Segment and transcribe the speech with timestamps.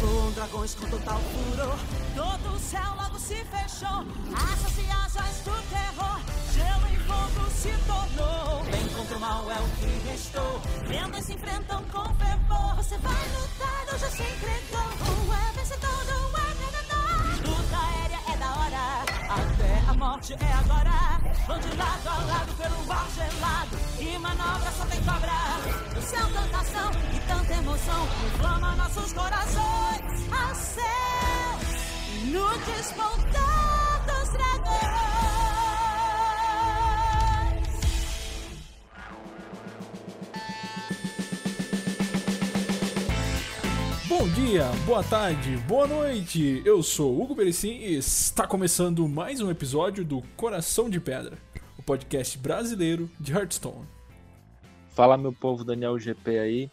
[0.00, 1.78] Com dragões com total furor,
[2.14, 4.04] todo o céu logo se fechou.
[20.20, 21.20] A é agora.
[21.46, 23.78] Vão de lado a lado pelo ar gelado.
[23.98, 25.32] E manobra só tem cobra.
[25.94, 28.08] No céu tanta ação e tanta emoção.
[28.26, 31.70] Inflama nossos corações aos céus.
[32.24, 33.49] No despontar
[44.50, 46.60] dia, boa tarde, boa noite.
[46.64, 51.38] Eu sou Hugo Berecim e está começando mais um episódio do Coração de Pedra,
[51.78, 53.86] o podcast brasileiro de Hearthstone.
[54.88, 56.70] Fala meu povo, Daniel GP aí.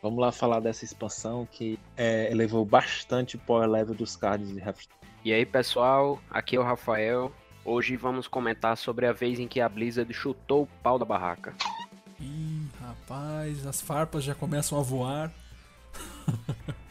[0.00, 4.60] Vamos lá falar dessa expansão que é, elevou bastante o power level dos cards de
[4.60, 5.00] Hearthstone.
[5.24, 7.32] E aí pessoal, aqui é o Rafael.
[7.64, 11.52] Hoje vamos comentar sobre a vez em que a Blizzard chutou o pau da barraca.
[12.20, 15.32] Ih, rapaz, as farpas já começam a voar.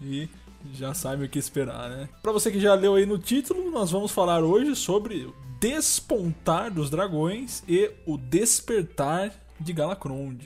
[0.00, 0.28] e
[0.74, 2.08] já sabe o que esperar, né?
[2.22, 6.72] Pra você que já leu aí no título, nós vamos falar hoje sobre o despontar
[6.72, 10.38] dos dragões e o despertar de Galacrond.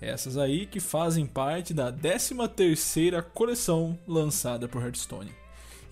[0.00, 5.32] Essas aí que fazem parte da 13ª coleção lançada por Hearthstone.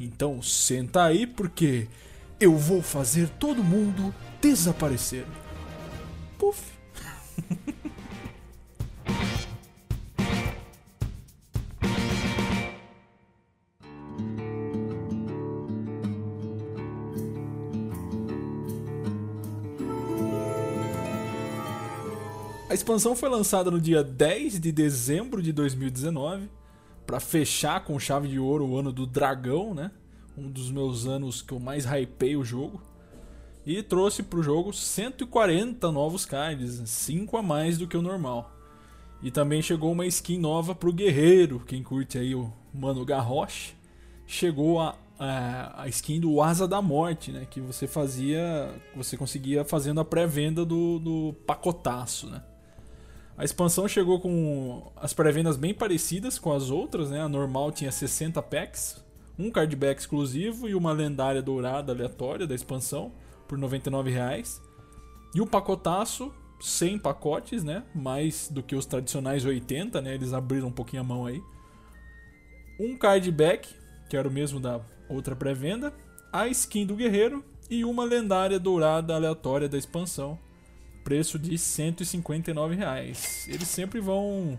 [0.00, 1.88] Então senta aí porque
[2.40, 5.26] eu vou fazer todo mundo desaparecer.
[6.38, 6.77] Puf.
[22.78, 26.48] Expansão foi lançada no dia 10 de dezembro de 2019
[27.04, 29.90] para fechar com chave de ouro o ano do dragão, né?
[30.36, 32.80] Um dos meus anos que eu mais hypei o jogo.
[33.66, 38.50] E trouxe pro jogo 140 novos cards, 5 a mais do que o normal.
[39.22, 43.74] E também chegou uma skin nova pro guerreiro, quem curte aí o Mano Garrosh.
[44.24, 47.44] Chegou a, a, a skin do Asa da Morte, né?
[47.50, 48.72] Que você fazia.
[48.94, 52.40] Você conseguia fazendo a pré-venda do, do pacotaço, né?
[53.38, 57.20] A expansão chegou com as pré-vendas bem parecidas com as outras, né?
[57.20, 59.00] A normal tinha 60 packs,
[59.38, 63.12] um cardback exclusivo e uma lendária dourada aleatória da expansão
[63.46, 64.60] por 99 reais.
[65.32, 67.84] E o pacotaço, 100 pacotes, né?
[67.94, 70.16] Mais do que os tradicionais 80, né?
[70.16, 71.40] Eles abriram um pouquinho a mão aí.
[72.80, 73.72] Um cardback,
[74.10, 75.94] que era o mesmo da outra pré-venda,
[76.32, 80.36] a skin do guerreiro e uma lendária dourada aleatória da expansão
[81.08, 83.48] preço de 159 reais.
[83.48, 84.58] Eles sempre vão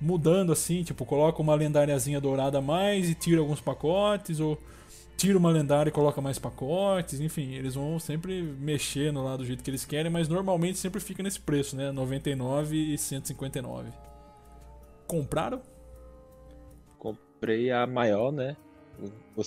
[0.00, 4.58] mudando assim, tipo, coloca uma lendáriazinha dourada a mais e tira alguns pacotes, ou
[5.16, 9.62] tira uma lendária e coloca mais pacotes, enfim, eles vão sempre mexendo lá do jeito
[9.62, 11.92] que eles querem, mas normalmente sempre fica nesse preço, né?
[11.92, 13.88] 99 e 159.
[15.06, 15.62] Compraram?
[16.98, 18.56] Comprei a maior, né?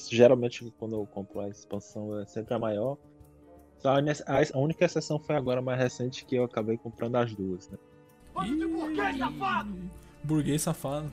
[0.10, 2.98] Geralmente quando eu compro a expansão é sempre a maior.
[3.80, 7.70] Só a, a única exceção foi agora mais recente que eu acabei comprando as duas,
[7.70, 7.78] né?
[8.34, 9.92] burguês safado!
[10.24, 11.12] Burguês safado.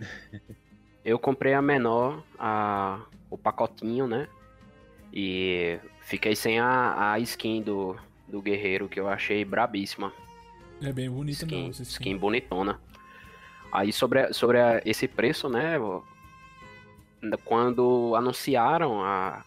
[1.04, 3.00] Eu comprei a menor, a,
[3.30, 4.26] o pacotinho, né?
[5.12, 7.96] E fiquei sem a, a skin do,
[8.26, 10.12] do guerreiro, que eu achei brabíssima.
[10.82, 11.82] É bem bonita skin, não, skin.
[11.84, 12.80] skin bonitona.
[13.70, 15.76] Aí sobre, sobre a, esse preço, né?
[17.44, 19.44] Quando anunciaram a,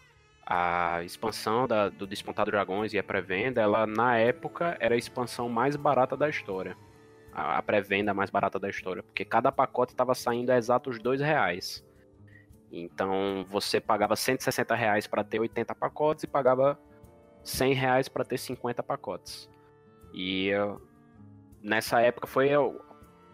[0.52, 5.48] a expansão da, do Despontado Dragões e a pré-venda, ela na época era a expansão
[5.48, 6.76] mais barata da história.
[7.32, 11.20] A, a pré-venda mais barata da história, porque cada pacote estava saindo a exatos dois
[11.20, 11.86] reais.
[12.72, 16.76] Então você pagava 160 reais para ter 80 pacotes e pagava
[17.44, 19.48] 100 reais para ter 50 pacotes.
[20.12, 20.50] E
[21.62, 22.80] nessa época foi o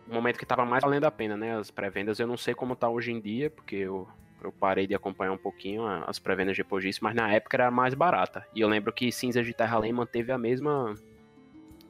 [0.06, 1.56] momento que estava mais valendo a pena, né?
[1.56, 4.06] As pré-vendas eu não sei como tá hoje em dia, porque eu
[4.46, 7.94] eu parei de acompanhar um pouquinho as pré-vendas depois disso, mas na época era mais
[7.94, 8.46] barata.
[8.54, 10.94] E eu lembro que Cinzas de Terra Além manteve a mesma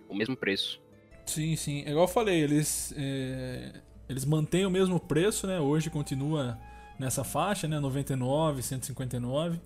[0.08, 0.80] o mesmo preço.
[1.26, 1.82] Sim, sim.
[1.84, 3.72] É igual eu falei, eles é,
[4.08, 5.60] eles mantêm o mesmo preço, né?
[5.60, 6.58] Hoje continua
[6.98, 7.78] nessa faixa, né?
[7.78, 9.60] 99, 159.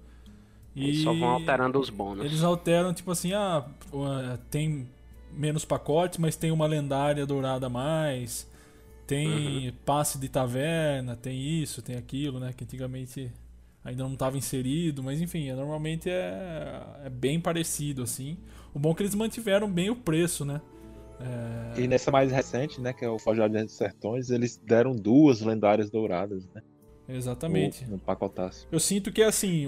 [0.74, 2.24] E eles só vão alterando os bônus.
[2.24, 3.64] Eles alteram, tipo assim, ah,
[4.50, 4.88] tem
[5.32, 8.49] menos pacotes, mas tem uma lendária dourada a mais.
[9.10, 9.72] Tem uhum.
[9.84, 12.54] passe de taverna, tem isso, tem aquilo, né?
[12.56, 13.28] Que antigamente
[13.84, 18.38] ainda não estava inserido, mas enfim, é, normalmente é, é bem parecido assim.
[18.72, 20.60] O bom é que eles mantiveram bem o preço, né?
[21.18, 21.80] É...
[21.80, 25.90] E nessa mais recente, né, que é o Forjado dos Sertões, eles deram duas lendárias
[25.90, 26.62] douradas, né?
[27.08, 27.84] Exatamente.
[27.86, 28.68] No, pacotaço.
[28.70, 29.66] Eu sinto que assim,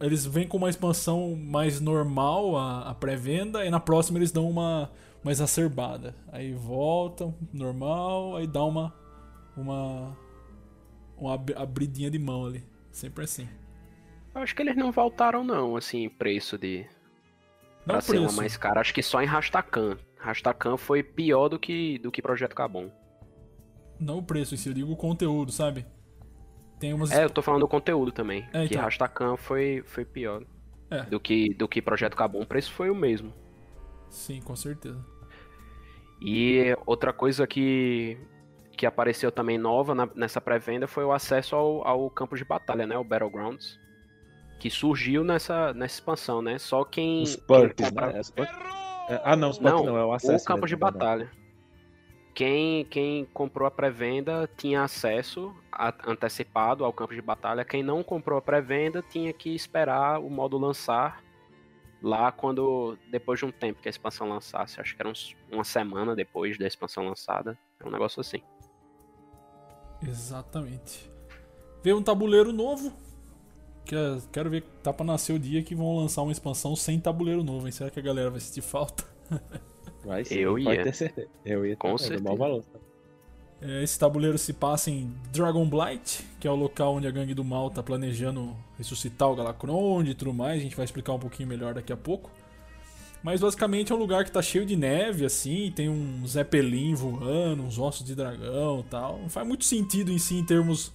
[0.00, 4.50] eles vêm com uma expansão mais normal a, a pré-venda e na próxima eles dão
[4.50, 4.90] uma,
[5.22, 6.14] uma exacerbada.
[6.32, 8.94] Aí voltam, normal, aí dá uma
[9.56, 10.16] uma
[11.16, 12.64] uma abridinha de mão ali.
[12.90, 13.48] Sempre assim.
[14.34, 16.86] Eu acho que eles não voltaram não, assim, preço de
[17.80, 18.10] não pra preço.
[18.12, 18.80] ser uma mais cara.
[18.80, 19.98] Acho que só em Rastakan.
[20.16, 22.90] Rastakan foi pior do que do que Projeto Cabum.
[23.98, 25.84] Não o preço, se eu digo o conteúdo, sabe?
[26.78, 27.10] Tem umas...
[27.12, 28.48] É, eu tô falando do conteúdo também.
[28.54, 28.82] É, que então.
[28.82, 30.42] Rastakan foi, foi pior.
[30.90, 31.02] É.
[31.02, 32.40] Do que do que Projeto Cabum.
[32.40, 33.32] O preço foi o mesmo.
[34.10, 35.02] Sim, com certeza.
[36.20, 38.18] E outra coisa que,
[38.76, 42.86] que apareceu também nova na, nessa pré-venda foi o acesso ao, ao campo de batalha,
[42.86, 42.98] né?
[42.98, 43.78] O Battlegrounds.
[44.58, 46.58] Que surgiu nessa, nessa expansão, né?
[46.58, 47.22] Só quem.
[47.22, 48.12] Os perks, quem compra...
[48.12, 48.20] né?
[49.08, 50.44] É, ah, não, os perks não, não, é o acesso.
[50.44, 51.30] O campo mesmo, de batalha.
[52.34, 57.64] Quem, quem comprou a pré-venda tinha acesso a, antecipado ao campo de batalha.
[57.64, 61.22] Quem não comprou a pré-venda tinha que esperar o modo lançar
[62.02, 65.64] lá quando depois de um tempo que a expansão lançasse, acho que era uns, uma
[65.64, 68.42] semana depois da expansão lançada, é um negócio assim.
[70.02, 71.10] Exatamente.
[71.82, 72.92] Veio um tabuleiro novo.
[73.84, 77.00] Que é, quero ver, tá pra nascer o dia que vão lançar uma expansão sem
[77.00, 77.72] tabuleiro novo, hein?
[77.72, 79.04] Será que a galera vai sentir falta?
[80.02, 80.82] Vai sim, eu ia.
[80.82, 81.28] ter certeza.
[81.44, 82.34] Eu ia Com certeza.
[82.34, 82.78] Valor, tá?
[83.62, 87.44] É, esse tabuleiro se passa em Dragonblight, que é o local onde a gangue do
[87.44, 90.60] mal tá planejando ressuscitar o Galacron e tudo mais.
[90.60, 92.30] A gente vai explicar um pouquinho melhor daqui a pouco.
[93.22, 97.62] Mas basicamente é um lugar que tá cheio de neve, assim, tem um Zeppelin voando,
[97.62, 99.18] uns ossos de dragão tal.
[99.18, 100.90] Não faz muito sentido em si em termos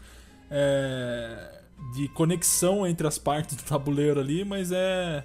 [0.50, 1.62] é,
[1.94, 5.24] de conexão entre as partes do tabuleiro ali, mas é,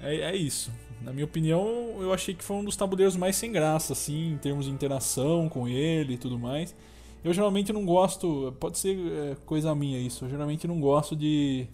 [0.00, 0.72] é, é isso.
[1.02, 4.38] Na minha opinião, eu achei que foi um dos tabuleiros mais sem graça, assim, em
[4.38, 6.74] termos de interação com ele e tudo mais.
[7.24, 11.66] Eu geralmente não gosto, pode ser é, coisa minha isso, eu geralmente não gosto de.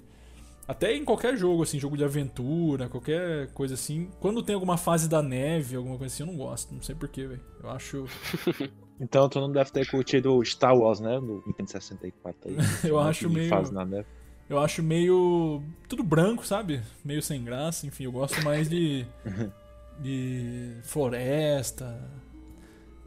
[0.67, 4.09] Até em qualquer jogo, assim, jogo de aventura, qualquer coisa assim.
[4.19, 6.75] Quando tem alguma fase da neve, alguma coisa assim, eu não gosto.
[6.75, 7.41] Não sei porquê, velho.
[7.63, 8.07] Eu acho.
[8.99, 11.21] então tu não deve ter curtido Star Wars, né?
[11.21, 12.57] No Nintendo 64 aí.
[12.89, 13.51] eu acho meio.
[13.51, 14.07] Fase na neve
[14.49, 15.63] eu acho meio.
[15.89, 16.83] tudo branco, sabe?
[17.05, 19.07] Meio sem graça, enfim, eu gosto mais de.
[19.99, 22.01] de floresta.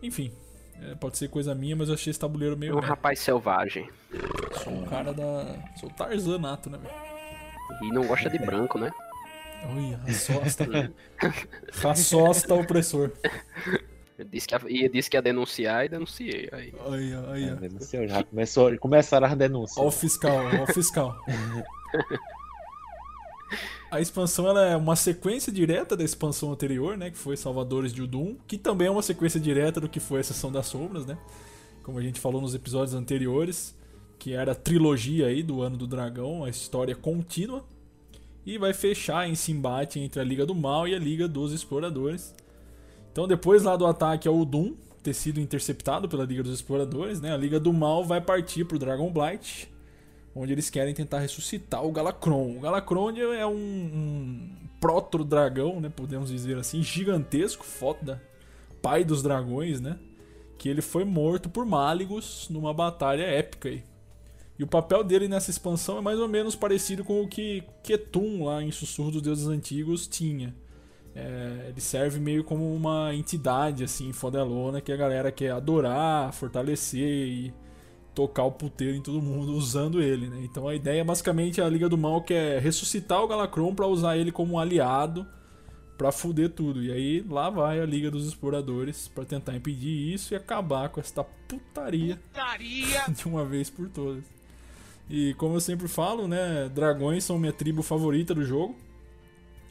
[0.01, 0.31] Enfim,
[0.81, 2.77] é, pode ser coisa minha, mas eu achei esse tabuleiro meio.
[2.77, 3.89] Um rapaz selvagem.
[4.63, 5.55] Sou um cara da.
[5.79, 7.07] Sou Tarzan nato, né, velho?
[7.83, 8.91] E não gosta de branco, né?
[9.65, 10.65] Olha, raçosta.
[11.73, 13.11] raçosta opressor.
[14.25, 16.49] Disse que ia, disse que ia denunciar e denunciei.
[16.51, 16.73] Aí.
[16.89, 19.77] Aí, aí, é, denunciou, já começou, começaram as denúncias.
[19.77, 21.15] Ó o fiscal, ó o fiscal.
[23.89, 28.01] A expansão ela é uma sequência direta da expansão anterior, né, que foi Salvadores de
[28.01, 31.17] Udum, que também é uma sequência direta do que foi a Sessão das Sombras, né?
[31.83, 33.73] Como a gente falou nos episódios anteriores,
[34.19, 37.63] que era a trilogia aí do Ano do Dragão, a história contínua,
[38.45, 42.35] e vai fechar esse embate entre a Liga do Mal e a Liga dos Exploradores.
[43.17, 47.33] Então, depois lá do ataque ao Doom ter sido interceptado pela Liga dos Exploradores, né,
[47.33, 49.73] a Liga do Mal vai partir para o Dragon Blight,
[50.35, 52.55] onde eles querem tentar ressuscitar o Galacron.
[52.55, 58.21] O Galacron é um, um proto-dragão, né, podemos dizer assim, gigantesco, foda,
[58.83, 59.97] pai dos dragões, né,
[60.55, 63.83] que ele foi morto por Maligos numa batalha épica aí.
[64.59, 68.43] E o papel dele nessa expansão é mais ou menos parecido com o que Ketum
[68.43, 70.53] lá em Sussurro dos Deuses Antigos tinha.
[71.19, 77.27] É, ele serve meio como uma entidade, assim, fodelona, que a galera quer adorar, fortalecer
[77.27, 77.53] e
[78.13, 80.41] tocar o puteiro em todo mundo usando ele, né?
[80.43, 84.31] Então a ideia basicamente a Liga do Mal quer ressuscitar o Galacron para usar ele
[84.31, 85.25] como um aliado
[85.97, 86.83] para fuder tudo.
[86.83, 90.99] E aí lá vai a Liga dos Exploradores para tentar impedir isso e acabar com
[90.99, 93.05] esta putaria, putaria.
[93.09, 94.23] de uma vez por todas.
[95.09, 98.75] E como eu sempre falo, né, dragões são minha tribo favorita do jogo.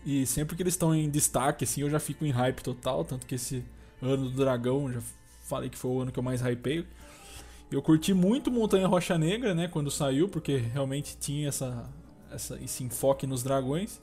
[0.07, 3.05] E sempre que eles estão em destaque, assim, eu já fico em hype total.
[3.05, 3.65] Tanto que esse
[4.01, 5.01] ano do dragão, já
[5.43, 6.87] falei que foi o ano que eu mais hypei.
[7.73, 11.91] Eu curti muito Montanha Rocha Negra, né, quando saiu, porque realmente tinha essa,
[12.31, 14.01] essa, esse enfoque nos dragões.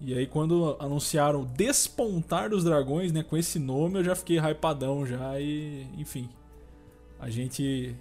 [0.00, 5.04] E aí quando anunciaram Despontar dos Dragões, né, com esse nome, eu já fiquei hypadão
[5.04, 6.30] já e, enfim.
[7.20, 7.94] A gente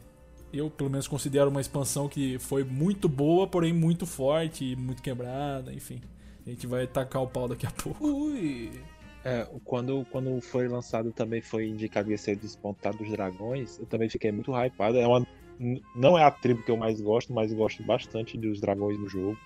[0.53, 5.01] eu pelo menos considero uma expansão que foi muito boa, porém muito forte e muito
[5.01, 6.01] quebrada, enfim.
[6.45, 8.05] A gente vai tacar o pau daqui a pouco.
[8.05, 8.71] Ui.
[9.23, 13.87] É, quando, quando foi lançado também foi indicado que ia ser despontado dos dragões, eu
[13.87, 14.97] também fiquei muito hypado.
[14.97, 15.25] É uma,
[15.95, 19.37] não é a tribo que eu mais gosto, mas gosto bastante dos dragões no jogo.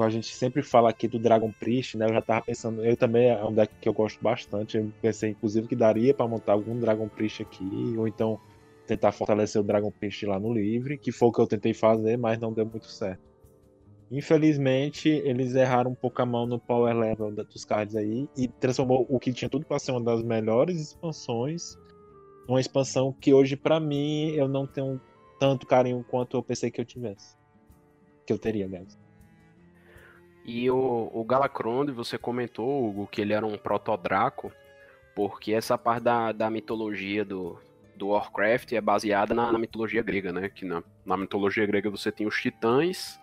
[0.00, 2.06] A gente sempre fala aqui do Dragon Priest, né?
[2.06, 4.78] Eu já tava pensando, eu também é um deck que eu gosto bastante.
[4.78, 8.40] Eu pensei, inclusive, que daria para montar algum Dragon Priest aqui, ou então
[8.86, 12.16] tentar fortalecer o Dragon Priest lá no livre, que foi o que eu tentei fazer,
[12.16, 13.35] mas não deu muito certo.
[14.10, 19.04] Infelizmente, eles erraram um pouco a mão no power level dos cards aí e transformou
[19.08, 21.76] o que tinha tudo para ser uma das melhores expansões
[22.46, 25.00] numa expansão que hoje, para mim, eu não tenho
[25.38, 27.36] tanto carinho quanto eu pensei que eu tivesse.
[28.24, 28.96] Que eu teria, aliás.
[30.44, 34.52] E o, o Galacronde, você comentou, Hugo, que ele era um protodraco,
[35.14, 37.58] porque essa parte da, da mitologia do,
[37.96, 40.48] do Warcraft é baseada na, na mitologia grega, né?
[40.48, 43.20] Que na, na mitologia grega você tem os titãs,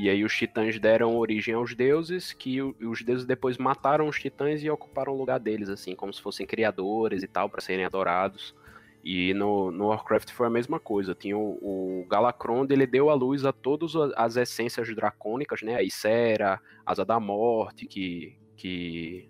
[0.00, 4.62] e aí os titãs deram origem aos deuses, que os deuses depois mataram os titãs
[4.62, 8.54] e ocuparam o lugar deles, assim, como se fossem criadores e tal, para serem adorados.
[9.02, 11.16] E no, no, Warcraft foi a mesma coisa.
[11.16, 15.74] Tinha o, o Galacrond, ele deu a luz a todas as essências dracônicas, né?
[15.74, 19.28] A Ysera, Asa da Morte, que, que...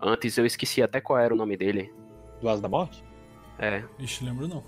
[0.00, 1.94] Antes eu esqueci até qual era o nome dele.
[2.40, 3.04] Do Asa da Morte?
[3.60, 3.84] É.
[3.96, 4.64] Ixi, lembro não.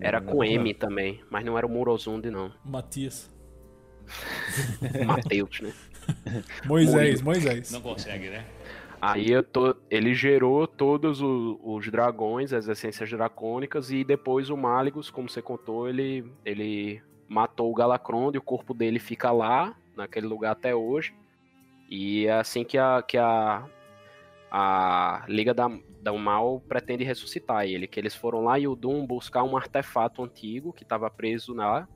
[0.00, 2.52] Era com M também, mas não era o Murozund, não.
[2.64, 3.32] Matias.
[5.06, 5.72] Mateus, né?
[6.66, 7.70] Moisés, Moisés.
[7.70, 8.44] Não consegue, né?
[9.00, 15.10] Aí tô, ele gerou todos os, os, dragões, as essências dracônicas, e depois o Malygos,
[15.10, 20.26] como você contou, ele, ele matou o Galacrond e o corpo dele fica lá, naquele
[20.26, 21.14] lugar até hoje.
[21.90, 23.66] E é assim que a, que a,
[24.50, 25.68] a Liga da,
[26.02, 30.72] da Mal pretende ressuscitar ele, que eles foram lá em Udum buscar um artefato antigo
[30.72, 31.86] que estava preso lá,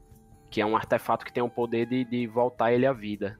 [0.50, 3.38] que é um artefato que tem o poder de, de voltar ele à vida.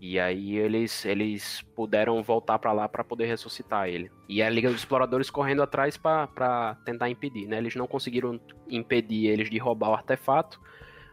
[0.00, 4.10] E aí eles, eles puderam voltar para lá para poder ressuscitar ele.
[4.28, 7.58] E a Liga dos Exploradores correndo atrás para tentar impedir, né?
[7.58, 10.60] Eles não conseguiram impedir eles de roubar o artefato,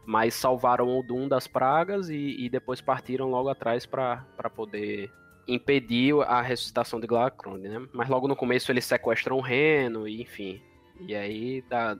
[0.07, 5.11] mas salvaram o Doom das pragas e, e depois partiram logo atrás para poder
[5.47, 7.87] impedir a ressuscitação de Glacron, né?
[7.93, 10.59] Mas logo no começo eles sequestram o Reno, e enfim.
[10.99, 11.95] E aí dá,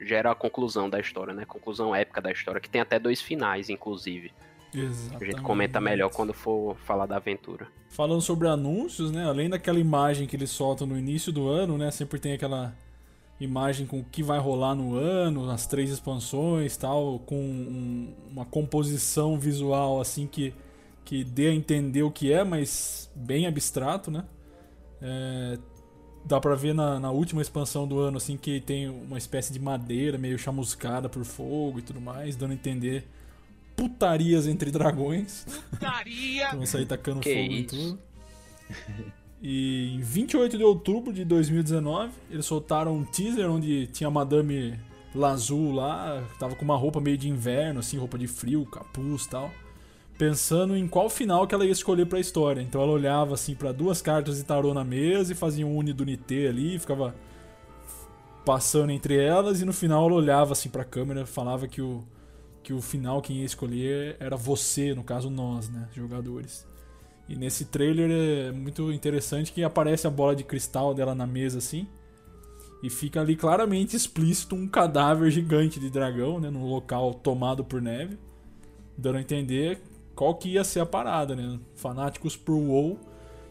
[0.00, 1.44] gera a conclusão da história, né?
[1.44, 4.32] Conclusão épica da história, que tem até dois finais, inclusive.
[4.74, 5.22] Exatamente.
[5.22, 7.66] A gente comenta melhor quando for falar da aventura.
[7.88, 9.24] Falando sobre anúncios, né?
[9.24, 11.90] Além daquela imagem que eles soltam no início do ano, né?
[11.90, 12.76] Sempre tem aquela
[13.40, 18.44] imagem com o que vai rolar no ano, as três expansões, tal, com um, uma
[18.44, 20.54] composição visual assim que
[21.06, 24.24] que dê a entender o que é, mas bem abstrato, né?
[25.00, 25.56] É,
[26.26, 29.60] dá pra ver na, na, última expansão do ano assim que tem uma espécie de
[29.60, 33.06] madeira meio chamuscada por fogo e tudo mais, dando a entender
[33.76, 35.44] putarias entre dragões.
[35.70, 36.50] Putaria!
[36.56, 37.60] Vão sair tacando que fogo isso?
[37.60, 37.98] em tudo.
[39.42, 44.78] E em 28 de outubro de 2019, eles soltaram um teaser onde tinha a Madame
[45.14, 49.30] Lazul lá, tava com uma roupa meio de inverno, assim, roupa de frio, capuz e
[49.30, 49.50] tal.
[50.18, 52.62] Pensando em qual final que ela ia escolher para a história.
[52.62, 56.48] Então ela olhava assim para duas cartas de tarô na mesa e fazia um Unidunité
[56.48, 57.14] ali, ficava
[58.44, 62.04] passando entre elas e no final ela olhava assim para a câmera, falava que o
[62.62, 66.66] que o final quem ia escolher era você, no caso nós, né, jogadores.
[67.28, 71.58] E nesse trailer é muito interessante que aparece a bola de cristal dela na mesa
[71.58, 71.86] assim.
[72.82, 77.80] E fica ali claramente explícito um cadáver gigante de dragão, né, num local tomado por
[77.80, 78.18] neve,
[78.98, 79.80] dando a entender
[80.16, 81.60] qual que ia ser a parada, né?
[81.76, 82.98] Fanáticos pro WoW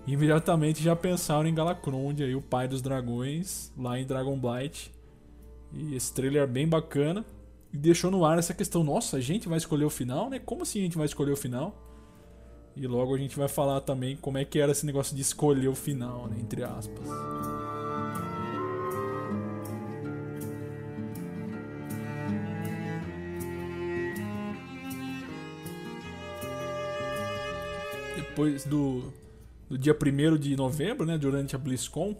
[0.07, 4.91] imediatamente já pensaram em Galacrond, aí o pai dos dragões, lá em Dragonblight.
[5.71, 7.25] E esse trailer é bem bacana
[7.73, 10.39] e deixou no ar essa questão, nossa, a gente vai escolher o final, né?
[10.39, 11.81] Como assim a gente vai escolher o final?
[12.75, 15.67] E logo a gente vai falar também como é que era esse negócio de escolher
[15.67, 16.37] o final, né?
[16.39, 17.07] Entre aspas.
[28.35, 29.13] Depois do,
[29.69, 31.17] do dia 1 de novembro, né?
[31.17, 32.17] Durante a BlizzCon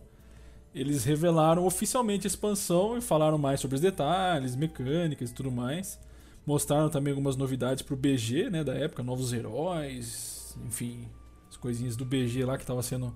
[0.74, 6.00] eles revelaram oficialmente a expansão e falaram mais sobre os detalhes, mecânicas e tudo mais.
[6.45, 11.05] Mostraram também algumas novidades pro BG, né, da época, novos heróis, enfim,
[11.50, 13.13] as coisinhas do BG lá que estava sendo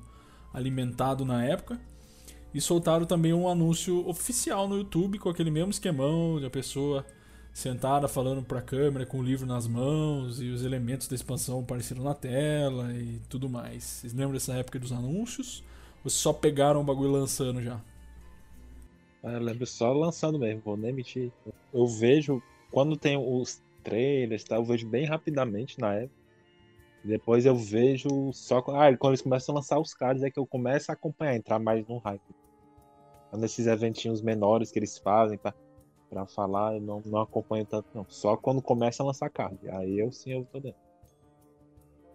[0.54, 1.80] alimentado na época.
[2.54, 7.06] E soltaram também um anúncio oficial no YouTube com aquele mesmo esquemão de a pessoa
[7.60, 11.60] sentada falando para a câmera com o livro nas mãos e os elementos da expansão
[11.60, 13.84] apareceram na tela e tudo mais.
[13.84, 15.62] Vocês lembram dessa época dos anúncios?
[16.02, 17.82] Ou só pegaram o bagulho lançando já?
[19.22, 21.34] Ah, eu lembro só lançando mesmo, vou nem mentir.
[21.74, 26.16] Eu vejo, quando tem os trailers, tá, eu vejo bem rapidamente na época.
[27.04, 30.46] Depois eu vejo só ah, quando eles começam a lançar os cards é que eu
[30.46, 32.22] começo a acompanhar, entrar mais no hype.
[33.34, 35.54] Nesses eventinhos menores que eles fazem pra,
[36.10, 38.06] pra falar, eu não, não acompanho tanto não.
[38.10, 39.58] Só quando começa a lançar card.
[39.70, 40.80] Aí eu sim eu tô dentro.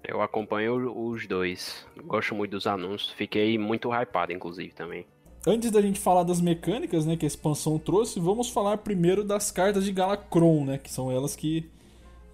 [0.06, 1.86] Eu acompanho os dois.
[2.04, 3.10] Gosto muito dos anúncios.
[3.12, 5.06] Fiquei muito hypado, inclusive, também.
[5.46, 9.50] Antes da gente falar das mecânicas, né, que a expansão trouxe, vamos falar primeiro das
[9.50, 11.70] cartas de Galacron, né, que são elas que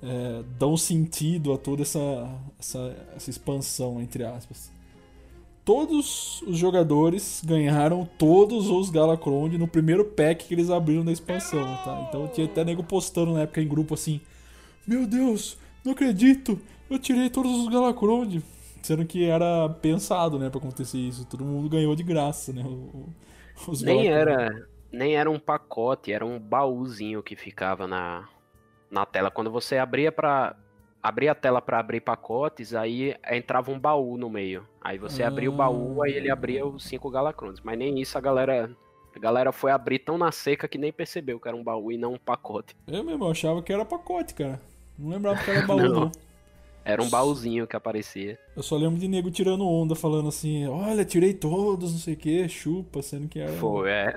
[0.03, 2.01] é, dão sentido a toda essa,
[2.59, 4.73] essa, essa expansão, entre aspas.
[5.65, 11.65] Todos os jogadores ganharam todos os Galacrond no primeiro pack que eles abriram da expansão,
[11.85, 12.07] tá?
[12.09, 14.21] Então tinha até nego postando na época em grupo assim:
[14.87, 18.43] Meu Deus, não acredito, eu tirei todos os Galacrond.
[18.83, 21.27] Sendo que era pensado, né, pra acontecer isso.
[21.27, 22.65] Todo mundo ganhou de graça, né?
[23.69, 28.27] Os nem era, nem era um pacote, era um baúzinho que ficava na,
[28.91, 29.31] na tela.
[29.31, 30.57] Quando você abria para
[31.03, 34.67] abrir a tela para abrir pacotes, aí entrava um baú no meio.
[34.81, 35.29] Aí você ah.
[35.29, 37.61] abria o baú, aí ele abria os cinco Galacrons.
[37.61, 38.71] Mas nem isso a galera
[39.15, 41.99] a galera foi abrir tão na seca que nem percebeu que era um baú e
[41.99, 42.77] não um pacote.
[42.87, 44.61] Eu mesmo achava que era pacote, cara.
[44.99, 45.89] Não lembrava que era baú, não.
[46.07, 46.13] não.
[46.83, 48.39] Era um baúzinho que aparecia.
[48.57, 52.17] Eu só lembro de nego tirando onda, falando assim: olha, tirei todos, não sei o
[52.17, 53.53] que, chupa, sendo que era.
[53.53, 54.15] Foi, é.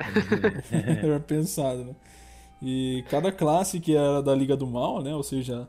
[1.04, 1.96] era pensado, né?
[2.62, 5.14] E cada classe que era da Liga do Mal, né?
[5.14, 5.68] Ou seja,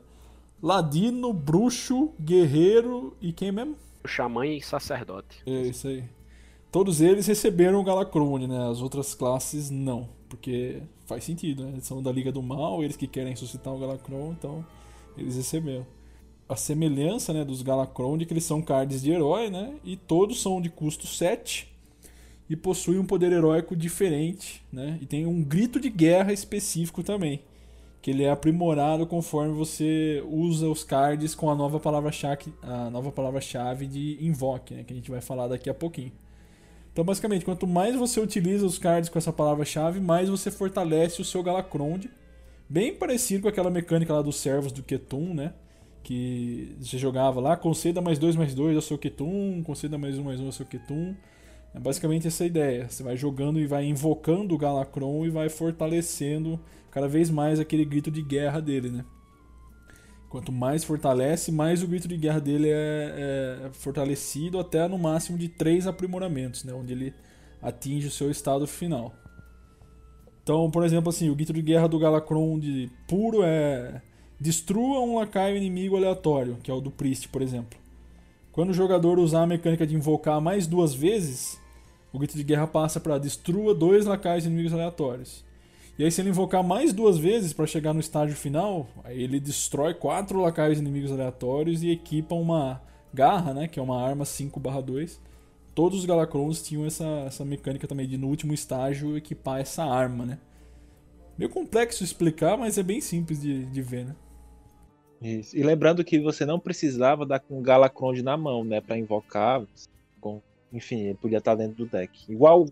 [0.65, 3.75] Ladino, Bruxo, Guerreiro e quem mesmo?
[4.03, 5.43] O Xamã e Sacerdote.
[5.45, 6.03] É, isso aí.
[6.71, 8.67] Todos eles receberam o Galacrone, né?
[8.67, 10.09] As outras classes não.
[10.27, 11.73] Porque faz sentido, né?
[11.73, 14.65] Eles são da Liga do Mal, eles que querem ressuscitar o Galacron, então
[15.15, 15.85] eles receberam
[16.49, 19.75] a semelhança né, dos Galacron de que eles são cards de herói, né?
[19.83, 21.71] E todos são de custo 7
[22.49, 24.97] e possuem um poder heróico diferente, né?
[24.99, 27.43] E tem um grito de guerra específico também,
[28.05, 33.11] que ele é aprimorado conforme você usa os cards com a nova palavra-chave, a nova
[33.11, 34.83] palavra-chave de invoke, né?
[34.83, 36.11] Que a gente vai falar daqui a pouquinho.
[36.93, 41.25] Então, basicamente, quanto mais você utiliza os cards com essa palavra-chave, mais você fortalece o
[41.25, 42.11] seu Galacronde.
[42.69, 45.53] Bem parecido com aquela mecânica lá dos servos do Ketum, né?
[46.03, 50.23] que você jogava lá, conceda mais dois mais dois ao seu Ketum, conceda mais um
[50.25, 51.15] mais um ao seu Ketum.
[51.73, 52.87] É basicamente essa ideia.
[52.87, 56.59] Você vai jogando e vai invocando o Galacron e vai fortalecendo
[56.95, 59.03] cada vez mais aquele grito de guerra dele, né?
[60.29, 65.37] Quanto mais fortalece, mais o grito de guerra dele é, é fortalecido até no máximo
[65.37, 66.73] de três aprimoramentos, né?
[66.73, 67.13] Onde ele
[67.61, 69.13] atinge o seu estado final.
[70.41, 74.01] Então, por exemplo, assim, o grito de guerra do Galacron de puro é
[74.39, 77.77] Destrua um lacaio inimigo aleatório, que é o do Priest, por exemplo.
[78.53, 81.59] Quando o jogador usar a mecânica de invocar mais duas vezes,
[82.13, 85.43] o grito de guerra passa para destrua dois lacaios inimigos aleatórios.
[85.97, 89.93] E aí, se ele invocar mais duas vezes para chegar no estágio final, ele destrói
[89.93, 92.81] quatro lacaios inimigos aleatórios e equipa uma
[93.13, 95.19] garra, né, que é uma arma 5/2.
[95.73, 100.25] Todos os Galacrons tinham essa, essa mecânica também de no último estágio equipar essa arma,
[100.25, 100.39] né?
[101.37, 104.15] Meio complexo explicar, mas é bem simples de, de ver, né?
[105.21, 105.57] Isso.
[105.57, 109.65] E lembrando que você não precisava dar com o Galacronde na mão, né, para invocar.
[110.75, 112.31] Enfim, ele podia estar dentro do deck.
[112.31, 112.65] Igual,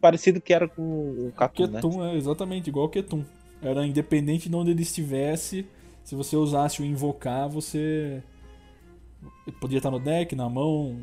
[0.00, 1.80] parecido que era com o Ketum, né?
[1.80, 3.24] Ketum, é exatamente igual o Ketum.
[3.62, 5.66] Era independente de onde ele estivesse,
[6.02, 8.22] se você usasse o invocar, você
[9.60, 10.98] podia estar no deck, na mão,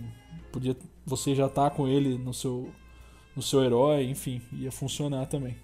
[0.52, 2.70] podia você já tá com ele no seu
[3.36, 5.56] no seu herói, enfim, ia funcionar também.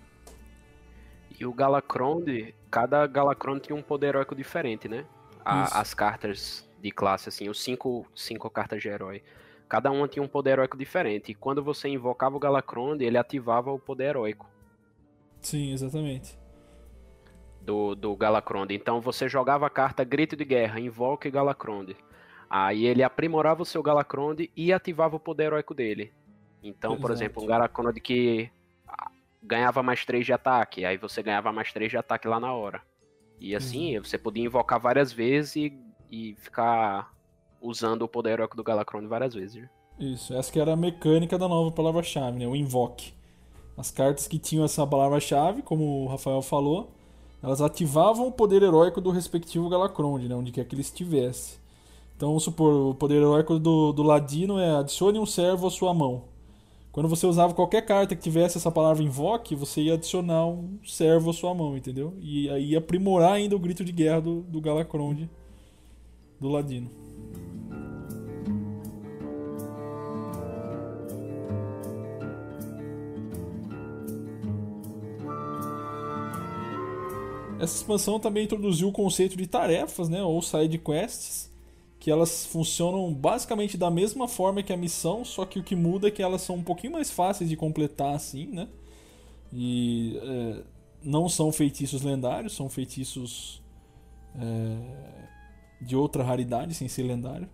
[1.39, 5.03] E o Galacronde, cada Galacronde tinha um poder heróico diferente, né?
[5.45, 9.21] a, as cartas de classe, assim, os cinco, cinco cartas de herói.
[9.73, 11.31] Cada uma tinha um poder heróico diferente.
[11.31, 14.47] E quando você invocava o Galacronde, ele ativava o poder heróico.
[15.41, 16.37] Sim, exatamente.
[17.59, 18.75] Do, do Galacronde.
[18.75, 21.97] Então você jogava a carta Grito de Guerra, invoque Galacronde.
[22.47, 26.13] Aí ele aprimorava o seu Galacronde e ativava o poder heróico dele.
[26.61, 27.01] Então, Exato.
[27.01, 28.51] por exemplo, um Galacronde que
[28.87, 29.09] ah,
[29.41, 32.83] ganhava mais 3 de ataque, aí você ganhava mais 3 de ataque lá na hora.
[33.39, 34.03] E assim, uhum.
[34.03, 35.73] você podia invocar várias vezes e,
[36.11, 37.11] e ficar
[37.63, 39.61] usando o poder heróico do Galacrone várias vezes.
[39.61, 39.69] Né?
[39.99, 42.47] Isso, essa que era a mecânica da nova palavra-chave, né?
[42.47, 43.13] O invoke.
[43.77, 46.91] As cartas que tinham essa palavra-chave, como o Rafael falou,
[47.41, 50.35] elas ativavam o poder heróico do respectivo Galacronde, né?
[50.35, 51.57] onde quer que ele estivesse.
[52.15, 55.93] Então, vamos supor, o poder heróico do, do Ladino é adicione um servo à sua
[55.93, 56.25] mão.
[56.91, 61.31] Quando você usava qualquer carta que tivesse essa palavra invoque, você ia adicionar um servo
[61.31, 62.13] à sua mão, entendeu?
[62.21, 65.27] E aí aprimorar ainda o grito de guerra do, do Galacronde
[66.39, 66.89] do Ladino.
[77.63, 81.49] Essa expansão também introduziu o conceito de tarefas, né, ou side quests,
[81.97, 86.09] que elas funcionam basicamente da mesma forma que a missão, só que o que muda
[86.09, 88.67] é que elas são um pouquinho mais fáceis de completar assim, né?
[89.53, 90.63] E é,
[91.01, 93.63] não são feitiços lendários, são feitiços
[94.35, 94.77] é,
[95.81, 97.47] de outra raridade, sem ser lendário.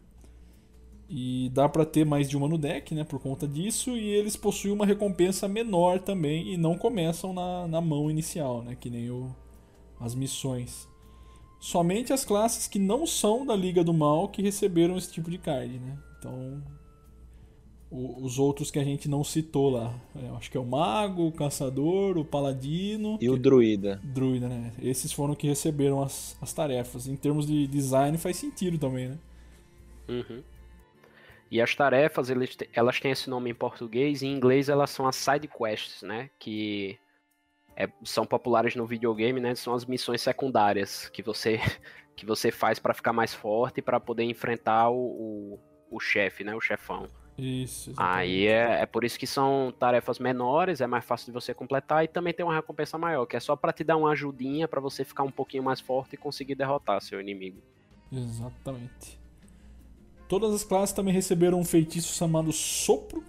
[1.07, 4.35] E dá para ter mais de uma no deck, né, por conta disso, e eles
[4.35, 9.11] possuem uma recompensa menor também e não começam na, na mão inicial, né, que nem
[9.11, 9.35] o,
[9.99, 10.87] as missões.
[11.59, 15.37] Somente as classes que não são da Liga do Mal que receberam esse tipo de
[15.37, 15.97] card, né?
[16.17, 16.63] Então,
[17.91, 21.27] o, os outros que a gente não citou lá, é, acho que é o Mago,
[21.27, 23.99] o Caçador, o Paladino e o Druida.
[24.03, 24.71] Druida, né?
[24.81, 27.07] Esses foram que receberam as, as tarefas.
[27.07, 29.17] Em termos de design faz sentido também, né?
[30.07, 30.41] Uhum.
[31.51, 32.29] E as tarefas,
[32.73, 36.29] elas têm esse nome em português, e em inglês elas são as side quests, né?
[36.39, 36.97] Que
[37.79, 39.55] é, são populares no videogame, né?
[39.55, 41.59] São as missões secundárias que você
[42.13, 46.53] que você faz para ficar mais forte para poder enfrentar o, o, o chefe, né?
[46.53, 47.07] O chefão.
[47.37, 47.91] Isso.
[47.91, 48.19] Exatamente.
[48.19, 52.03] Aí é, é por isso que são tarefas menores, é mais fácil de você completar
[52.03, 54.81] e também tem uma recompensa maior, que é só para te dar uma ajudinha para
[54.81, 57.61] você ficar um pouquinho mais forte e conseguir derrotar seu inimigo.
[58.11, 59.17] Exatamente.
[60.27, 63.23] Todas as classes também receberam um feitiço chamado Sopro,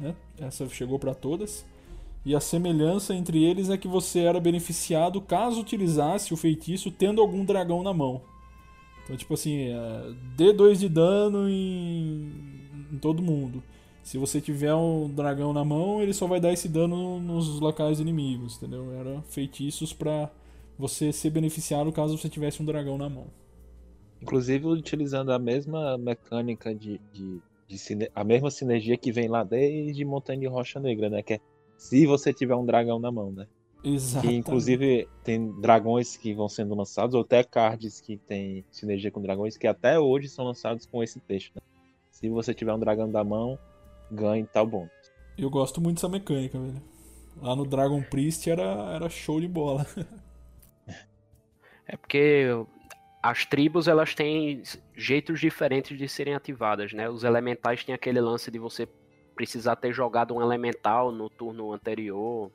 [0.00, 0.16] né?
[0.40, 1.66] Essa chegou para todas
[2.24, 7.20] e a semelhança entre eles é que você era beneficiado caso utilizasse o feitiço tendo
[7.20, 8.22] algum dragão na mão.
[9.04, 12.32] Então, tipo assim, é, dê 2 de dano em,
[12.90, 13.62] em todo mundo.
[14.02, 18.00] Se você tiver um dragão na mão, ele só vai dar esse dano nos locais
[18.00, 18.90] inimigos, entendeu?
[18.92, 20.30] Era feitiços para
[20.78, 23.26] você ser beneficiado caso você tivesse um dragão na mão.
[24.22, 30.04] Inclusive utilizando a mesma mecânica de, de, de, a mesma sinergia que vem lá desde
[30.04, 31.22] Montanha de Rocha Negra, né?
[31.22, 31.40] Que é
[31.84, 33.46] se você tiver um dragão na mão, né?
[33.84, 34.26] Exato.
[34.26, 39.20] Que inclusive tem dragões que vão sendo lançados, ou até cards que tem sinergia com
[39.20, 41.56] dragões, que até hoje são lançados com esse texto.
[41.56, 41.62] Né?
[42.10, 43.58] Se você tiver um dragão da mão,
[44.10, 44.90] ganhe tal bônus.
[45.36, 46.82] Eu gosto muito dessa mecânica, velho.
[47.36, 49.86] Lá no Dragon Priest era, era show de bola.
[51.86, 52.46] é porque
[53.22, 54.62] as tribos elas têm
[54.96, 57.10] jeitos diferentes de serem ativadas, né?
[57.10, 58.88] Os elementais têm aquele lance de você
[59.34, 62.50] precisar ter jogado um elemental no turno anterior.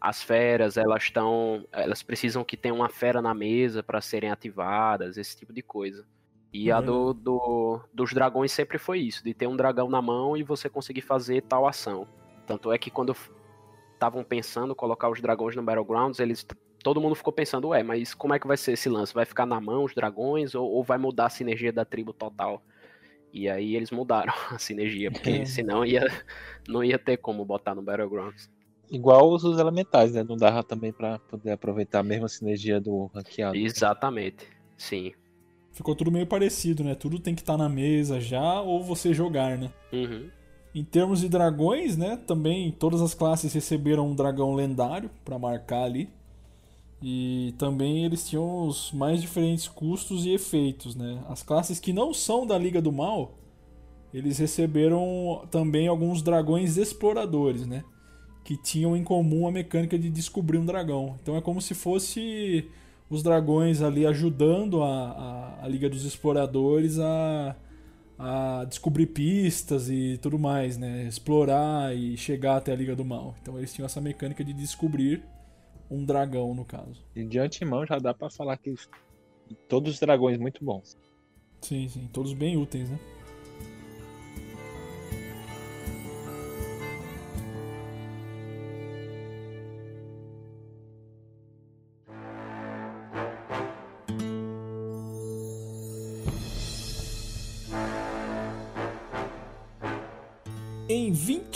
[0.00, 1.66] As feras, elas estão.
[1.70, 6.04] Elas precisam que tenha uma fera na mesa para serem ativadas, esse tipo de coisa.
[6.52, 6.76] E uhum.
[6.76, 10.42] a do, do, dos dragões sempre foi isso, de ter um dragão na mão e
[10.42, 12.06] você conseguir fazer tal ação.
[12.46, 13.16] Tanto é que quando
[13.94, 16.46] estavam pensando colocar os dragões no Battlegrounds, eles.
[16.82, 19.14] Todo mundo ficou pensando, ué, mas como é que vai ser esse lance?
[19.14, 22.60] Vai ficar na mão os dragões ou, ou vai mudar a sinergia da tribo total?
[23.32, 25.44] E aí eles mudaram a sinergia, porque é.
[25.44, 26.06] senão ia,
[26.68, 28.50] não ia ter como botar no Battlegrounds.
[28.90, 30.22] Igual os elementais, né?
[30.22, 33.56] Não dava também para poder aproveitar a mesma sinergia do ranqueado.
[33.56, 35.12] Exatamente, sim.
[35.72, 36.94] Ficou tudo meio parecido, né?
[36.94, 39.72] Tudo tem que estar tá na mesa já ou você jogar, né?
[39.90, 40.28] Uhum.
[40.74, 42.18] Em termos de dragões, né?
[42.26, 46.10] Também todas as classes receberam um dragão lendário para marcar ali.
[47.02, 51.20] E também eles tinham os mais diferentes custos e efeitos, né?
[51.28, 53.34] As classes que não são da Liga do Mal,
[54.14, 57.82] eles receberam também alguns dragões exploradores, né?
[58.44, 61.16] Que tinham em comum a mecânica de descobrir um dragão.
[61.20, 62.70] Então é como se fosse
[63.10, 65.10] os dragões ali ajudando a,
[65.60, 67.56] a, a Liga dos Exploradores a,
[68.16, 71.08] a descobrir pistas e tudo mais, né?
[71.08, 73.34] Explorar e chegar até a Liga do Mal.
[73.42, 75.24] Então eles tinham essa mecânica de descobrir
[75.92, 77.04] um dragão, no caso.
[77.14, 78.74] E de antemão já dá para falar que
[79.68, 80.96] todos os dragões muito bons.
[81.60, 82.98] Sim, sim, todos bem úteis, né?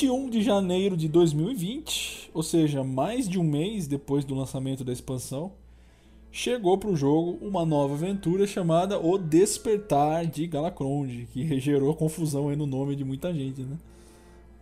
[0.07, 4.92] 21 de janeiro de 2020, ou seja, mais de um mês depois do lançamento da
[4.92, 5.53] expansão,
[6.31, 12.49] chegou para o jogo uma nova aventura chamada O Despertar de Galacronde, que gerou confusão
[12.49, 13.77] aí no nome de muita gente, né?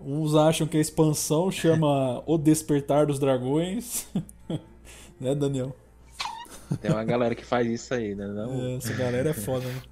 [0.00, 4.08] Uns acham que a expansão chama O Despertar dos Dragões,
[5.20, 5.76] né, Daniel?
[6.80, 8.26] Tem uma galera que faz isso aí, né?
[8.26, 8.66] Não...
[8.66, 9.82] É, essa galera é foda, né?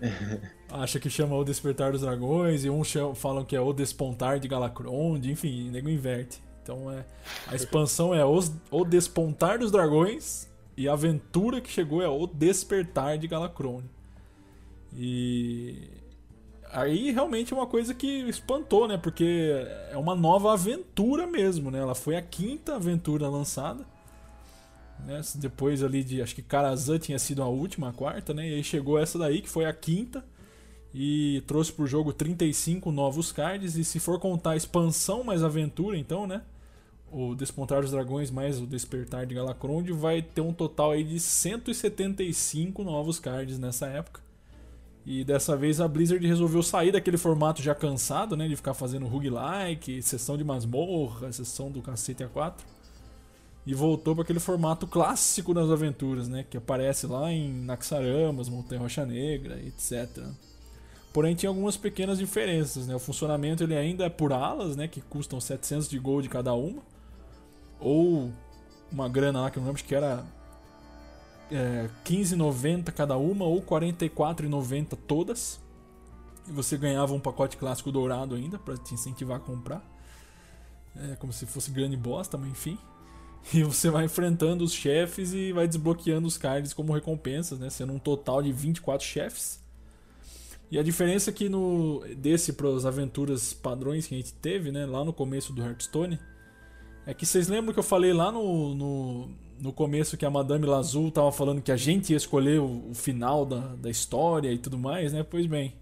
[0.70, 4.48] acha que chama O Despertar dos Dragões, e uns falam que é O Despontar de
[4.48, 6.42] Galacronde, enfim, nego inverte.
[6.62, 7.04] Então é,
[7.46, 12.26] a expansão é os, O Despontar dos Dragões, e a aventura que chegou é O
[12.26, 13.88] Despertar de Galacrone.
[14.96, 15.88] E
[16.70, 18.96] aí realmente é uma coisa que espantou, né?
[18.96, 19.52] Porque
[19.90, 21.78] é uma nova aventura mesmo, né?
[21.78, 23.84] Ela foi a quinta aventura lançada.
[25.04, 25.20] Né?
[25.36, 26.22] Depois ali de.
[26.22, 28.48] Acho que Karazhan tinha sido a última, a quarta, né?
[28.48, 30.24] E aí chegou essa daí, que foi a quinta.
[30.94, 33.76] E trouxe pro jogo 35 novos cards.
[33.76, 36.42] E se for contar expansão mais aventura, então, né?
[37.10, 41.18] O Despontar dos Dragões mais o Despertar de Galacronde vai ter um total aí de
[41.18, 44.20] 175 novos cards nessa época.
[45.06, 48.48] E dessa vez a Blizzard resolveu sair daquele formato já cansado, né?
[48.48, 52.54] De ficar fazendo roguelike, sessão de masmorra, sessão do cacete A4.
[53.66, 56.44] E voltou para aquele formato clássico das aventuras, né?
[56.48, 60.24] Que aparece lá em Naxaramas, Montanha Rocha Negra, etc.
[61.14, 62.96] Porém tinha algumas pequenas diferenças, né?
[62.96, 64.88] O funcionamento ele ainda é por alas, né?
[64.88, 66.82] Que custam 700 de gold cada uma.
[67.78, 68.32] Ou
[68.90, 70.26] uma grana lá que eu não lembro que era
[71.52, 75.60] é, 15,90 cada uma ou 44,90 todas.
[76.48, 79.88] E você ganhava um pacote clássico dourado ainda para te incentivar a comprar.
[80.96, 82.76] É como se fosse grande bosta, mas enfim.
[83.52, 87.70] E você vai enfrentando os chefes e vai desbloqueando os cards como recompensas, né?
[87.70, 89.62] Sendo um total de 24 chefes.
[90.74, 94.72] E a diferença é que no desse para as aventuras padrões que a gente teve,
[94.72, 96.18] né, lá no começo do Hearthstone,
[97.06, 100.66] é que vocês lembram que eu falei lá no, no, no começo que a Madame
[100.66, 104.58] Lazul tava falando que a gente ia escolher o, o, final da, da história e
[104.58, 105.22] tudo mais, né?
[105.22, 105.74] Pois bem.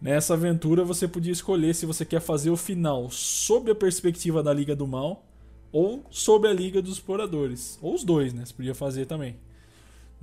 [0.00, 4.54] Nessa aventura você podia escolher se você quer fazer o final sob a perspectiva da
[4.54, 5.26] Liga do Mal
[5.70, 7.78] ou sob a Liga dos Exploradores.
[7.82, 8.46] Ou os dois, né?
[8.46, 9.36] Você podia fazer também.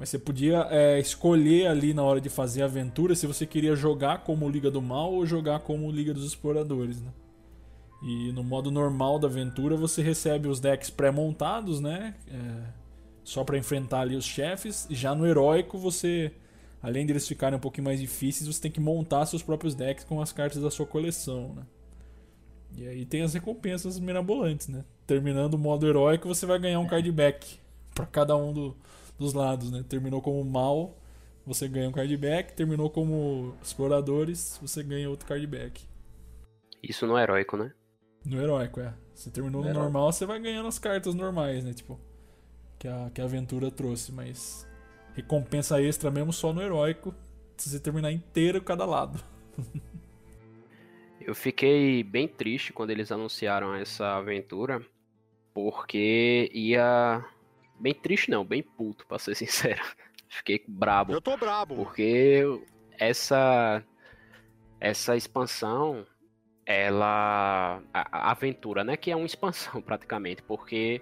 [0.01, 3.75] Mas você podia é, escolher ali na hora de fazer a aventura se você queria
[3.75, 7.11] jogar como Liga do Mal ou jogar como Liga dos Exploradores, né?
[8.01, 12.15] E no modo normal da aventura você recebe os decks pré-montados, né?
[12.27, 12.63] É,
[13.23, 14.87] só para enfrentar ali os chefes.
[14.89, 16.31] Já no heróico você,
[16.81, 20.19] além deles ficarem um pouquinho mais difíceis, você tem que montar seus próprios decks com
[20.19, 21.61] as cartas da sua coleção, né?
[22.75, 24.83] E aí tem as recompensas mirabolantes, né?
[25.05, 27.59] Terminando o modo heróico você vai ganhar um card back
[27.93, 28.75] para cada um do,
[29.21, 29.83] dos lados, né?
[29.87, 30.97] Terminou como mal,
[31.45, 32.53] você ganha um card back.
[32.53, 35.81] Terminou como exploradores, você ganha outro card back.
[36.83, 37.71] Isso no heróico, né?
[38.25, 38.93] No heróico, é.
[39.15, 41.73] Você terminou no, no normal, você vai ganhando as cartas normais, né?
[41.73, 41.99] Tipo,
[42.77, 44.67] que a, que a aventura trouxe, mas
[45.13, 47.13] recompensa extra mesmo só no heróico,
[47.57, 49.23] se você terminar inteiro cada lado.
[51.19, 54.83] Eu fiquei bem triste quando eles anunciaram essa aventura,
[55.53, 57.23] porque ia.
[57.81, 59.81] Bem triste não, bem puto, pra ser sincero.
[60.29, 61.11] Fiquei brabo.
[61.11, 61.75] Eu tô brabo.
[61.75, 62.43] Porque
[62.97, 63.83] essa.
[64.79, 66.07] Essa expansão
[66.65, 71.01] ela a, aventura, né, que é uma expansão praticamente, porque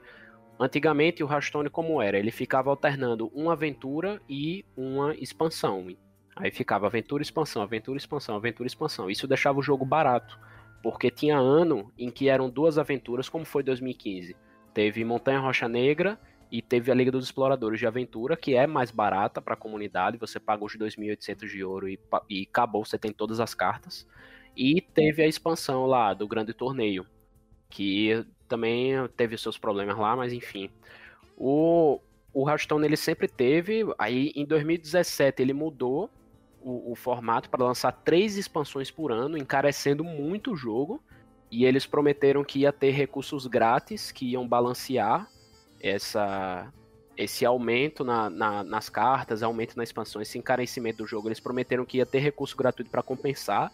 [0.60, 5.88] antigamente o Rastone como era, ele ficava alternando uma aventura e uma expansão.
[6.36, 9.10] Aí ficava aventura, expansão, aventura, expansão, aventura, expansão.
[9.10, 10.40] Isso deixava o jogo barato,
[10.82, 14.36] porque tinha ano em que eram duas aventuras, como foi 2015.
[14.74, 16.20] Teve Montanha Rocha Negra
[16.52, 20.18] e teve a Liga dos Exploradores de Aventura, que é mais barata para a comunidade.
[20.18, 24.08] Você paga os 2.800 de ouro e, e acabou, você tem todas as cartas.
[24.58, 27.06] E teve a expansão lá do grande torneio,
[27.70, 30.72] que também teve seus problemas lá, mas enfim.
[31.38, 32.02] O,
[32.34, 36.10] o Hearthstone ele sempre teve, aí em 2017 ele mudou
[36.62, 41.02] o, o formato para lançar três expansões por ano, encarecendo muito o jogo.
[41.52, 45.28] E eles prometeram que ia ter recursos grátis que iam balancear
[45.80, 46.72] essa,
[47.18, 51.28] esse aumento na, na, nas cartas, aumento na expansão, esse encarecimento do jogo.
[51.28, 53.72] Eles prometeram que ia ter recurso gratuito para compensar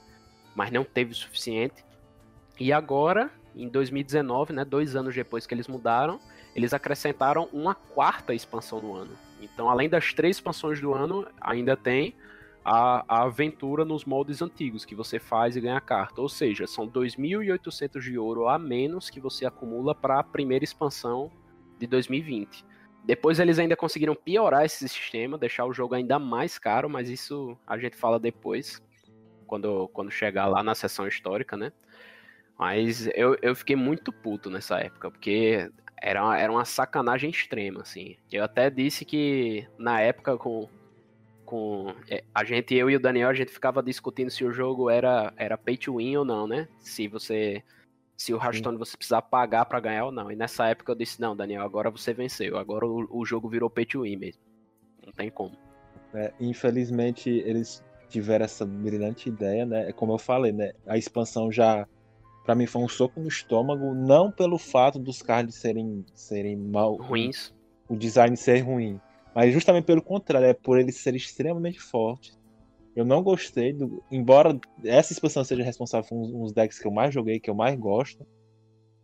[0.55, 1.83] mas não teve o suficiente.
[2.57, 6.19] E agora, em 2019, né, dois anos depois que eles mudaram,
[6.55, 9.11] eles acrescentaram uma quarta expansão no ano.
[9.41, 12.15] Então, além das três expansões do ano, ainda tem
[12.63, 16.21] a, a aventura nos moldes antigos que você faz e ganha carta.
[16.21, 21.29] Ou seja, são 2.800 de ouro a menos que você acumula para a primeira expansão
[21.79, 22.65] de 2020.
[23.03, 27.57] Depois eles ainda conseguiram piorar esse sistema, deixar o jogo ainda mais caro, mas isso
[27.67, 28.81] a gente fala depois
[29.45, 31.71] quando, quando chegar lá na sessão histórica, né?
[32.57, 35.69] Mas eu, eu fiquei muito puto nessa época, porque
[36.01, 38.15] era, era uma sacanagem extrema, assim.
[38.31, 40.69] Eu até disse que na época com,
[41.45, 44.89] com é, a gente, eu e o Daniel, a gente ficava discutindo se o jogo
[44.89, 46.67] era, era pay to win ou não, né?
[46.79, 47.63] Se você.
[48.17, 50.31] Se o Hearthstone você precisar pagar para ganhar ou não.
[50.31, 52.57] E nessa época eu disse, não, Daniel, agora você venceu.
[52.57, 54.41] Agora o, o jogo virou pay to win mesmo.
[55.05, 55.55] Não tem como.
[56.13, 59.89] É, infelizmente, eles tiveram essa brilhante ideia, né?
[59.89, 60.71] É como eu falei, né?
[60.87, 61.85] A expansão já
[62.45, 66.95] para mim foi um soco no estômago, não pelo fato dos cards serem serem mal
[66.95, 67.51] ruins,
[67.89, 69.01] o design ser ruim,
[69.33, 72.37] mas justamente pelo contrário, é por eles serem extremamente fortes.
[72.95, 77.13] Eu não gostei do, embora essa expansão seja responsável por uns decks que eu mais
[77.13, 78.25] joguei, que eu mais gosto,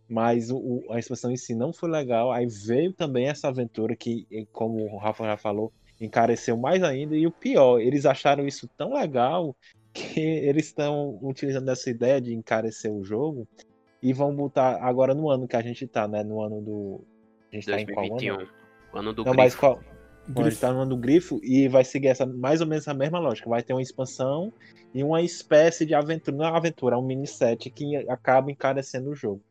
[0.08, 2.32] mas o, a expansão em si não foi legal.
[2.32, 7.15] Aí veio também essa aventura que, como o Rafa já falou, encareceu mais ainda.
[7.15, 9.56] E o pior, eles acharam isso tão legal
[9.93, 13.47] que eles estão utilizando essa ideia de encarecer o jogo
[14.01, 16.23] e vão botar agora no ano que a gente tá, né?
[16.23, 17.01] No ano do.
[17.51, 18.34] A gente tá em qual 2021.
[18.36, 18.49] ano?
[18.93, 19.80] Ano do Não, mas qual?
[20.27, 20.62] Grifo.
[20.62, 23.49] tá no do grifo e vai seguir essa, mais ou menos a mesma lógica.
[23.49, 24.53] Vai ter uma expansão
[24.93, 26.38] e uma espécie de aventura.
[26.38, 29.41] Não é uma aventura, é um mini set que acaba encarecendo o jogo.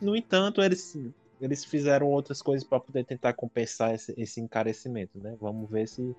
[0.00, 0.96] No entanto, eles,
[1.40, 5.36] eles fizeram outras coisas para poder tentar compensar esse, esse encarecimento, né?
[5.40, 6.14] Vamos ver se,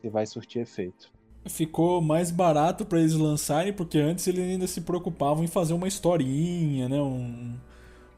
[0.00, 1.10] se vai surtir efeito.
[1.46, 5.88] Ficou mais barato pra eles lançarem, porque antes eles ainda se preocupavam em fazer uma
[5.88, 7.00] historinha, né?
[7.00, 7.56] Um,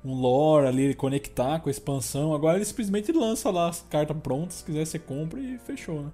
[0.05, 2.35] um lore ali, conectar com a expansão.
[2.35, 6.12] Agora eles simplesmente lançam lá as cartas prontas, se quiser você compra e fechou, né?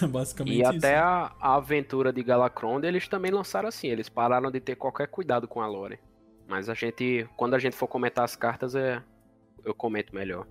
[0.08, 0.70] Basicamente E isso.
[0.78, 5.06] até a, a aventura de Galacronde eles também lançaram assim, eles pararam de ter qualquer
[5.06, 5.98] cuidado com a lore.
[6.48, 9.02] Mas a gente, quando a gente for comentar as cartas, é,
[9.64, 10.46] eu comento melhor.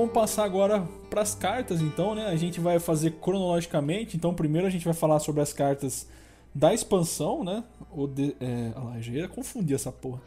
[0.00, 2.26] Vamos passar agora para as cartas, então, né?
[2.26, 4.16] A gente vai fazer cronologicamente.
[4.16, 6.08] Então, primeiro a gente vai falar sobre as cartas
[6.54, 7.62] da expansão, né?
[7.92, 8.34] O de...
[8.40, 8.72] é...
[8.74, 10.22] Ah lá, eu já ia confundir essa porra.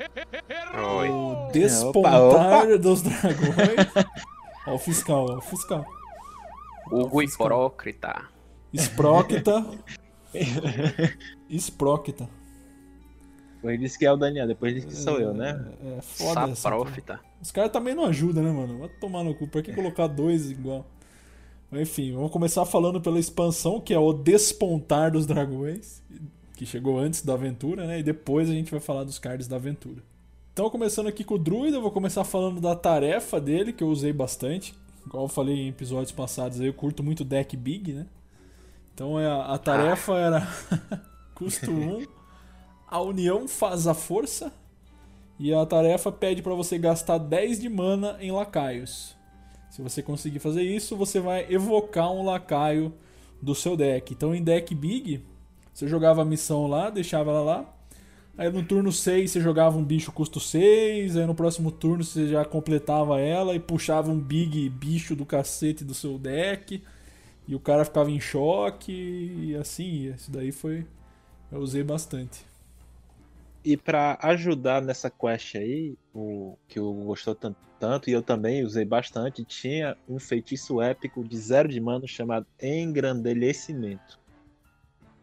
[1.00, 1.10] Oi.
[1.10, 4.06] O Despontar dos Dragões.
[4.68, 5.86] Ó, o fiscal, ó, o fiscal.
[6.90, 7.48] Hugo fiscal.
[7.48, 8.24] Hipócrita.
[11.50, 12.30] Sprocta.
[13.70, 15.66] Ele disse que é o Daniel, depois disse que sou eu, né?
[15.84, 16.42] É, é foda essa.
[16.42, 16.56] porra.
[16.56, 17.20] Saprófita.
[17.42, 18.80] Os caras também não ajudam, né, mano?
[18.80, 19.48] Vai tomar no cu.
[19.48, 20.86] Por que colocar dois igual?
[21.72, 26.04] Mas, Enfim, vamos começar falando pela expansão, que é o Despontar dos Dragões,
[26.56, 28.00] que chegou antes da aventura, né?
[28.00, 30.02] E depois a gente vai falar dos cards da aventura.
[30.54, 33.88] Então, começando aqui com o Druida, eu vou começar falando da tarefa dele, que eu
[33.88, 34.76] usei bastante.
[35.06, 38.06] Igual eu falei em episódios passados, aí eu curto muito deck big, né?
[38.94, 40.48] Então é, a, a tarefa era
[41.34, 42.06] custo 1,
[42.94, 44.54] a união faz a força,
[45.40, 49.16] e a tarefa pede para você gastar 10 de mana em lacaios.
[49.72, 52.94] Se você conseguir fazer isso, você vai evocar um lacaio
[53.42, 54.14] do seu deck.
[54.14, 55.26] Então em deck big,
[55.74, 57.76] você jogava a missão lá, deixava ela lá.
[58.38, 62.28] Aí no turno 6 você jogava um bicho custo 6, aí no próximo turno você
[62.28, 66.84] já completava ela e puxava um big bicho do cacete do seu deck.
[67.48, 70.14] E o cara ficava em choque e assim.
[70.14, 70.86] Isso daí foi.
[71.52, 72.53] Eu usei bastante.
[73.66, 78.64] E pra ajudar nessa quest aí, o que o gostou tanto, tanto, e eu também
[78.64, 84.20] usei bastante, tinha um feitiço épico de zero de mana chamado Engrandelecimento.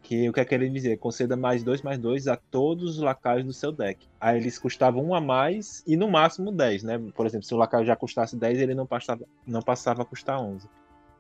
[0.03, 0.97] Que o que é que ele dizia?
[0.97, 4.09] Conceda mais dois mais dois a todos os lacaios do seu deck.
[4.19, 6.99] Aí eles custavam um a mais e no máximo 10, né?
[7.15, 10.41] Por exemplo, se o lacaio já custasse 10, ele não passava, não passava a custar
[10.41, 10.67] 11.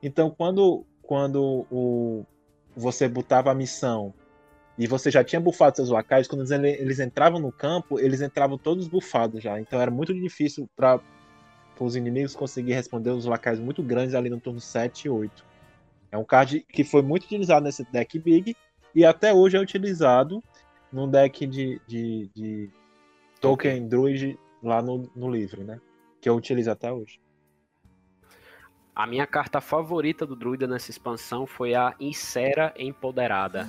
[0.03, 2.25] Então, quando, quando o,
[2.75, 4.15] você botava a missão
[4.81, 8.57] e você já tinha bufado seus lacaios, quando eles, eles entravam no campo, eles entravam
[8.57, 9.61] todos bufados já.
[9.61, 10.99] Então era muito difícil para
[11.79, 15.45] os inimigos conseguir responder os lacaios muito grandes ali no turno 7 e 8.
[16.11, 18.57] É um card que foi muito utilizado nesse deck Big
[18.95, 20.43] e até hoje é utilizado
[20.91, 22.71] num deck de, de, de
[23.39, 25.79] Token Druid lá no, no livro, né?
[26.23, 27.21] Que eu utilizo até hoje.
[29.01, 33.67] A minha carta favorita do druida nessa expansão foi a Insera Empoderada.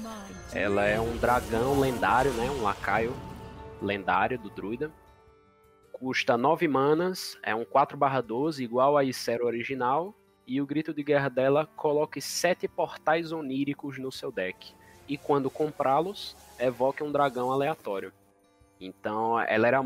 [0.54, 2.52] Ela é um dragão lendário, né?
[2.52, 3.14] Um lacaio
[3.82, 4.92] lendário do druida.
[5.94, 10.14] Custa 9 manas, é um 4/12 igual a Icero original.
[10.46, 14.76] E o grito de guerra dela coloque 7 portais oníricos no seu deck.
[15.08, 18.12] E quando comprá-los, evoque um dragão aleatório.
[18.82, 19.82] Então ela era.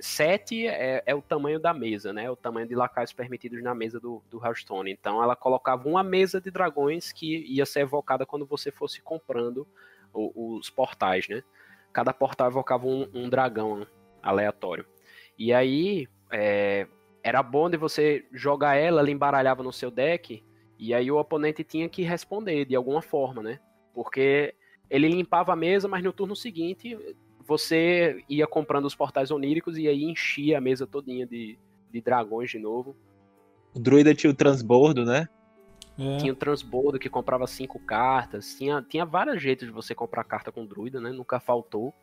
[0.00, 2.24] 7 é, é o tamanho da mesa, né?
[2.24, 4.90] É o tamanho de lacaios permitidos na mesa do, do Hearthstone.
[4.90, 9.66] Então ela colocava uma mesa de dragões que ia ser evocada quando você fosse comprando
[10.12, 11.42] o- os portais, né?
[11.92, 13.86] Cada portal evocava um, um dragão
[14.22, 14.86] aleatório.
[15.38, 16.86] E aí é,
[17.22, 20.44] era bom de você jogar ela, ela embaralhava no seu deck,
[20.78, 23.60] e aí o oponente tinha que responder de alguma forma, né?
[23.92, 24.54] Porque
[24.88, 26.96] ele limpava a mesa, mas no turno seguinte
[27.48, 31.58] você ia comprando os portais oníricos e aí enchia a mesa todinha de,
[31.90, 32.94] de dragões de novo.
[33.74, 35.26] O druida tinha o transbordo, né?
[35.98, 38.54] É, Tinha o transbordo que comprava cinco cartas.
[38.54, 41.10] Tinha, tinha vários jeitos de você comprar carta com druida, né?
[41.10, 41.94] Nunca faltou.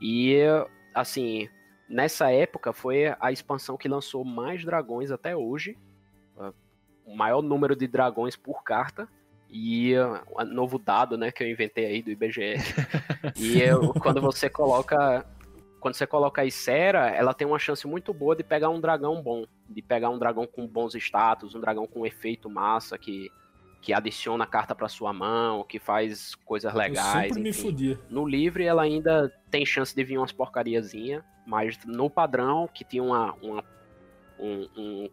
[0.00, 0.38] E,
[0.94, 1.48] assim,
[1.88, 5.76] nessa época foi a expansão que lançou mais dragões até hoje.
[7.04, 9.08] O maior número de dragões por carta.
[9.52, 12.54] E o novo dado, né, que eu inventei aí do IBGE.
[13.36, 15.26] e eu- quando você coloca.
[15.80, 19.22] Quando você coloca a Isera, ela tem uma chance muito boa de pegar um dragão
[19.22, 23.30] bom de pegar um dragão com bons status, um dragão com efeito massa que,
[23.80, 27.14] que adiciona a carta para sua mão, que faz coisas legais.
[27.28, 27.98] Eu sempre me fudia.
[28.10, 33.02] No livre ela ainda tem chance de vir umas porcariazinha, mas no padrão que tinha
[33.02, 33.64] uma, uma
[34.38, 35.10] um, um,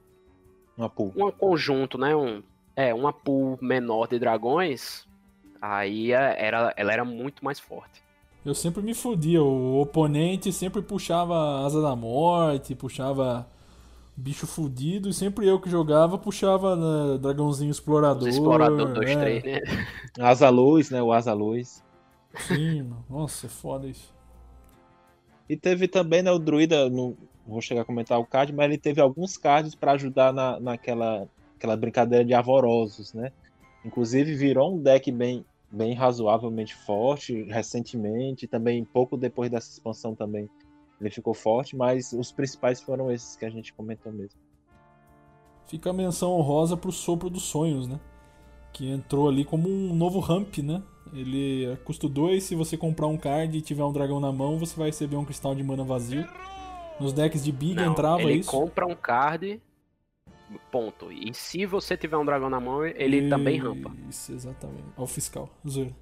[0.76, 1.14] Uma pool.
[1.16, 2.42] um conjunto, né, um
[2.78, 5.08] é uma pool menor de dragões,
[5.60, 8.04] aí é, era ela era muito mais forte.
[8.46, 9.42] Eu sempre me fudia.
[9.42, 13.48] O oponente sempre puxava Asa da Morte, puxava
[14.16, 18.30] bicho fudido, e sempre eu que jogava puxava né, Dragãozinho Explorador.
[18.30, 19.62] Os explorador 2 é, 3, né?
[20.20, 21.02] Asa Luz, né?
[21.02, 21.84] O Asa Luz.
[22.48, 24.16] Sim, nossa, é foda isso.
[25.50, 28.78] E teve também, né, o druida, não vou chegar a comentar o card, mas ele
[28.78, 31.28] teve alguns cards para ajudar na, naquela
[31.58, 33.32] aquela brincadeira de avorosos, né?
[33.84, 40.50] Inclusive virou um deck bem, bem razoavelmente forte recentemente, também pouco depois dessa expansão também
[41.00, 44.40] ele ficou forte, mas os principais foram esses que a gente comentou mesmo.
[45.68, 48.00] Fica a menção honrosa pro Sopro dos Sonhos, né?
[48.74, 50.82] Que entrou ali como um novo ramp, né?
[51.14, 54.58] Ele é custo 2, se você comprar um card e tiver um dragão na mão,
[54.58, 56.28] você vai receber um cristal de mana vazio.
[57.00, 58.50] Nos decks de Big Não, entrava ele isso.
[58.50, 59.62] compra um card,
[60.72, 61.12] ponto.
[61.12, 63.92] E se você tiver um dragão na mão, ele também rampa.
[64.10, 64.86] Isso, exatamente.
[64.98, 65.96] Ó, o fiscal, zoeira.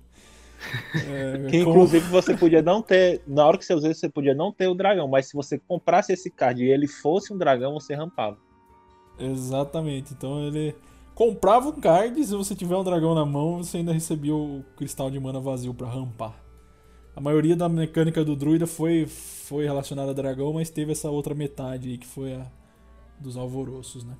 [0.95, 4.33] É, Que como- inclusive você podia não ter, na hora que você usou você podia
[4.33, 7.73] não ter o dragão, mas se você comprasse esse card e ele fosse um dragão,
[7.73, 8.37] você rampava.
[9.19, 10.13] Exatamente.
[10.13, 10.75] Então ele
[11.13, 15.09] comprava um card, se você tiver um dragão na mão, você ainda recebia o cristal
[15.11, 16.33] de mana vazio pra rampar.
[17.15, 21.33] A maioria da mecânica do druida foi, foi relacionada a dragão, mas teve essa outra
[21.35, 22.45] metade aí que foi a
[23.19, 24.13] dos alvoroços, né?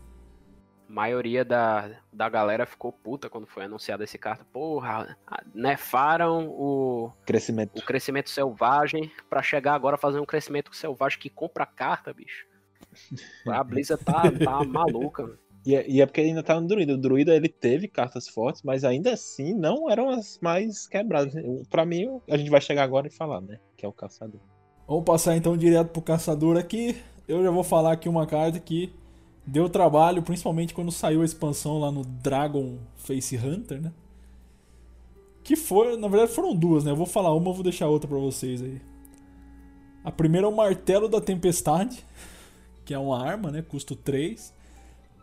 [0.88, 4.46] A maioria da, da galera ficou puta quando foi anunciada esse carta.
[4.52, 5.18] Porra,
[5.54, 7.78] nefaram o, Crescimento.
[7.80, 12.46] o crescimento selvagem pra chegar agora a fazer um crescimento selvagem que compra carta, bicho.
[13.48, 15.38] A Blizzard tá, tá maluca.
[15.66, 16.94] E é, e é porque ainda tá no druida.
[16.94, 21.34] O druida ele teve cartas fortes, mas ainda assim não eram as mais quebradas.
[21.70, 23.60] Pra mim, a gente vai chegar agora e falar, né?
[23.76, 24.40] Que é o caçador.
[24.88, 26.96] Vamos passar então direto pro caçador aqui.
[27.28, 28.94] Eu já vou falar aqui uma carta que
[29.46, 33.92] deu trabalho, principalmente quando saiu a expansão lá no Dragon Face Hunter, né?
[35.44, 36.92] Que foi, na verdade foram duas, né?
[36.92, 38.82] Eu vou falar uma, eu vou deixar outra pra vocês aí.
[40.04, 42.04] A primeira é o Martelo da Tempestade,
[42.84, 43.62] que é uma arma, né?
[43.62, 44.54] Custo 3.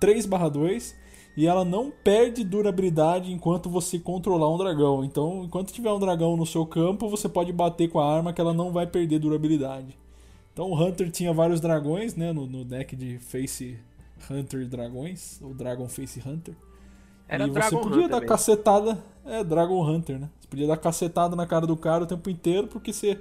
[0.00, 0.94] 3/2
[1.36, 5.04] e ela não perde durabilidade enquanto você controlar um dragão.
[5.04, 8.40] Então, enquanto tiver um dragão no seu campo, você pode bater com a arma que
[8.40, 9.96] ela não vai perder durabilidade.
[10.52, 13.78] Então, o Hunter tinha vários dragões, né, no, no deck de Face
[14.30, 16.54] Hunter Dragões, ou Dragon Face Hunter.
[17.28, 18.28] Era e você Dragon podia Hunter dar mesmo.
[18.28, 20.30] cacetada, é Dragon Hunter, né?
[20.40, 23.18] Você podia dar cacetada na cara do cara o tempo inteiro, porque você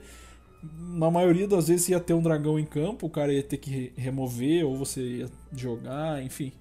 [0.64, 3.70] na maioria das vezes ia ter um dragão em campo, o cara ia ter que
[3.72, 6.52] re- remover ou você ia jogar, enfim.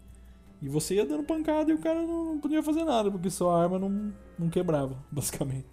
[0.62, 3.78] E você ia dando pancada e o cara não, podia fazer nada, porque sua arma
[3.78, 5.66] não, não quebrava, basicamente.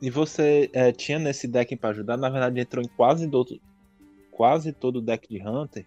[0.00, 3.60] E você é, tinha nesse deck pra ajudar, na verdade entrou em quase todo,
[4.30, 5.86] quase todo o deck de Hunter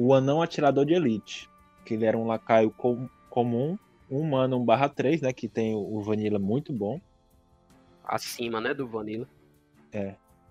[0.00, 1.48] o Anão Atirador de Elite.
[1.84, 3.78] Que ele era um lacaio com- comum,
[4.10, 5.32] um mana 1 barra 3, né?
[5.32, 7.00] Que tem o, Vanilla muito bom,
[8.04, 9.28] Acima, né, do Vanilla.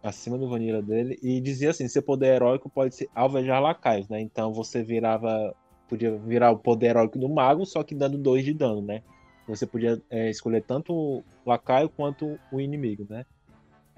[0.01, 1.19] acima do Vanilla dele.
[1.21, 4.21] E dizia assim, seu poder heróico pode ser alvejar lacaios, né?
[4.21, 5.53] Então você virava.
[5.87, 9.01] Podia virar o poder heróico do mago, só que dando 2 de dano, né?
[9.47, 13.25] Você podia é, escolher tanto o lacaio quanto o inimigo, né?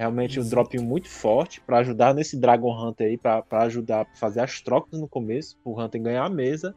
[0.02, 0.56] Realmente um Exato.
[0.56, 4.60] drop muito forte pra ajudar nesse Dragon Hunter aí, pra pra ajudar a fazer as
[4.60, 6.74] trocas no começo, o Hunter ganhar a mesa.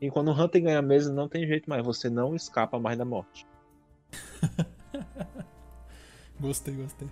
[0.00, 2.98] E quando o Hunter ganha a mesa, não tem jeito mais, você não escapa mais
[2.98, 3.46] da morte.
[6.40, 7.06] Gostei, gostei.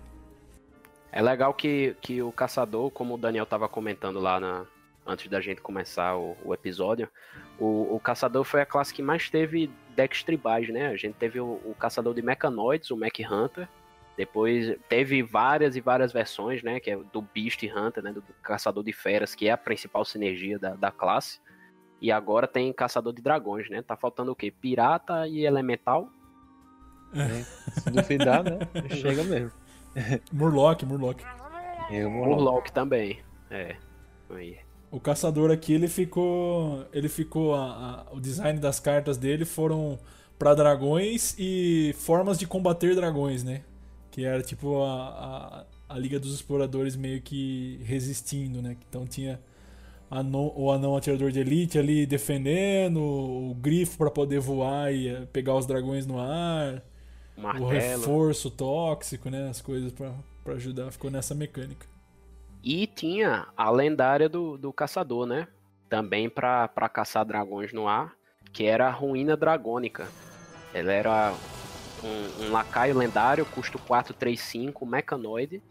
[1.09, 4.65] É legal que, que o caçador, como o Daniel tava comentando lá na,
[5.07, 7.09] antes da gente começar o, o episódio,
[7.57, 10.87] o, o caçador foi a classe que mais teve decks tribais, né?
[10.87, 13.69] A gente teve o, o caçador de mecanoides, o Mech Hunter.
[14.15, 16.79] Depois teve várias e várias versões, né?
[16.79, 18.13] Que é do Beast Hunter, né?
[18.13, 21.39] Do caçador de feras, que é a principal sinergia da, da classe.
[21.99, 23.81] E agora tem caçador de dragões, né?
[23.81, 24.51] Tá faltando o quê?
[24.51, 26.09] Pirata e elemental.
[27.81, 28.59] Se duvidar, né?
[28.89, 29.51] Chega mesmo.
[30.31, 31.21] Murloc, Murloc.
[31.91, 32.27] Eu lá.
[32.27, 33.19] Murloc também.
[33.49, 33.75] É.
[34.29, 34.57] Aí.
[34.91, 36.85] O caçador aqui, ele ficou.
[36.91, 37.55] Ele ficou.
[37.55, 39.99] a- a- o design das cartas dele foram
[40.37, 43.63] pra dragões e formas de combater dragões, né?
[44.13, 48.77] Que era tipo a, a, a Liga dos Exploradores meio que resistindo, né?
[48.87, 49.41] Então tinha
[50.09, 55.25] ano- o anão atirador de elite ali defendendo, o grifo pra poder voar e eh,
[55.33, 56.83] pegar os dragões no ar,
[57.35, 57.73] O o martelo.
[57.73, 59.49] reforço tóxico, né?
[59.49, 60.91] As coisas pra, pra ajudar.
[60.91, 61.87] Ficou nessa mecânica.
[62.63, 65.47] E tinha a lendária do, do caçador, né?
[65.89, 68.13] também para caçar dragões no ar,
[68.51, 70.07] que era a Ruína Dragônica.
[70.73, 71.33] Ela era
[72.03, 75.61] um, um lacaio lendário, custo 435, mecanoide.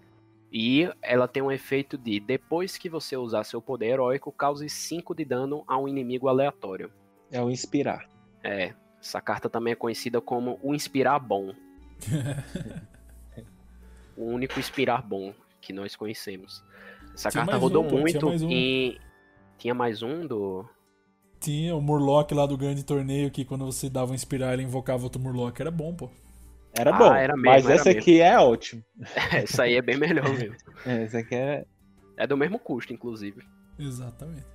[0.53, 5.15] E ela tem um efeito de, depois que você usar seu poder heróico, cause 5
[5.15, 6.93] de dano a um inimigo aleatório.
[7.31, 8.07] É o inspirar.
[8.45, 11.55] É, essa carta também é conhecida como o Inspirar Bom.
[14.17, 16.63] o único Inspirar Bom que nós conhecemos.
[17.15, 18.51] Essa Tinha carta rodou um, tinha muito mais um.
[18.51, 18.99] em.
[19.59, 20.65] Tinha mais um do.
[21.41, 25.03] Tinha o Murloc lá do grande torneio que quando você dava um inspirar ele invocava
[25.03, 25.59] outro Murloc.
[25.59, 26.11] Era bom, pô.
[26.75, 28.01] Era Ah, bom, era mesmo, mas era essa mesmo.
[28.01, 28.83] aqui é ótimo.
[29.33, 30.57] Essa aí é bem melhor mesmo.
[30.87, 31.65] É, Essa aqui é.
[32.17, 33.43] É do mesmo custo, inclusive.
[33.79, 34.47] Exatamente.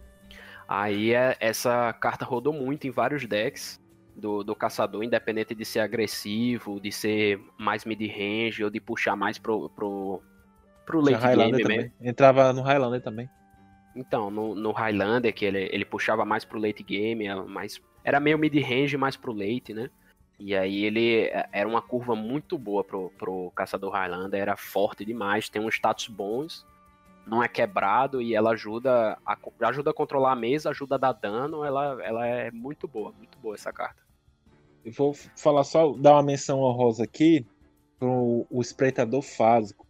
[0.68, 3.80] Aí é- essa carta rodou muito em vários decks
[4.16, 9.38] do, do caçador, independente de ser agressivo, de ser mais mid-range ou de puxar mais
[9.38, 10.22] pro, pro,
[10.86, 11.70] pro late game Highlander mesmo.
[11.70, 11.94] também.
[12.02, 13.30] Entrava no Highlander também.
[13.96, 18.20] Então, no, no Highlander, que ele, ele puxava mais pro late game, era mais, era
[18.20, 19.90] meio mid-range, mais pro late, né?
[20.40, 25.04] E aí ele é, era uma curva muito boa pro, pro caçador Highlander, era forte
[25.04, 26.66] demais, tem uns status bons,
[27.26, 31.14] não é quebrado e ela ajuda a, ajuda a controlar a mesa, ajuda a dar
[31.14, 34.02] dano, ela, ela é muito boa, muito boa essa carta.
[34.86, 37.46] Eu vou falar só, dar uma menção honrosa aqui
[38.00, 39.86] pro o espreitador fásico,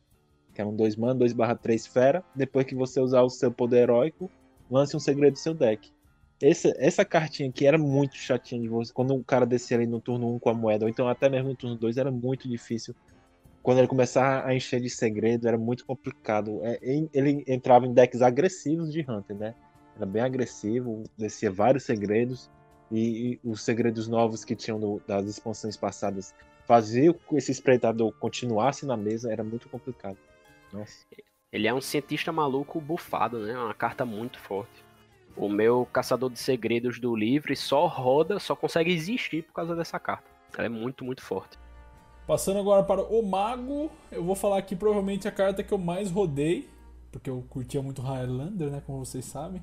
[0.54, 2.24] que é um 2 mana, 2 barra 3 fera.
[2.34, 4.32] Depois que você usar o seu poder heróico,
[4.72, 5.92] lance um segredo do seu deck.
[6.42, 8.94] Essa, essa cartinha aqui era muito chatinha de você.
[8.94, 11.50] Quando o cara descia ali no turno 1 com a moeda, ou então até mesmo
[11.50, 12.96] no turno 2, era muito difícil.
[13.64, 16.60] Quando ele começava a encher de segredo, era muito complicado.
[16.64, 19.56] É, ele entrava em decks agressivos de Hunter, né?
[19.96, 22.50] Era bem agressivo, descia vários segredos.
[22.90, 26.34] E, e os segredos novos que tinham no- das expansões passadas
[26.66, 30.18] faziam que esse espreitador continuasse na mesa, era muito complicado.
[30.72, 31.06] Nossa.
[31.52, 33.58] Ele é um cientista maluco bufado, né?
[33.58, 34.87] Uma carta muito forte.
[35.38, 40.00] O meu caçador de segredos do livre só roda, só consegue existir por causa dessa
[40.00, 40.26] carta.
[40.58, 41.60] Ela é muito, muito forte.
[42.26, 46.10] Passando agora para o Mago, eu vou falar aqui provavelmente a carta que eu mais
[46.10, 46.68] rodei,
[47.12, 49.62] porque eu curtia muito Highlander, né, como vocês sabem,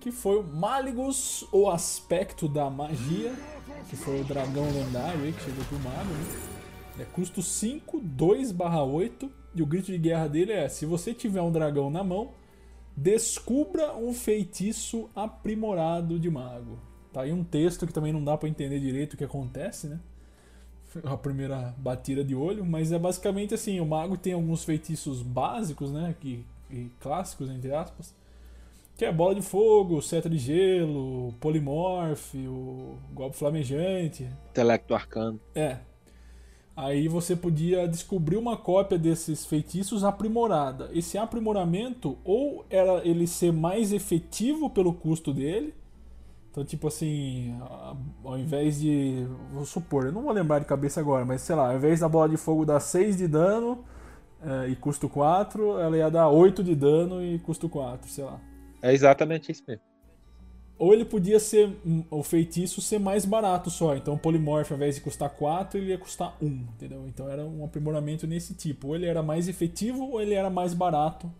[0.00, 3.32] que foi o Maligus, o aspecto da magia,
[3.88, 6.52] que foi o dragão lendário aí que chegou pro Mago, né?
[6.98, 11.40] É custo 5, 2 8, e o grito de guerra dele é: se você tiver
[11.40, 12.32] um dragão na mão,
[12.96, 16.78] descubra um feitiço aprimorado de mago.
[17.12, 20.00] Tá aí um texto que também não dá pra entender direito o que acontece, né?
[21.04, 25.90] a primeira batida de olho, mas é basicamente assim, o mago tem alguns feitiços básicos,
[25.90, 28.14] né, que, e clássicos entre aspas,
[28.96, 35.40] que é bola de fogo, seta de gelo, polimorfe, o golpe flamejante, Intelecto arcano.
[35.54, 35.78] é.
[36.74, 40.90] Aí você podia descobrir uma cópia desses feitiços aprimorada.
[40.92, 45.74] Esse aprimoramento ou era ele ser mais efetivo pelo custo dele,
[46.52, 47.58] então, tipo assim,
[48.22, 49.26] ao invés de.
[49.54, 52.08] Vou supor, eu não vou lembrar de cabeça agora, mas sei lá, ao invés da
[52.08, 53.82] bola de fogo dar 6 de dano
[54.42, 58.38] eh, e custo 4, ela ia dar 8 de dano e custo 4, sei lá.
[58.82, 59.82] É exatamente isso mesmo.
[60.82, 61.68] Ou ele podia ser.
[61.86, 63.94] hum, O feitiço ser mais barato só.
[63.94, 67.04] Então o polimorfo, ao invés de custar 4, ele ia custar 1, entendeu?
[67.06, 68.88] Então era um aprimoramento nesse tipo.
[68.88, 71.30] Ou ele era mais efetivo ou ele era mais barato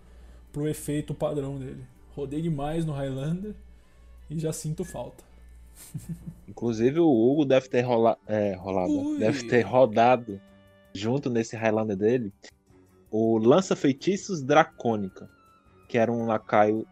[0.52, 1.84] pro efeito padrão dele.
[2.14, 3.52] Rodei demais no Highlander
[4.30, 5.24] e já sinto falta.
[6.46, 8.16] Inclusive o Hugo deve ter rola...
[8.28, 9.18] é, rolado, Ui.
[9.18, 10.40] deve ter rodado
[10.94, 12.32] junto nesse Highlander dele
[13.10, 15.28] o Lança Feitiços Dracônica,
[15.88, 16.86] que era um lacaio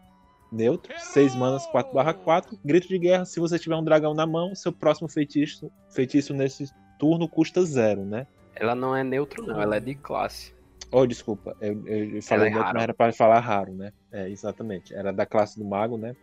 [0.51, 4.71] neutro, 6 manas 4/4, grito de guerra, se você tiver um dragão na mão, seu
[4.71, 8.27] próximo feitiço, feitiço nesse turno custa zero, né?
[8.55, 10.53] Ela não é neutro, não, ela é de classe.
[10.91, 13.93] Oh, desculpa, eu, eu- falei é neutro, mas era para falar raro, né?
[14.11, 16.15] É, exatamente, era da classe do mago, né?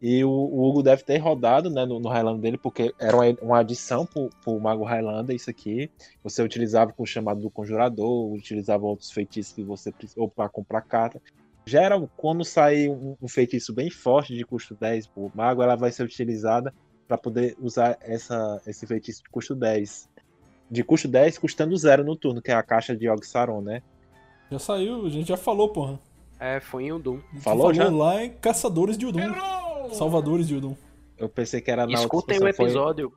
[0.00, 3.24] E o, o Hugo deve ter rodado né, no, no Highlander dele, porque era uma,
[3.40, 5.90] uma adição pro, pro Mago Highlander, isso aqui.
[6.22, 10.82] Você utilizava com o chamado do Conjurador, utilizava outros feitiços que você ou para comprar
[10.82, 11.20] carta.
[11.68, 15.74] Já era, quando sair um, um feitiço bem forte de custo 10 pro Mago, ela
[15.74, 16.72] vai ser utilizada
[17.08, 20.08] para poder usar essa, esse feitiço de custo 10.
[20.70, 23.82] De custo 10, custando zero no turno, que é a caixa de Og-Saron, né?
[24.50, 25.98] Já saiu, a gente já falou, porra.
[26.38, 27.18] É, foi em Udum.
[27.30, 27.90] A gente Falou já?
[27.90, 29.20] lá em Caçadores de Udum.
[29.92, 30.76] Salvadores de Udum.
[31.18, 33.12] Eu pensei que era na Escutem o expansão, foi- episódio.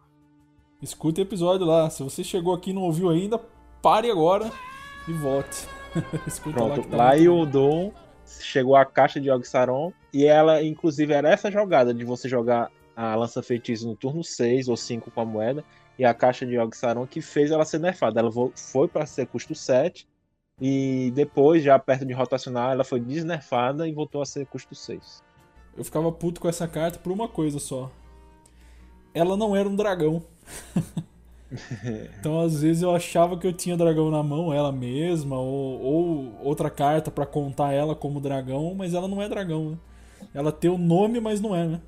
[0.82, 1.90] Escute o episódio lá.
[1.90, 3.38] Se você chegou aqui e não ouviu ainda,
[3.82, 4.50] pare agora
[5.08, 5.68] e volte.
[6.26, 7.94] Escuta lá Pronto, que tá lá muito em bom.
[8.40, 13.16] Chegou a caixa de Og-Saron e ela, inclusive, era essa jogada de você jogar a
[13.16, 15.64] lança feitiço no turno 6 ou 5 com a moeda
[15.98, 18.20] e a caixa de Og-Saron que fez ela ser nerfada.
[18.20, 20.08] Ela foi para ser custo 7
[20.62, 25.24] e depois, já perto de rotacionar, ela foi desnerfada e voltou a ser custo 6.
[25.78, 27.90] eu ficava puto com essa carta por uma coisa só.
[29.14, 30.22] Ela não era um dragão.
[32.20, 36.38] então às vezes eu achava que eu tinha dragão na mão, ela mesma, ou, ou
[36.42, 39.78] outra carta para contar ela como dragão, mas ela não é dragão, né?
[40.34, 41.82] Ela tem o nome, mas não é, né?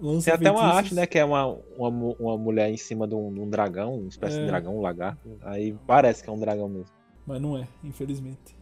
[0.00, 1.06] Lança tem até uma arte, né?
[1.06, 1.46] Que é uma,
[1.76, 4.40] uma, uma mulher em cima de um, de um dragão, uma espécie é.
[4.40, 5.38] de dragão, um lagarto.
[5.42, 6.92] Aí parece que é um dragão mesmo.
[7.26, 8.56] Mas não é, infelizmente.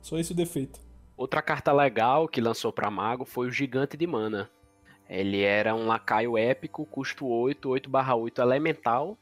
[0.00, 0.80] Só esse o defeito.
[1.16, 4.48] Outra carta legal que lançou para Mago foi o Gigante de Mana.
[5.08, 9.16] Ele era um lacaio épico, custo 8, 8/8 elemental,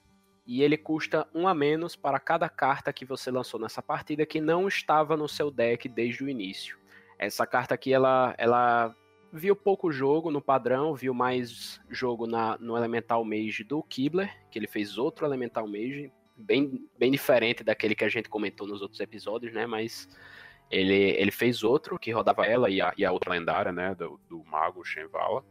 [0.47, 4.41] e ele custa um a menos para cada carta que você lançou nessa partida que
[4.41, 6.79] não estava no seu deck desde o início.
[7.19, 8.95] Essa carta aqui ela, ela
[9.33, 14.59] viu pouco jogo no padrão, viu mais jogo na, no Elemental Mage do Kibler, que
[14.59, 19.01] ele fez outro Elemental Mage, bem, bem diferente daquele que a gente comentou nos outros
[19.01, 19.67] episódios, né?
[19.67, 20.09] Mas
[20.71, 23.95] ele, ele fez outro que rodava ela e a, e a outra lendária, né?
[23.95, 25.45] Do, do Mago Shenvala.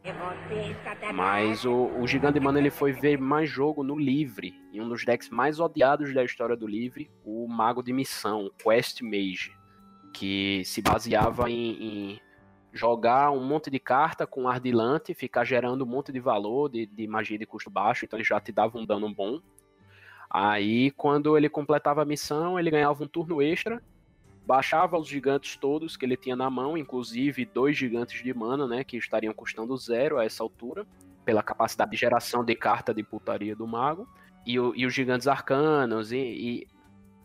[1.14, 4.90] Mas o, o Gigante de Mana ele foi ver mais jogo no Livre, em um
[4.90, 9.56] dos decks mais odiados da história do Livre, o Mago de Missão, Quest Mage,
[10.14, 12.22] que se baseava em, em
[12.74, 17.08] jogar um monte de carta com Ardilante, ficar gerando um monte de valor de, de
[17.08, 19.40] magia de custo baixo, então ele já te dava um dano bom.
[20.30, 23.82] Aí, quando ele completava a missão, ele ganhava um turno extra
[24.46, 28.84] baixava os gigantes todos que ele tinha na mão, inclusive dois gigantes de mana, né,
[28.84, 30.86] que estariam custando zero a essa altura,
[31.26, 34.08] pela capacidade de geração de carta de putaria do mago,
[34.46, 36.68] e, o, e os gigantes arcanos, e, e,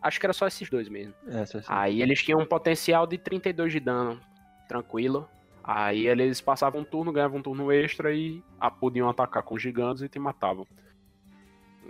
[0.01, 1.15] acho que era só esses dois mesmo.
[1.29, 4.21] É, Aí eles tinham um potencial de 32 de dano,
[4.67, 5.29] tranquilo.
[5.63, 10.03] Aí eles passavam um turno, ganhavam um turno extra e a, podiam atacar com gigantes
[10.03, 10.67] e te matavam.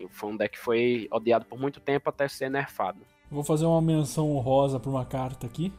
[0.09, 3.01] Foi um deck que foi odiado por muito tempo até ser nerfado.
[3.31, 5.73] Vou fazer uma menção honrosa para uma carta aqui.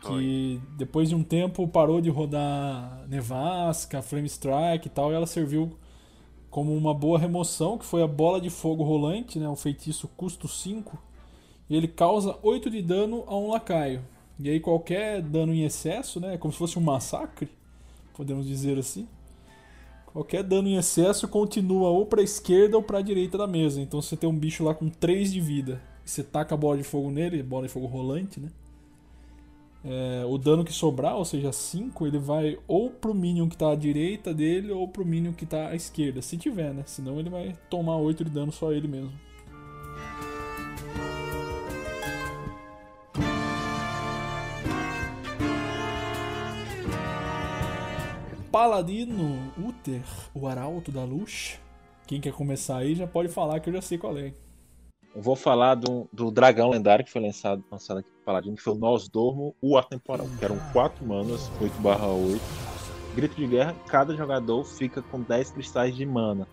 [0.00, 0.60] Que Oi.
[0.76, 5.78] depois de um tempo parou de rodar Nevasca, Flame Strike e tal, e ela serviu
[6.50, 10.48] como uma boa remoção, que foi a bola de fogo rolante, né, o feitiço custo
[10.48, 10.98] 5,
[11.68, 14.02] e ele causa 8 de dano a um lacaio.
[14.38, 17.48] E aí qualquer dano em excesso, né, é como se fosse um massacre,
[18.14, 19.08] podemos dizer assim.
[20.06, 23.82] Qualquer dano em excesso continua ou para a esquerda ou para a direita da mesa.
[23.82, 26.84] Então você tem um bicho lá com 3 de vida você taca a bola de
[26.84, 28.48] fogo nele, bola de fogo rolante, né?
[29.88, 33.70] É, o dano que sobrar, ou seja, 5, ele vai ou pro minion que tá
[33.70, 36.82] à direita dele ou pro minion que tá à esquerda, se tiver, né?
[36.86, 39.12] Senão ele vai tomar 8 de dano só ele mesmo.
[48.50, 50.02] Paladino Uther,
[50.34, 51.60] o Arauto da Luz.
[52.08, 54.32] Quem quer começar aí já pode falar que eu já sei qual é.
[55.16, 58.74] Eu vou falar do, do dragão lendário que foi lançado, lançado aqui Paladino, que foi
[58.74, 62.38] o Nós Dormo, o Atemporal, que eram 4 manas, 8 barra 8.
[63.14, 66.46] Grito de guerra, cada jogador fica com 10 cristais de mana.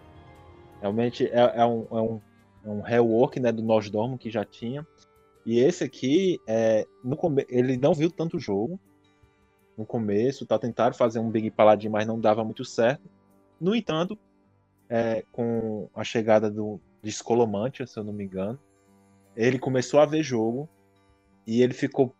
[0.79, 2.21] Realmente é, é um, é um,
[2.63, 4.87] é um rework né, do Nós Dormo que já tinha.
[5.45, 7.17] E esse aqui, é, no
[7.49, 8.79] ele não viu tanto jogo
[9.77, 13.09] no começo, tá tentaram fazer um Big Paladin, mas não dava muito certo.
[13.59, 14.17] No entanto,
[14.87, 18.57] é, com a chegada do, de Scolomantia, se eu não me engano.
[19.35, 20.69] Ele começou a ver jogo
[21.45, 22.15] e ele ficou.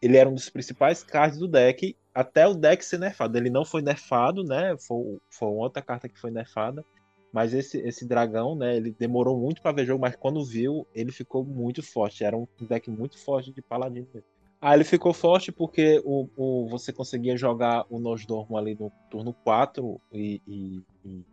[0.00, 3.38] Ele era um dos principais cards do deck até o deck ser nerfado.
[3.38, 4.76] Ele não foi nerfado, né?
[4.78, 6.84] Foi, foi outra carta que foi nerfada.
[7.32, 8.76] Mas esse, esse dragão, né?
[8.76, 12.22] Ele demorou muito para ver jogo, mas quando viu, ele ficou muito forte.
[12.22, 14.06] Era um deck muito forte de paladino.
[14.60, 19.32] Ah, ele ficou forte porque o, o, você conseguia jogar o Nosdormo ali no turno
[19.32, 21.24] 4 e, e, e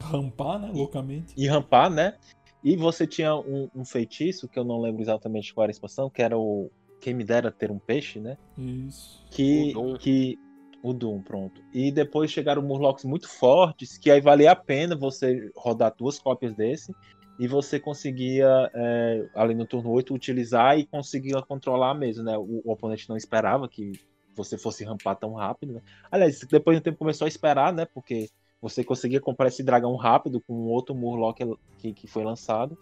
[0.00, 0.70] rampar, né?
[0.72, 1.34] Loucamente.
[1.36, 2.16] E, e rampar, né?
[2.62, 6.10] E você tinha um, um, feitiço, que eu não lembro exatamente qual era a expansão,
[6.10, 6.70] que era o
[7.00, 8.36] Quem Me Dera Ter um Peixe, né?
[8.56, 9.24] Isso.
[9.30, 9.70] Que.
[9.70, 9.96] O Doom.
[9.96, 10.38] Que,
[10.82, 11.62] o Doom, pronto.
[11.72, 16.54] E depois chegaram Murlocs muito fortes, que aí valia a pena você rodar duas cópias
[16.54, 16.92] desse.
[17.38, 22.36] E você conseguia, é, ali no turno 8, utilizar e conseguia controlar mesmo, né?
[22.36, 23.92] O, o oponente não esperava que
[24.34, 25.82] você fosse rampar tão rápido, né?
[26.10, 27.84] Aliás, depois do tempo começou a esperar, né?
[27.84, 28.28] Porque
[28.60, 31.38] você conseguia comprar esse dragão rápido com outro Murloc
[31.78, 32.76] que, que foi lançado.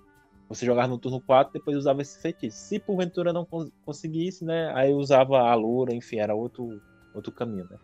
[0.48, 2.56] Você jogava no turno 4 depois usava esse feitiço.
[2.56, 3.46] Se porventura não
[3.84, 4.72] conseguisse, né?
[4.74, 6.80] Aí usava a Lura, enfim, era outro,
[7.14, 7.76] outro caminho, né?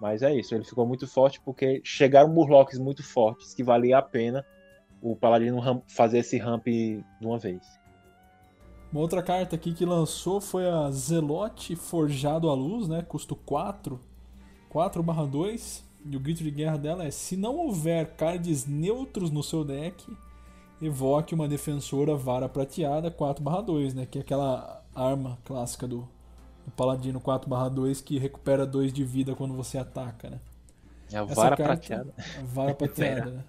[0.00, 4.02] Mas é isso, ele ficou muito forte porque chegaram Murlocs muito fortes que valia a
[4.02, 4.46] pena
[5.02, 7.62] o Paladino fazer esse ramp de uma vez.
[8.90, 13.02] Uma outra carta aqui que lançou foi a Zelote Forjado à Luz, né?
[13.02, 14.00] Custo 4,
[14.70, 15.87] 4/2.
[16.10, 20.04] E o grito de guerra dela é: se não houver cards neutros no seu deck,
[20.80, 24.06] evoque uma defensora vara prateada 4/2, né?
[24.06, 26.08] Que é aquela arma clássica do,
[26.64, 30.40] do paladino 4/2 que recupera 2 de vida quando você ataca, né?
[31.12, 32.14] É a vara carta- prateada.
[32.44, 33.44] Vara prateada, né?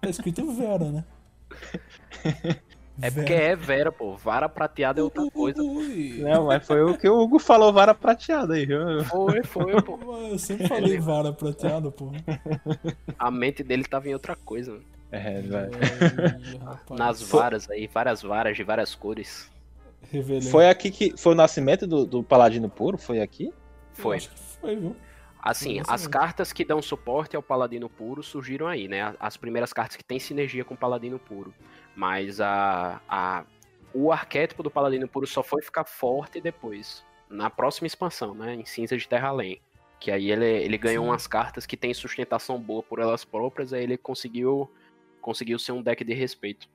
[0.00, 1.04] Tá escrito Vera, né?
[3.02, 4.16] É porque é Vera, pô.
[4.16, 5.62] Vara prateada é outra coisa.
[5.62, 9.04] Não, mas foi o que o Hugo falou, vara prateada aí, viu?
[9.04, 9.98] Foi, foi, pô.
[10.18, 12.12] Eu sempre falei vara prateada, pô.
[13.18, 14.72] A mente dele tava em outra coisa.
[14.72, 14.84] mano.
[15.12, 15.70] É, velho.
[15.74, 16.98] Ai, rapaz.
[16.98, 19.50] Nas varas aí, várias varas de várias cores.
[20.10, 20.42] Revelei.
[20.42, 22.96] Foi aqui que foi o nascimento do, do Paladino Puro?
[22.96, 23.52] Foi aqui?
[23.92, 24.20] Foi.
[24.60, 24.96] foi, viu?
[25.42, 29.14] Assim, as cartas que dão suporte ao Paladino Puro surgiram aí, né?
[29.18, 31.54] As primeiras cartas que têm sinergia com o Paladino Puro.
[31.94, 33.44] Mas a, a,
[33.92, 37.04] o arquétipo do Paladino Puro só foi ficar forte depois.
[37.28, 38.54] Na próxima expansão, né?
[38.54, 39.60] Em Cinza de Terra Além.
[39.98, 41.10] Que aí ele, ele ganhou Sim.
[41.10, 44.70] umas cartas que têm sustentação boa por elas próprias, aí ele conseguiu,
[45.20, 46.68] conseguiu ser um deck de respeito.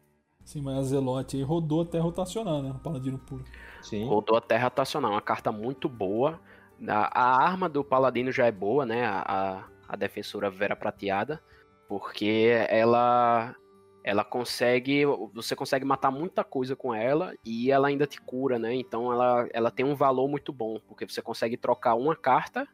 [0.44, 2.70] Sim, mas a Zelote aí rodou até rotacionar, né?
[2.70, 3.44] O Paladino Puro.
[3.82, 4.06] Sim.
[4.06, 6.40] Rodou a Terra Tacional, uma carta muito boa.
[6.88, 9.06] A, a arma do Paladino já é boa, né?
[9.06, 11.42] A, a, a defensora Vera Prateada,
[11.88, 13.56] porque ela
[14.06, 15.04] ela consegue,
[15.34, 18.76] você consegue matar muita coisa com ela e ela ainda te cura, né?
[18.76, 22.68] Então ela, ela tem um valor muito bom, porque você consegue trocar uma carta,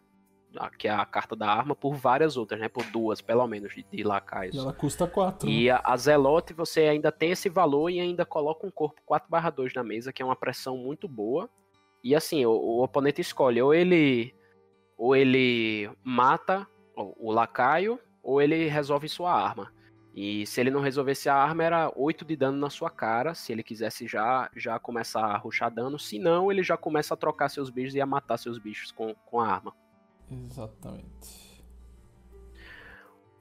[0.77, 2.67] que é a carta da arma, por várias outras, né?
[2.67, 4.53] Por duas, pelo menos, de, de lacaios.
[4.55, 5.47] E ela custa 4.
[5.47, 9.73] E a, a Zelote você ainda tem esse valor e ainda coloca um corpo 4/2
[9.73, 11.49] na mesa, que é uma pressão muito boa.
[12.03, 14.35] E assim, o, o oponente escolhe ou ele
[14.97, 19.71] ou ele mata o, o lacaio ou ele resolve sua arma.
[20.13, 23.33] E se ele não resolvesse a arma, era 8 de dano na sua cara.
[23.33, 25.97] Se ele quisesse já, já começar a ruxar dano.
[25.97, 29.15] Se não, ele já começa a trocar seus bichos e a matar seus bichos com,
[29.25, 29.73] com a arma.
[30.29, 31.63] Exatamente.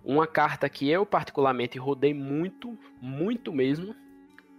[0.05, 3.95] Uma carta que eu particularmente rodei muito, muito mesmo.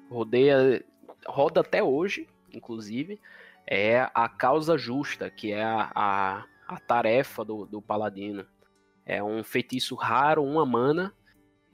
[0.10, 0.82] Rodei, a-
[1.26, 3.20] roda até hoje, inclusive,
[3.66, 8.46] é a causa justa, que é a, a, a tarefa do, do paladino.
[9.06, 11.14] É um feitiço raro, uma mana,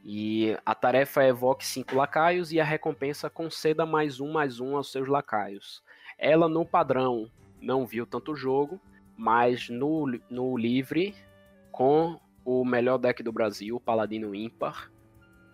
[0.09, 4.77] e a tarefa é evoque cinco lacaios e a recompensa conceda mais um, mais um
[4.77, 5.83] aos seus lacaios.
[6.17, 7.29] Ela no padrão
[7.61, 8.79] não viu tanto jogo,
[9.17, 11.13] mas no, no livre,
[11.73, 14.89] com o melhor deck do Brasil, o Paladino Ímpar.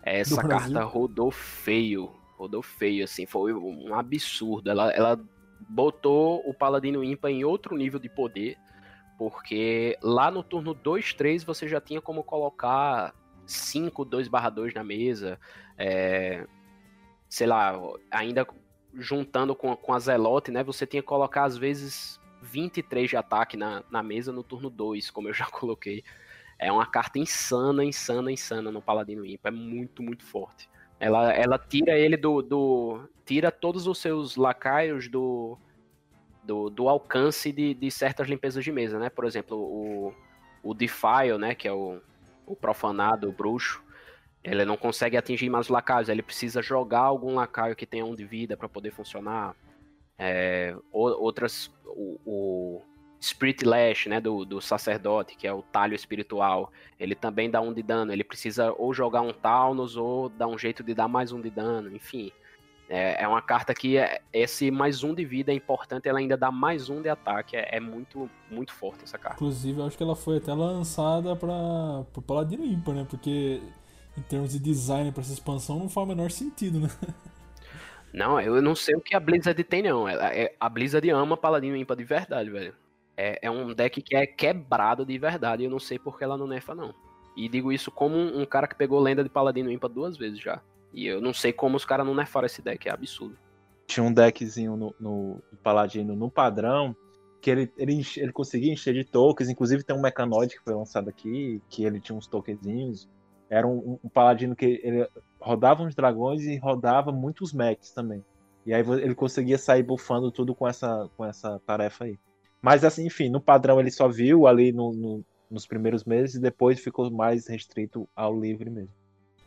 [0.04, 0.72] Essa Do Brasil?
[0.74, 2.12] carta rodou feio.
[2.38, 4.70] Rodou feio, assim, foi um absurdo.
[4.70, 5.20] Ela, ela
[5.68, 8.56] botou o Paladino Ímpar em outro nível de poder,
[9.18, 13.12] porque lá no turno 2-3 você já tinha como colocar
[13.46, 15.38] 5 2/2 na mesa.
[15.78, 16.46] é,
[17.28, 17.76] sei lá,
[18.10, 18.46] ainda
[18.94, 20.62] juntando com, com a Zelote, né?
[20.62, 25.10] Você tinha que colocar às vezes 23 de ataque na, na mesa no turno 2,
[25.10, 26.04] como eu já coloquei.
[26.58, 29.52] É uma carta insana, insana, insana no Paladino Ímpar.
[29.52, 30.70] É muito, muito forte.
[31.00, 33.08] Ela, ela tira ele do, do.
[33.26, 35.58] Tira todos os seus lacaios do.
[36.44, 39.08] Do, do alcance de, de certas limpezas de mesa, né?
[39.08, 40.14] Por exemplo, o,
[40.62, 41.54] o Defile, né?
[41.54, 42.00] Que é o,
[42.46, 43.82] o profanado, o bruxo.
[44.42, 46.08] Ele não consegue atingir mais os lacaios.
[46.08, 49.56] Ele precisa jogar algum lacaio que tenha um de vida para poder funcionar.
[50.18, 51.72] É, outras.
[51.86, 52.82] O, o
[53.20, 54.20] Spirit Lash, né?
[54.20, 56.70] Do, do sacerdote, que é o talho espiritual.
[57.00, 58.12] Ele também dá um de dano.
[58.12, 61.48] Ele precisa ou jogar um Taunus ou dar um jeito de dar mais um de
[61.48, 61.94] dano.
[61.94, 62.30] Enfim.
[62.88, 66.08] É, é uma carta que é- esse mais um de vida é importante.
[66.08, 67.56] Ela ainda dá mais um de ataque.
[67.56, 69.36] É, é muito, muito forte essa carta.
[69.36, 73.06] Inclusive, eu acho que ela foi até lançada para pro Paladino Ímpar, né?
[73.08, 73.60] Porque
[74.16, 76.88] em termos de design pra essa expansão não faz o menor sentido, né?
[78.12, 80.06] Não, eu não sei o que a Blizzard tem, não.
[80.08, 82.72] Ela- é- a Blizzard ama Paladino Ímpar de verdade, velho.
[83.16, 85.62] É, é um deck que é quebrado de verdade.
[85.62, 86.94] e Eu não sei por que ela não nerfa, não.
[87.36, 90.38] E digo isso como um, um cara que pegou lenda de Paladino Ímpar duas vezes
[90.40, 90.60] já.
[90.94, 92.88] E eu não sei como os caras não nerfaram esse deck.
[92.88, 93.36] É absurdo.
[93.86, 96.96] Tinha um deckzinho no, no no Paladino no padrão
[97.40, 99.50] que ele, ele, ele conseguia encher de tokens.
[99.50, 103.08] Inclusive tem um Mecanoid que foi lançado aqui, que ele tinha uns tokenzinhos.
[103.50, 105.06] Era um, um Paladino que ele
[105.38, 108.24] rodava uns dragões e rodava muitos mechs também.
[108.64, 112.18] E aí ele conseguia sair buffando tudo com essa, com essa tarefa aí.
[112.62, 116.40] Mas assim, enfim, no padrão ele só viu ali no- no- nos primeiros meses e
[116.40, 118.88] depois ficou mais restrito ao livre mesmo.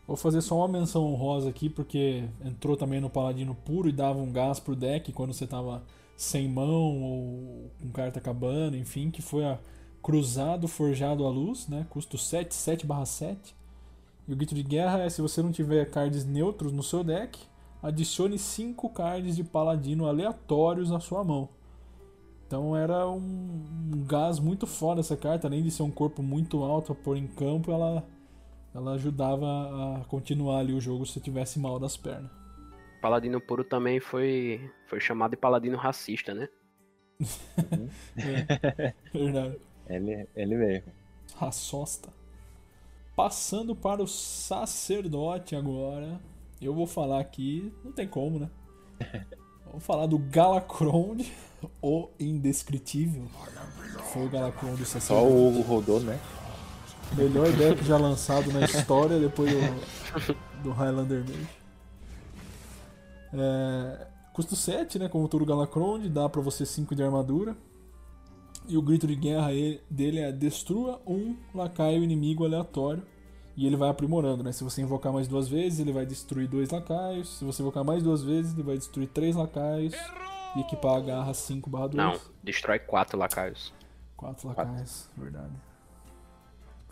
[0.07, 4.19] Vou fazer só uma menção honrosa aqui, porque entrou também no Paladino puro e dava
[4.19, 5.83] um gás pro deck quando você tava
[6.15, 9.59] sem mão ou com carta acabando, enfim, que foi a
[10.01, 11.85] Cruzado Forjado à Luz, né?
[11.89, 13.53] Custo 7, 7 barra 7.
[14.25, 17.37] E o grito de guerra é se você não tiver cards neutros no seu deck,
[17.83, 21.49] adicione 5 cards de Paladino aleatórios à sua mão.
[22.47, 23.19] Então era um,
[23.93, 27.17] um gás muito foda essa carta, além de ser um corpo muito alto a pôr
[27.17, 28.05] em campo, ela
[28.77, 29.45] ela ajudava
[30.01, 32.29] a continuar ali o jogo se tivesse mal das pernas.
[33.01, 36.47] Paladino Puro também foi, foi chamado de Paladino racista, né?
[38.15, 39.57] É, verdade.
[39.89, 40.91] Ele, ele mesmo.
[41.35, 42.09] Raçosta.
[43.15, 46.19] Passando para o sacerdote agora.
[46.61, 48.49] Eu vou falar aqui, não tem como, né?
[49.69, 51.17] Vou falar do Galacron,
[51.81, 53.27] o indescritível.
[54.13, 55.33] Foi o Galacron do Só sacerdote.
[55.33, 56.17] o Hugo rodou, né?
[57.15, 61.47] Melhor deck já lançado na história depois do, do Highlander Mage.
[63.33, 65.09] É, custo 7, né?
[65.09, 67.55] Como todo Galacron, dá pra você 5 de armadura.
[68.67, 73.01] E o grito de guerra ele- dele é destrua um lacaio inimigo aleatório.
[73.55, 74.51] E ele vai aprimorando, né?
[74.51, 77.39] Se você invocar mais duas vezes, ele vai destruir dois lacaios.
[77.39, 79.95] Se você invocar mais duas vezes, ele vai destruir três lacaios.
[80.55, 81.95] E equipar a garra 5 barra 2.
[81.95, 83.73] Não, destrói quatro lacaios.
[84.15, 85.51] Quatro lacaios, verdade.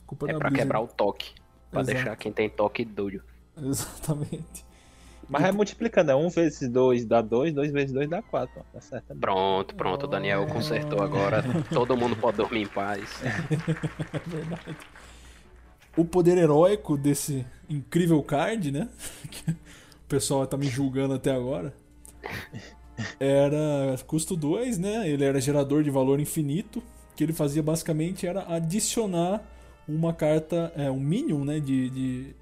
[0.05, 0.55] Culpa É da pra Blizzard.
[0.67, 1.31] quebrar o toque.
[1.71, 1.95] Pra Exato.
[1.95, 3.23] deixar quem tem toque doido.
[3.57, 4.65] Exatamente.
[5.27, 8.63] Mas é multiplicando, é 1 vezes 2 dá 2, 2 vezes 2 dá 4.
[8.71, 9.15] Tá certo.
[9.15, 11.43] Pronto, pronto, o Daniel consertou agora.
[11.73, 13.09] Todo mundo pode dormir em paz.
[14.13, 14.77] É verdade.
[15.97, 18.89] O poder heróico desse incrível card, né?
[19.31, 19.55] Que o
[20.07, 21.73] pessoal tá me julgando até agora.
[23.19, 25.09] Era custo 2, né?
[25.09, 26.79] Ele era gerador de valor infinito.
[26.79, 29.41] O que ele fazia basicamente era adicionar
[29.87, 31.59] uma carta, é, um minion, né?
[31.59, 32.35] De, de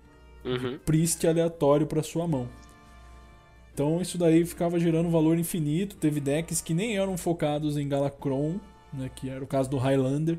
[0.45, 0.77] Uhum.
[0.85, 2.49] priest aleatório para sua mão.
[3.73, 5.95] Então isso daí ficava gerando valor infinito.
[5.95, 8.59] Teve decks que nem eram focados em Galacron,
[8.91, 10.37] né, que era o caso do Highlander,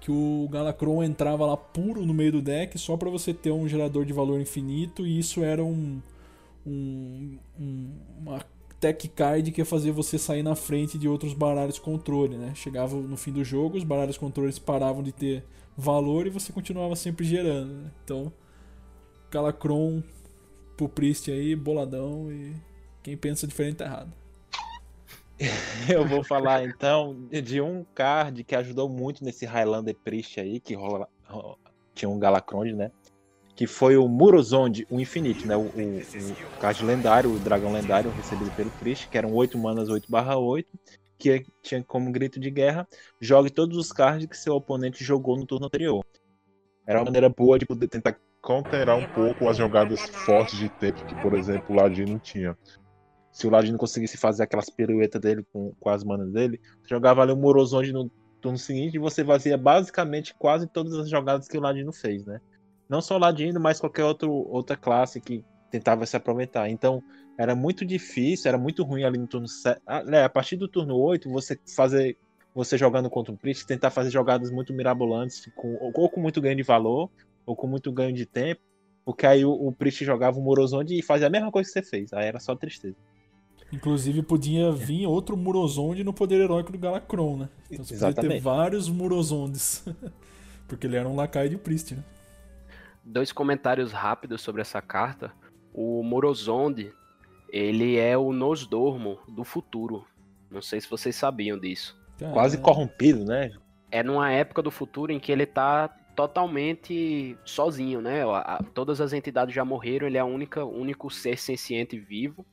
[0.00, 3.68] que o Galacron entrava lá puro no meio do deck só para você ter um
[3.68, 6.00] gerador de valor infinito e isso era um,
[6.66, 8.40] um- um- uma
[8.80, 12.52] tech card que ia fazer você sair na frente de outros baralhos controle, né?
[12.54, 15.44] Chegava no fim do jogo, os baralhos controles paravam de ter
[15.76, 17.90] valor e você continuava sempre gerando, né?
[18.04, 18.32] Então,
[19.30, 20.02] Galacron
[20.76, 22.54] pro Priest aí, boladão e
[23.02, 24.12] quem pensa diferente tá errado.
[25.88, 30.74] Eu vou falar então de um card que ajudou muito nesse Highlander Priest aí, que
[30.74, 31.58] rola, ro-
[31.94, 32.90] tinha um Galacronde, né?
[33.56, 35.56] Que foi o Murozond, o Infinite, né?
[35.56, 39.88] O, o- o card lendário, o dragão lendário recebido pelo Priest, que eram 8 manas
[39.88, 40.68] 8/8,
[41.18, 42.86] que tinha como grito de guerra:
[43.20, 46.04] jogue todos os cards que seu oponente jogou no turno anterior.
[46.86, 51.04] Era uma maneira boa de poder tentar counterar um pouco as jogadas fortes de tempo
[51.06, 52.56] que, por exemplo, o Ladino tinha.
[53.32, 57.22] se o Ladino conseguisse fazer aquelas piruetas dele com, com as manas dele, você jogava
[57.22, 61.58] ali o Morozonde no turno seguinte e você fazia basicamente quase todas as jogadas que
[61.58, 62.40] o Ladino fez, né?
[62.88, 66.68] Não só o Ladino, mas qualquer outro, outra classe que tentava se aproveitar.
[66.68, 67.02] Então,
[67.38, 69.80] era muito difícil, era muito ruim ali no turno 7.
[69.86, 72.16] Ah, né, A partir do turno 8, você fazer.
[72.54, 76.56] Você jogando contra um Priest, tentar fazer jogadas muito mirabolantes, com, ou com muito ganho
[76.56, 77.10] de valor,
[77.44, 78.62] ou com muito ganho de tempo.
[79.04, 81.82] Porque aí o, o Priest jogava o Morozonde e fazia a mesma coisa que você
[81.82, 82.14] fez.
[82.14, 82.96] Aí era só tristeza.
[83.72, 87.48] Inclusive podia vir outro Murozonde no poder heróico do Galacron, né?
[87.70, 88.42] Então você podia ter Exatamente.
[88.42, 89.84] vários Murozondes.
[90.68, 92.02] Porque ele era um lacaio de Priest, né?
[93.06, 95.32] Dois comentários rápidos sobre essa carta.
[95.72, 96.92] O Morozonde,
[97.48, 100.04] ele é o Nosdormo do futuro.
[100.50, 101.96] Não sei se vocês sabiam disso.
[102.32, 102.62] Quase Caralho.
[102.62, 103.52] corrompido, né?
[103.90, 108.22] É numa época do futuro em que ele tá totalmente sozinho, né?
[108.74, 112.44] Todas as entidades já morreram, ele é o única, único ser senciente vivo.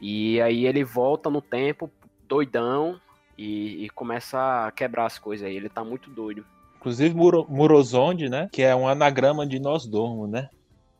[0.00, 1.90] E aí ele volta no tempo,
[2.28, 3.00] doidão,
[3.40, 5.56] e, e começa a quebrar as coisas aí.
[5.56, 6.44] Ele tá muito doido.
[6.80, 8.48] Inclusive Muro, Murozonde, né?
[8.50, 10.48] Que é um anagrama de nós dormo, né?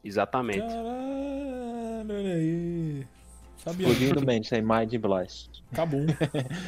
[0.04, 0.60] Exatamente.
[0.60, 3.06] Caralho, olha aí.
[3.56, 3.88] Sabia.
[3.88, 5.64] Explodindo mente aí, Mind Blast.
[5.72, 6.00] Acabou.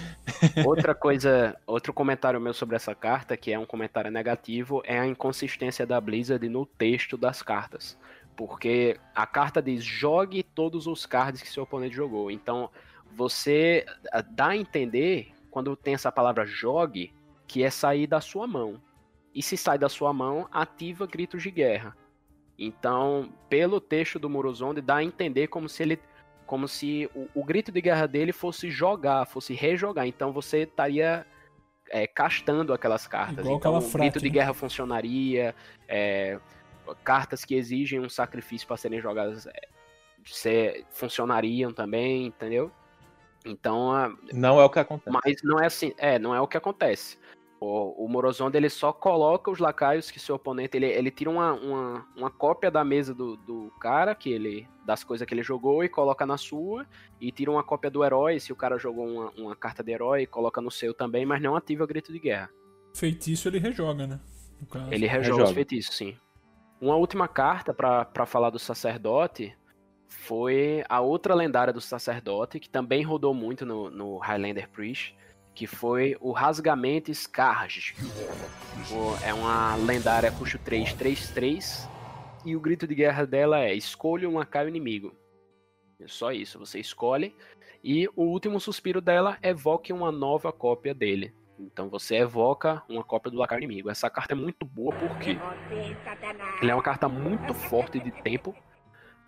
[0.64, 5.06] Outra coisa, outro comentário meu sobre essa carta, que é um comentário negativo, é a
[5.06, 7.98] inconsistência da Blizzard no texto das cartas.
[8.34, 12.30] Porque a carta diz jogue todos os cards que seu oponente jogou.
[12.30, 12.70] Então,
[13.14, 13.84] você
[14.30, 17.12] dá a entender, quando tem essa palavra jogue,
[17.46, 18.80] que é sair da sua mão.
[19.35, 21.97] E se sai da sua mão, ativa gritos de guerra.
[22.59, 25.99] Então, pelo texto do Morozonde, dá a entender como se ele
[26.47, 30.07] como se o, o grito de guerra dele fosse jogar, fosse rejogar.
[30.07, 31.24] Então você estaria
[31.89, 33.39] é, castando aquelas cartas.
[33.47, 34.30] Igual então o grito de né?
[34.35, 35.55] guerra funcionaria,
[35.89, 36.39] é,
[37.03, 39.68] cartas que exigem um sacrifício para serem jogadas é,
[40.26, 42.70] ser- funcionariam também, entendeu?
[43.47, 45.11] Então, a- Não é o que acontece.
[45.24, 47.18] mas não é assim, é, não é o que acontece.
[47.64, 52.06] O, o ele só coloca os lacaios que seu oponente ele, ele tira uma, uma,
[52.16, 55.88] uma cópia da mesa do, do cara que ele das coisas que ele jogou e
[55.88, 56.84] coloca na sua
[57.20, 60.26] e tira uma cópia do herói se o cara jogou uma, uma carta de herói
[60.26, 62.50] coloca no seu também, mas não ativa o grito de guerra.
[62.96, 64.20] Feitiço ele rejoga, né?
[64.60, 64.92] No caso.
[64.92, 65.44] Ele rejoga Rejoga.
[65.44, 66.16] os feitiços, sim.
[66.80, 69.56] Uma última carta pra pra falar do sacerdote
[70.08, 75.16] foi a outra lendária do sacerdote, que também rodou muito no, no Highlander Priest,
[75.55, 77.94] que foi o Rasgamento Scarge.
[79.24, 81.88] É uma lendária custo 3, 3, 3.
[82.44, 85.14] E o grito de guerra dela é: escolha um lacaio inimigo.
[86.00, 87.34] É só isso, você escolhe.
[87.84, 91.34] E o último suspiro dela evoque uma nova cópia dele.
[91.59, 93.90] Então você evoca uma cópia do lacaio inimigo.
[93.90, 95.38] Essa carta é muito boa porque
[96.61, 98.55] ela é uma carta muito forte de tempo.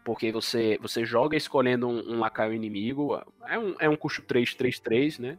[0.05, 3.20] Porque você, você joga escolhendo um, um lacaio inimigo.
[3.47, 5.39] É um, é um custo 3, 3, 3, né?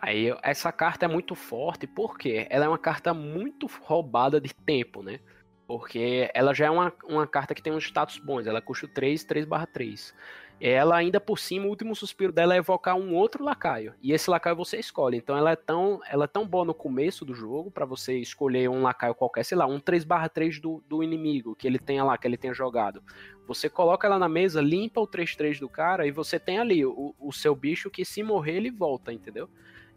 [0.00, 5.02] Aí essa carta é muito forte porque ela é uma carta muito roubada de tempo,
[5.02, 5.18] né?
[5.66, 8.46] Porque ela já é uma, uma carta que tem uns status bons.
[8.46, 10.14] Ela custa 3, 3 barra 3.
[10.60, 13.92] Ela ainda por cima, o último suspiro dela é evocar um outro lacaio.
[14.00, 15.16] E esse lacaio você escolhe.
[15.16, 18.70] Então ela é tão, ela é tão boa no começo do jogo para você escolher
[18.70, 22.04] um lacaio qualquer, sei lá, um 3 barra 3 do, do inimigo que ele tenha
[22.04, 23.02] lá, que ele tenha jogado.
[23.46, 27.14] Você coloca ela na mesa, limpa o 3-3 do cara e você tem ali o,
[27.18, 29.48] o seu bicho que se morrer ele volta, entendeu?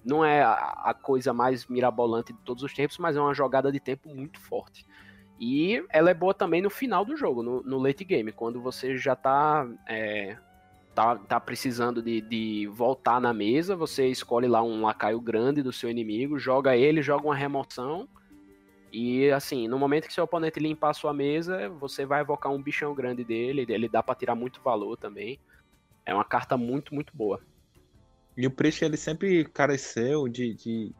[0.04, 3.80] Não é a, coisa mais mirabolante de todos os tempos, mas é uma jogada de
[3.80, 4.86] tempo muito forte.
[5.39, 8.97] E ela é boa também no final do jogo, no, no late game, quando você
[8.97, 10.38] já tá, é,
[10.93, 15.74] tá, tá precisando de, de voltar na mesa, você escolhe lá um lacaio grande do
[15.74, 18.08] seu inimigo, joga ele, joga uma remoção.
[18.91, 22.62] E assim, no momento que seu oponente limpar a sua mesa, você vai evocar um
[22.62, 25.39] bichão grande dele, ele dá pra tirar muito valor também.
[26.06, 27.41] É uma carta muito, muito boa.
[28.38, 30.92] E o Priest ele sempre careceu de, de,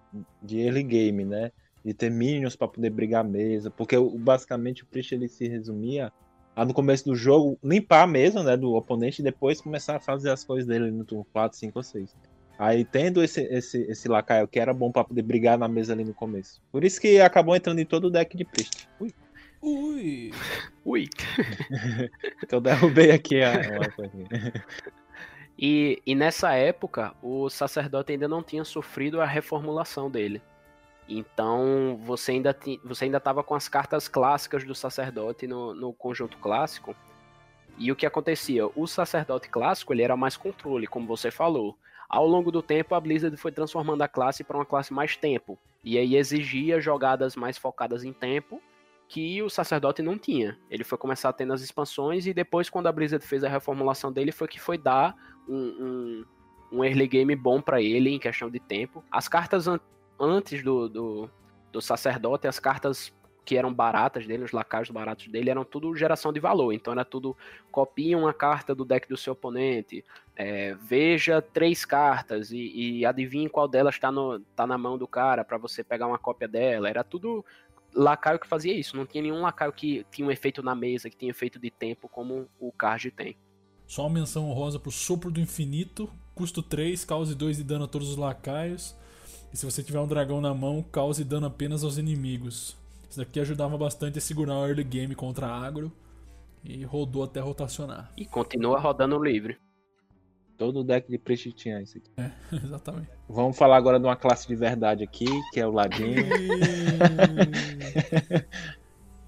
[0.42, 1.52] de early game, né?
[1.84, 3.72] De ter minions pra poder brigar a mesa.
[3.72, 6.12] Porque o- basicamente o Priest ele se resumia
[6.56, 10.00] a no começo do jogo limpar a mesa né, do oponente e depois começar a
[10.00, 12.16] fazer as coisas dele no turno 4, 5 ou 6.
[12.60, 16.04] Aí tendo esse, esse, esse lacaio que era bom pra poder brigar na mesa ali
[16.04, 16.62] no começo.
[16.72, 18.88] Por isso que acabou entrando em todo o deck de Priest.
[19.00, 19.12] Ui,
[19.64, 20.32] Ui.
[20.84, 21.06] Ui!
[22.52, 23.52] eu derrubei aqui a.
[25.62, 30.42] E, e nessa época, o sacerdote ainda não tinha sofrido a reformulação dele.
[31.08, 36.38] Então você ainda você ainda estava com as cartas clássicas do sacerdote no, no conjunto
[36.38, 36.96] clássico.
[37.78, 38.68] E o que acontecia?
[38.76, 41.78] O sacerdote clássico ele era mais controle, como você falou.
[42.10, 45.58] Ao longo do tempo, a Blizzard foi transformando a classe para uma classe mais tempo.
[45.84, 48.62] E aí exigia jogadas mais focadas em tempo
[49.12, 50.58] que o sacerdote não tinha.
[50.70, 54.32] Ele foi começar tendo as expansões e depois, quando a Blizzard fez a reformulação dele,
[54.32, 55.14] foi que foi dar
[55.50, 56.24] um,
[56.72, 59.04] um, um early game bom para ele em questão de tempo.
[59.12, 59.82] As cartas an-
[60.18, 61.30] antes do, do,
[61.74, 66.32] do sacerdote, as cartas que eram baratas dele, os lacaios baratos dele, eram tudo geração
[66.32, 66.72] de valor.
[66.72, 67.36] Então era tudo
[67.70, 70.06] copia uma carta do deck do seu oponente,
[70.38, 74.10] é, veja três cartas e, e adivinhe qual delas está
[74.56, 76.88] tá na mão do cara para você pegar uma cópia dela.
[76.88, 77.44] Era tudo
[77.94, 78.96] lacaio que fazia isso.
[78.96, 82.08] Não tinha nenhum lacaio que tinha um efeito na mesa, que tinha efeito de tempo
[82.08, 83.36] como o card tem.
[83.86, 86.10] Só uma menção honrosa pro Sopro do Infinito.
[86.34, 88.96] Custo 3, cause 2 de dano a todos os lacaios.
[89.54, 92.78] E se você tiver um dragão na mão, cause dano apenas aos inimigos.
[93.10, 95.92] Isso daqui ajudava bastante a segurar o early game contra a agro.
[96.64, 98.12] E rodou até rotacionar.
[98.16, 99.58] E continua rodando livre.
[100.62, 102.12] Todo deck de Priest tinha isso aqui.
[102.64, 103.10] Exatamente.
[103.28, 106.22] Vamos falar agora de uma classe de verdade aqui, que é o Ladino.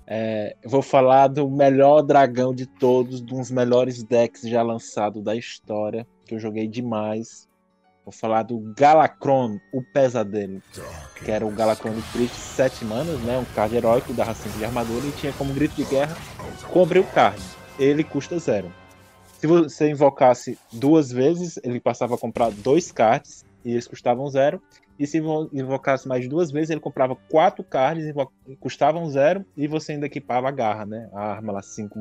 [0.05, 4.61] É, eu vou falar do melhor dragão de todos, de um dos melhores decks já
[4.61, 7.47] lançados da história, que eu joguei demais.
[8.03, 10.61] Vou falar do Galacron, o pesadelo,
[11.23, 14.65] que era o Galacron de Priest 7 manas, né, um card heróico da 5 de
[14.65, 16.15] armadura e tinha como grito de guerra
[16.69, 17.41] compre o card.
[17.79, 18.82] Ele custa zero.
[19.43, 24.61] Se você invocasse duas vezes, ele passava a comprar dois cards e eles custavam zero.
[24.97, 28.05] E se invo- invocasse mais duas vezes, ele comprava quatro cards,
[28.57, 31.09] custavam zero, e você ainda equipava a garra, né?
[31.11, 31.99] A arma lá 5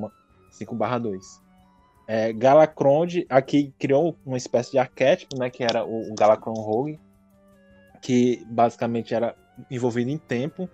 [0.77, 1.43] barra 2.
[2.07, 5.51] É, Galacrond aqui criou uma espécie de arquétipo, né?
[5.51, 7.01] Que era o, o Galacron Rogue,
[8.01, 9.35] que basicamente era
[9.69, 10.71] envolvido em tempo.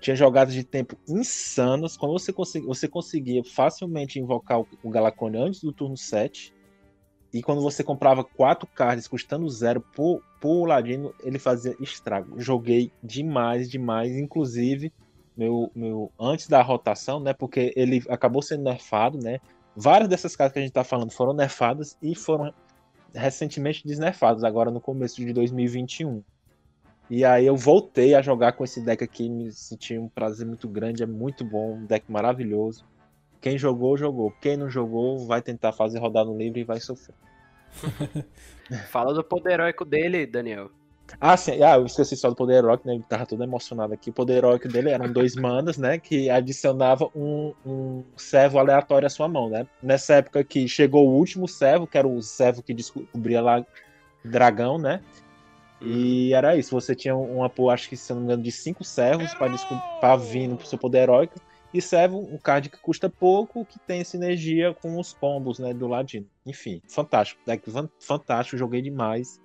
[0.00, 1.96] Tinha jogadas de tempo insanas.
[1.96, 4.92] Quando você, você conseguia facilmente invocar o, o
[5.36, 6.54] antes do turno 7.
[7.32, 12.40] E quando você comprava quatro cards custando zero por, por Ladino, ele fazia estrago.
[12.40, 14.16] Joguei demais, demais.
[14.16, 14.92] Inclusive,
[15.36, 17.34] meu, meu, antes da rotação, né?
[17.34, 19.40] Porque ele acabou sendo nerfado, né?
[19.76, 22.52] Várias dessas cartas que a gente tá falando foram nerfadas e foram
[23.14, 26.22] recentemente desnerfadas, agora no começo de 2021.
[27.10, 30.68] E aí eu voltei a jogar com esse deck aqui, me senti um prazer muito
[30.68, 32.84] grande, é muito bom, um deck maravilhoso.
[33.40, 34.32] Quem jogou, jogou.
[34.42, 37.14] Quem não jogou, vai tentar fazer rodar no livro e vai sofrer.
[38.90, 40.70] Fala do poder heróico dele, Daniel.
[41.20, 41.62] Ah, sim.
[41.62, 42.94] Ah, eu esqueci só do poder heróico, né?
[42.94, 44.10] Ele tava todo emocionado aqui.
[44.10, 45.98] O poder heróico dele eram dois manas, né?
[45.98, 49.66] Que adicionava um, um servo aleatório à sua mão, né?
[49.82, 53.64] Nessa época que chegou o último servo, que era o servo que descobria lá
[54.22, 55.00] dragão, né?
[55.80, 58.50] E era isso, você tinha uma pool, acho que se eu não me engano, de
[58.50, 59.32] cinco servos
[60.00, 61.40] pra vir no seu poder heróico.
[61.72, 65.86] E servo, um card que custa pouco, que tem sinergia com os combos, né, do
[65.86, 66.26] ladino.
[66.46, 67.40] Enfim, fantástico.
[67.46, 67.62] Deck
[68.00, 69.38] fantástico, joguei demais.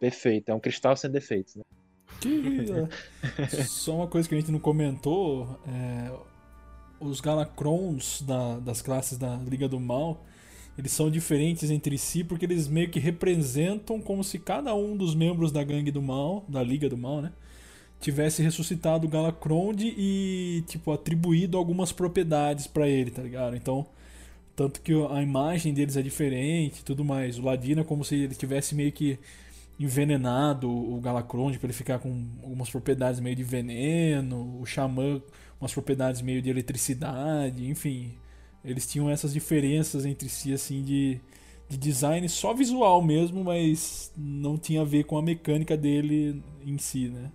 [0.00, 1.62] Perfeito, é um cristal sem defeitos, né?
[2.20, 2.66] Que-
[3.68, 6.12] Só uma coisa que a gente não comentou: é,
[7.00, 10.24] os Galacrons da- das classes da Liga do Mal
[10.78, 15.14] eles são diferentes entre si porque eles meio que representam como se cada um dos
[15.14, 17.32] membros da Gangue do Mal, da Liga do Mal, né?
[18.00, 23.56] Tivesse ressuscitado o Galacrond e, tipo, atribuído algumas propriedades pra ele, tá ligado?
[23.56, 23.84] Então,
[24.54, 27.38] tanto que a imagem deles é diferente tudo mais.
[27.38, 29.18] O Ladino é como se ele tivesse meio que
[29.80, 35.20] envenenado o Galacrond para ele ficar com algumas propriedades meio de veneno, o Xamã
[35.60, 38.14] umas propriedades meio de eletricidade, enfim.
[38.64, 41.20] Eles tinham essas diferenças entre si, assim, de,
[41.68, 46.76] de design só visual mesmo, mas não tinha a ver com a mecânica dele em
[46.78, 47.30] si, né?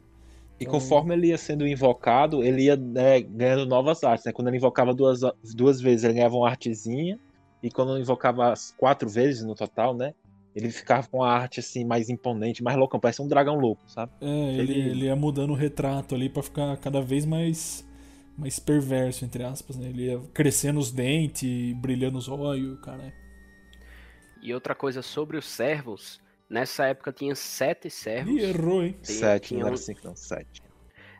[0.59, 4.25] E conforme ele ia sendo invocado, ele ia né, ganhando novas artes.
[4.25, 4.31] Né?
[4.31, 5.19] Quando ele invocava duas,
[5.55, 7.19] duas vezes, ele ganhava uma artezinha.
[7.61, 10.13] E quando invocava as quatro vezes no total, né?
[10.55, 14.11] Ele ficava com a arte assim mais imponente, mais loucão, parece um dragão louco, sabe?
[14.21, 17.83] É, ele, Ele- ele ia mudando o retrato ali pra ficar cada vez mais
[18.37, 19.87] mais perverso, entre aspas, né?
[19.89, 23.13] Ele ia crescendo os dentes, brilhando os olhos, cara.
[24.41, 26.19] E outra coisa sobre os servos,
[26.49, 28.33] nessa época tinha sete servos.
[28.33, 28.93] Ih, errou, hein?
[28.93, 30.61] Tem- sete, tinha não era um- cinco, não, sete.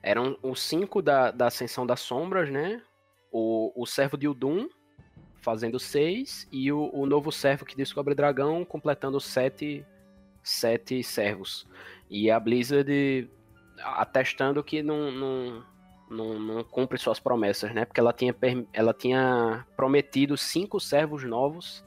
[0.02, 2.82] Eram os cinco da, da Ascensão das Sombras, né?
[3.32, 4.68] O, o servo de Udum,
[5.42, 9.86] fazendo seis, e o, o novo servo que descobre dragão, completando sete,
[10.44, 11.66] sete servos.
[12.10, 13.30] E a Blizzard
[13.82, 15.66] atestando que não, não,
[16.14, 17.84] não, não cumpre suas promessas, né?
[17.86, 18.36] Porque ela tinha,
[18.72, 21.84] ela tinha prometido cinco servos novos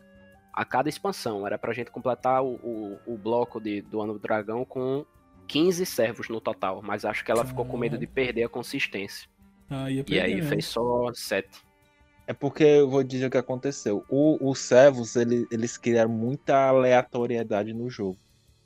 [0.52, 1.46] a cada expansão.
[1.46, 5.04] Era pra gente completar o, o, o bloco de, do Ano do Dragão com
[5.46, 9.28] 15 servos no total, mas acho que ela ficou com medo de perder a consistência.
[9.70, 10.48] Ah, ia E perder aí mesmo.
[10.50, 11.48] fez só 7.
[12.26, 14.04] É porque eu vou dizer o que aconteceu.
[14.08, 18.18] O, os servos, ele- eles criaram muita aleatoriedade no jogo.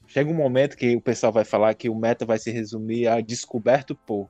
[0.07, 3.21] Chega um momento que o pessoal vai falar que o meta vai se resumir a
[3.21, 4.29] descoberto por.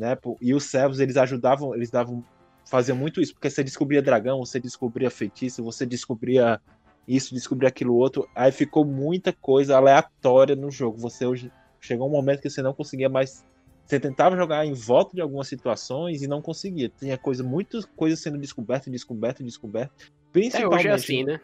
[0.00, 0.16] Né?
[0.40, 2.24] E os servos, eles ajudavam, eles davam.
[2.64, 6.60] Faziam muito isso, porque você descobria dragão, você descobria feitiço, você descobria
[7.06, 8.28] isso, descobria aquilo outro.
[8.34, 10.98] Aí ficou muita coisa aleatória no jogo.
[10.98, 11.52] Você hoje.
[11.82, 13.42] Chegou um momento que você não conseguia mais
[13.90, 16.88] você tentava jogar em volta de algumas situações e não conseguia.
[16.88, 20.06] Tinha coisa, muitas coisas sendo descobertas, descobertas, descobertas.
[20.06, 20.74] É, Principalmente.
[20.78, 21.40] hoje é assim, né?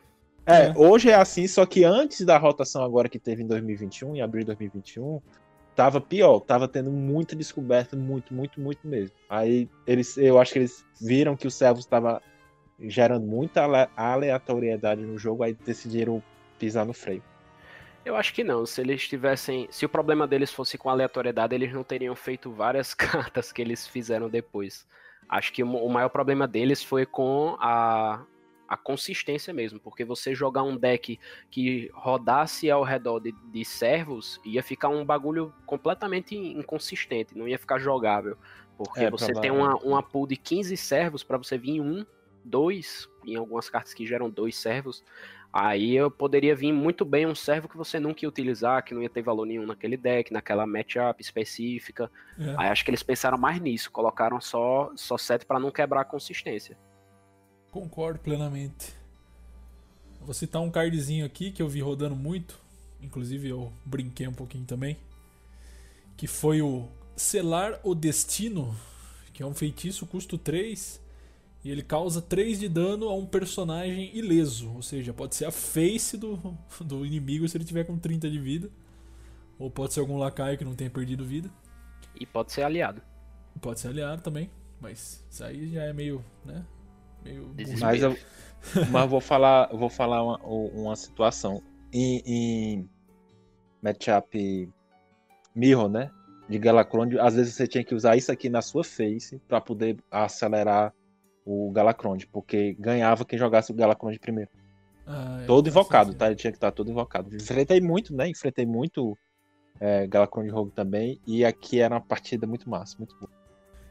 [0.47, 0.75] É, É.
[0.77, 4.43] hoje é assim, só que antes da rotação agora que teve em 2021, em abril
[4.43, 5.21] de 2021,
[5.77, 9.15] tava pior, tava tendo muita descoberta, muito, muito, muito mesmo.
[9.29, 12.23] Aí eles, eu acho que eles viram que o servos estava
[12.81, 16.23] gerando muita ale- aleatoriedade no jogo, aí decidiram
[16.59, 17.23] pisar no freio.
[18.05, 18.65] Eu acho que não.
[18.65, 19.69] Se eles tivessem.
[19.71, 23.87] Se o problema deles fosse com aleatoriedade, eles não teriam feito várias cartas que eles
[23.87, 24.87] fizeram depois.
[25.29, 28.23] Acho que o maior problema deles foi com a,
[28.69, 29.79] a consistência mesmo.
[29.81, 31.19] Porque você jogar um deck
[31.51, 37.59] que rodasse ao redor de, de servos ia ficar um bagulho completamente inconsistente, não ia
[37.59, 38.37] ficar jogável.
[38.77, 42.05] Porque É, você tem uma, uma pool de 15 servos para você vir um,
[42.45, 45.03] dois, em algumas cartas que geram dois servos.
[45.53, 49.03] Aí eu poderia vir muito bem um servo que você nunca ia utilizar, que não
[49.03, 52.11] ia ter valor nenhum naquele deck, naquela matchup específica.
[52.39, 52.55] É.
[52.59, 56.05] Aí acho que eles pensaram mais nisso, colocaram só, só set para não quebrar a
[56.05, 56.77] consistência.
[57.77, 58.95] Concordo plenamente.
[60.23, 62.59] Vou citar um cardzinho aqui que eu vi rodando muito.
[63.03, 64.97] Inclusive eu brinquei um pouquinho também.
[66.17, 68.75] Que foi o Selar o Destino.
[69.35, 70.99] Que é um feitiço custo 3.
[71.63, 74.73] E ele causa 3 de dano a um personagem ileso.
[74.73, 78.39] Ou seja, pode ser a face do, do inimigo se ele tiver com 30 de
[78.39, 78.71] vida.
[79.59, 81.51] Ou pode ser algum lacaio que não tenha perdido vida.
[82.19, 83.03] E pode ser aliado.
[83.61, 84.51] Pode ser aliado também.
[84.81, 86.65] Mas isso aí já é meio, né?
[87.27, 87.79] Meio.
[87.81, 88.17] Mas eu,
[88.91, 91.63] mas vou falar, vou falar uma, uma situação.
[91.93, 92.91] Em, em
[93.83, 94.69] matchup
[95.55, 96.11] Mirror, né?
[96.49, 99.97] De Galacrond, às vezes você tinha que usar isso aqui na sua face pra poder
[100.11, 100.93] acelerar
[101.45, 104.51] o Galacrond, porque ganhava quem jogasse o Galacrond primeiro.
[105.07, 106.27] Ah, Todo invocado, tá?
[106.27, 107.35] Ele tinha que estar todo invocado.
[107.35, 108.29] Enfrentei muito, né?
[108.29, 109.17] Enfrentei muito
[109.81, 113.31] é, Galacrond Rogue também, e aqui era uma partida muito massa, muito boa.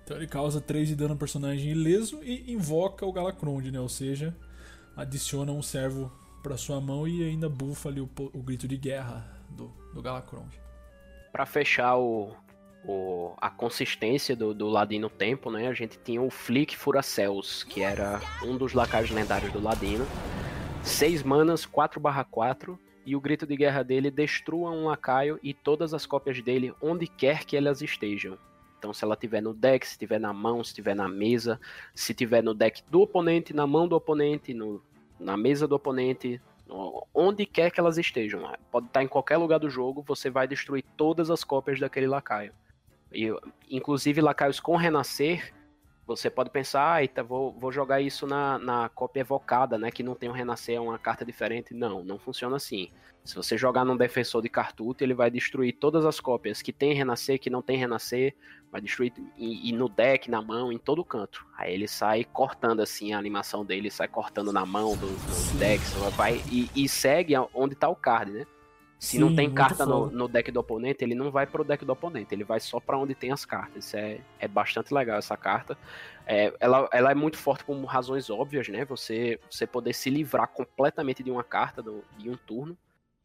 [0.06, 3.80] Então ele causa 3 de dano ao personagem ileso e invoca o Galacrond, né?
[3.80, 4.36] Ou seja,
[4.96, 6.12] adiciona um servo
[6.44, 10.48] pra sua mão e ainda bufa ali o, o grito de guerra do, do Galacrond.
[11.32, 12.32] Pra fechar o,
[12.88, 15.68] o- a consistência do, do Ladino Tempo, né?
[15.68, 20.06] A gente tinha o Flick Furacels, que era um dos lacaios lendários do Ladino.
[20.84, 22.78] 6 manas, 4/4
[23.08, 27.08] e o grito de guerra dele destrua um lacaio e todas as cópias dele onde
[27.08, 28.38] quer que elas estejam.
[28.86, 31.60] Então, se ela estiver no deck, se estiver na mão, se estiver na mesa,
[31.96, 34.80] se estiver no deck do oponente, na mão do oponente, no,
[35.20, 36.40] na mesa do oponente,
[37.12, 38.48] onde quer que elas estejam.
[38.72, 42.54] Pode estar em qualquer lugar do jogo, você vai destruir todas as cópias daquele lacaio.
[43.12, 43.34] E,
[43.72, 45.52] inclusive, lacaios com renascer,
[46.06, 49.90] você pode pensar, ah, eita, vou, vou jogar isso na, na cópia evocada, né?
[49.90, 51.74] Que não tem um renascer, é uma carta diferente.
[51.74, 52.90] Não, não funciona assim.
[53.24, 56.94] Se você jogar num defensor de cartucho, ele vai destruir todas as cópias que tem
[56.94, 58.36] renascer, que não tem renascer,
[58.72, 61.44] vai destruir e, e no deck, na mão, em todo canto.
[61.58, 66.40] Aí ele sai cortando assim a animação dele, sai cortando na mão dos, decks, vai
[66.52, 68.46] e, e segue onde tá o card, né?
[68.98, 71.64] Se não Sim, tem muito carta no, no deck do oponente, ele não vai pro
[71.64, 73.86] deck do oponente, ele vai só pra onde tem as cartas.
[73.86, 75.78] Isso é, é bastante legal essa carta.
[76.26, 78.86] É, ela, ela é muito forte por razões óbvias, né?
[78.86, 82.78] Você, você poder se livrar completamente de uma carta do, em um turno.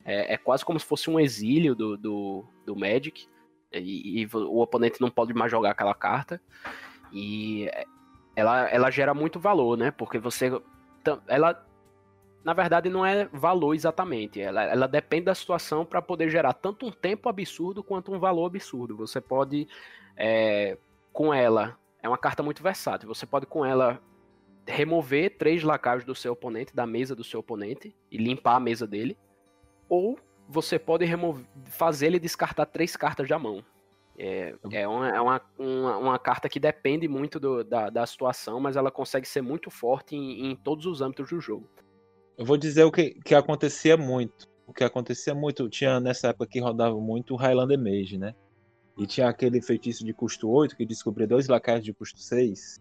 [0.05, 3.27] É, é quase como se fosse um exílio do, do, do Magic.
[3.73, 6.41] E, e o oponente não pode mais jogar aquela carta.
[7.13, 7.85] E é,
[8.35, 9.91] ela, ela gera muito valor, né?
[9.91, 10.51] Porque você.
[11.29, 11.65] Ela,
[12.43, 14.41] na verdade, não é valor exatamente.
[14.41, 18.47] Ela, ela depende da situação para poder gerar tanto um tempo absurdo quanto um valor
[18.47, 18.97] absurdo.
[18.97, 19.69] Você pode,
[20.17, 20.79] é,
[21.13, 23.09] com ela, é uma carta muito versátil.
[23.09, 24.01] Você pode, com ela,
[24.67, 28.87] remover três lacaios do seu oponente, da mesa do seu oponente, e limpar a mesa
[28.87, 29.19] dele.
[29.89, 30.19] Ou
[30.49, 33.63] você pode remover, fazer ele descartar três cartas da mão.
[34.19, 38.61] É, é, uma, é uma, uma, uma carta que depende muito do- da, da situação,
[38.61, 41.69] mas ela consegue ser muito forte em, em todos os âmbitos do jogo.
[42.41, 44.49] Eu vou dizer o que, que acontecia muito.
[44.67, 48.35] O que acontecia muito, tinha nessa época que rodava muito o Highlander Mage, né?
[48.97, 52.81] E tinha aquele feitiço de custo 8 que descobria dois lacaios de custo 6,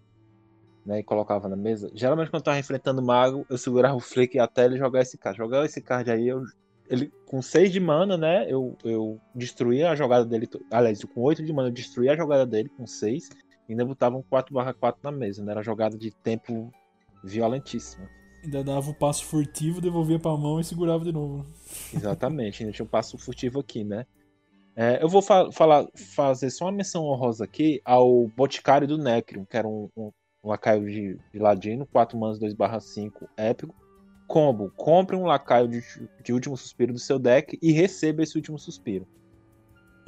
[0.85, 0.99] né?
[0.99, 1.91] E colocava na mesa.
[1.93, 5.17] Geralmente quando eu tava enfrentando o mago, eu segurava o flick até ele jogar esse
[5.17, 5.37] card.
[5.37, 6.41] Jogar esse card aí, eu,
[6.89, 8.49] ele com 6 de mana, né?
[8.49, 10.47] Eu, eu destruía a jogada dele.
[10.71, 13.27] Aliás, com 8 de mana eu destruía a jogada dele com 6
[13.67, 15.51] e ainda botava um 4/4 na mesa, né?
[15.51, 16.71] Era jogada de tempo
[17.21, 18.07] violentíssima.
[18.43, 21.45] Ainda dava o passo furtivo, devolvia pra mão e segurava de novo.
[21.93, 24.05] Exatamente, ainda tinha um passo furtivo aqui, né?
[24.75, 25.85] É, eu vou fa- falar,
[26.15, 30.11] fazer só uma menção honrosa aqui ao Boticário do Necron, que era um, um,
[30.43, 33.75] um lacaio de, de ladino, 4 manas 2 5 épico.
[34.25, 35.81] Combo, compre um lacaio de,
[36.23, 39.07] de último suspiro do seu deck e receba esse último suspiro.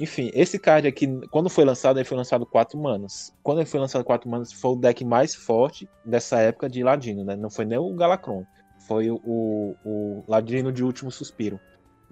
[0.00, 3.32] Enfim, esse card aqui, quando foi lançado, ele foi lançado 4 manas.
[3.42, 7.24] Quando ele foi lançado 4 manas, foi o deck mais forte dessa época de ladino,
[7.24, 7.36] né?
[7.36, 8.44] Não foi nem o Galacron,
[8.86, 9.20] foi o,
[9.84, 11.60] o, ladino de último suspiro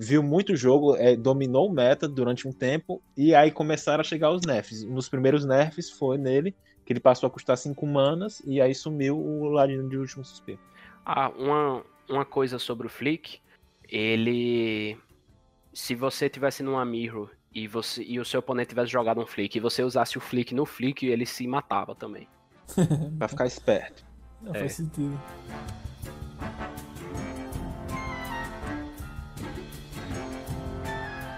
[0.01, 4.31] viu muito jogo, é, dominou o meta durante um tempo, e aí começaram a chegar
[4.31, 4.83] os nerfs.
[4.83, 9.19] Nos primeiros nerfs foi nele, que ele passou a custar 5 manas, e aí sumiu
[9.19, 10.59] o Ladino de Último Suspiro.
[11.05, 13.41] Ah, uma, uma coisa sobre o Flick,
[13.87, 14.97] ele.
[15.75, 19.57] Se você tivesse numa mirror e, você, e o seu oponente tivesse jogado um Flick
[19.57, 22.29] e você usasse o Flick no Flick, ele se matava também.
[23.19, 24.05] Pra ficar esperto.
[24.41, 24.61] Não, É.
[24.61, 25.19] faz sentido.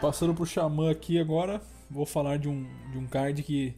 [0.00, 3.74] Passando pro Xamã aqui agora, vou falar de um, de um card que,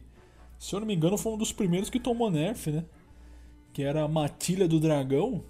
[0.57, 2.83] se eu não me engano, foi um dos primeiros que tomou nerf, né?
[3.71, 5.43] Que era a Matilha do Dragão.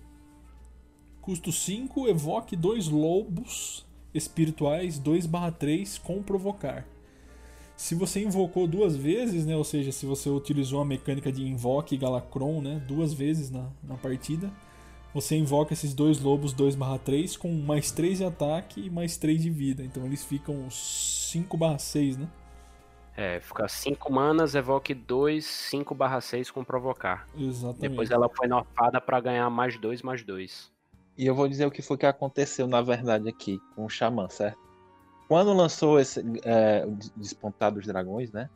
[1.21, 3.85] Custo 5, evoque dois lobos
[4.15, 6.85] espirituais 2/3 com provocar.
[7.75, 9.55] Se você invocou duas vezes, né?
[9.55, 12.81] Ou seja, se você utilizou a mecânica de invoque Galacron, né?
[12.87, 14.49] Duas vezes na, na partida,
[15.13, 19.49] você invoca esses dois lobos 2/3 com mais 3 de ataque e mais 3 de
[19.49, 19.83] vida.
[19.83, 22.27] Então eles ficam 5/6, né?
[23.17, 27.27] É, fica 5 manas, evoque 2, 5 6 com provocar.
[27.37, 27.79] Exatamente.
[27.79, 30.74] Depois ela foi nerfada pra ganhar mais 2, mais 2.
[31.17, 34.27] E eu vou dizer o que foi que aconteceu, na verdade, aqui com o Xamã,
[34.29, 34.59] certo?
[35.27, 38.49] Quando lançou esse é, o Despontar dos Dragões, né?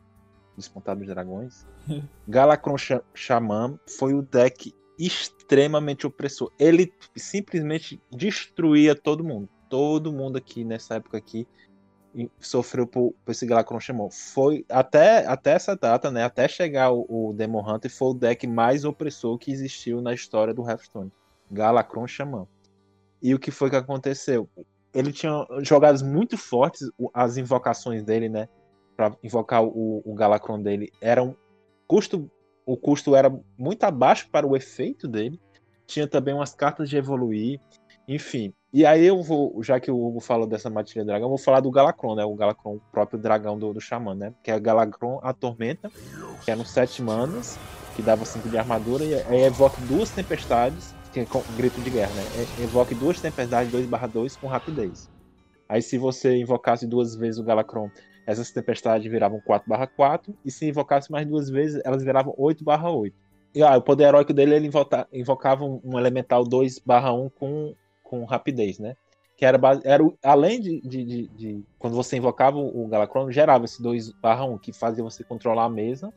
[0.56, 1.66] Despontar dos Dragões,
[2.28, 6.52] Galacron Xa- Xamã foi o deck extremamente opressor.
[6.58, 9.48] Ele simplesmente destruía todo mundo.
[9.68, 11.46] Todo mundo aqui nessa época aqui
[12.38, 14.08] sofreu por, por esse Galacron Xamã.
[14.10, 16.24] Foi até, até essa data, né?
[16.24, 20.52] Até chegar o, o Demon Hunter, foi o deck mais opressor que existiu na história
[20.52, 21.10] do Hearthstone.
[21.50, 22.46] Galacron Xamã.
[23.22, 24.48] E o que foi que aconteceu?
[24.94, 28.48] Ele tinha jogadas muito fortes, as invocações dele, né?
[28.96, 31.36] Pra invocar o, o Galacron dele, eram
[31.86, 32.30] custo,
[32.66, 35.40] o custo era muito abaixo para o efeito dele.
[35.86, 37.60] Tinha também umas cartas de evoluir,
[38.06, 38.52] enfim.
[38.72, 41.60] E aí eu vou, já que o Hugo falou dessa matilha dragão, eu vou falar
[41.60, 42.24] do Galacron, né?
[42.24, 44.32] O Galacron, o próprio dragão do, do Xamã, né?
[44.44, 45.90] Que é o Galacron a Tormenta,
[46.44, 47.58] que eram sete manas,
[47.96, 51.90] que dava 5 de armadura, e aí evoca duas tempestades, que é com grito de
[51.90, 52.28] guerra, né?
[52.32, 55.08] E- Evoque duas tempestades 2/2 com rapidez.
[55.68, 57.90] Aí se você invocasse duas vezes o Galacron,
[58.26, 63.16] essas tempestades viravam 4/4, e se invocasse mais duas vezes, elas viravam 8/8.
[63.54, 68.24] E ah, o poder heróico dele, ele invota- invocava um, um elemental 2/1 com, com
[68.24, 68.94] rapidez, né?
[69.36, 73.82] Que era, era além de, de, de- de- Quando você invocava o Galacron, gerava esse
[73.82, 76.12] 2/1 que fazia você controlar a mesa.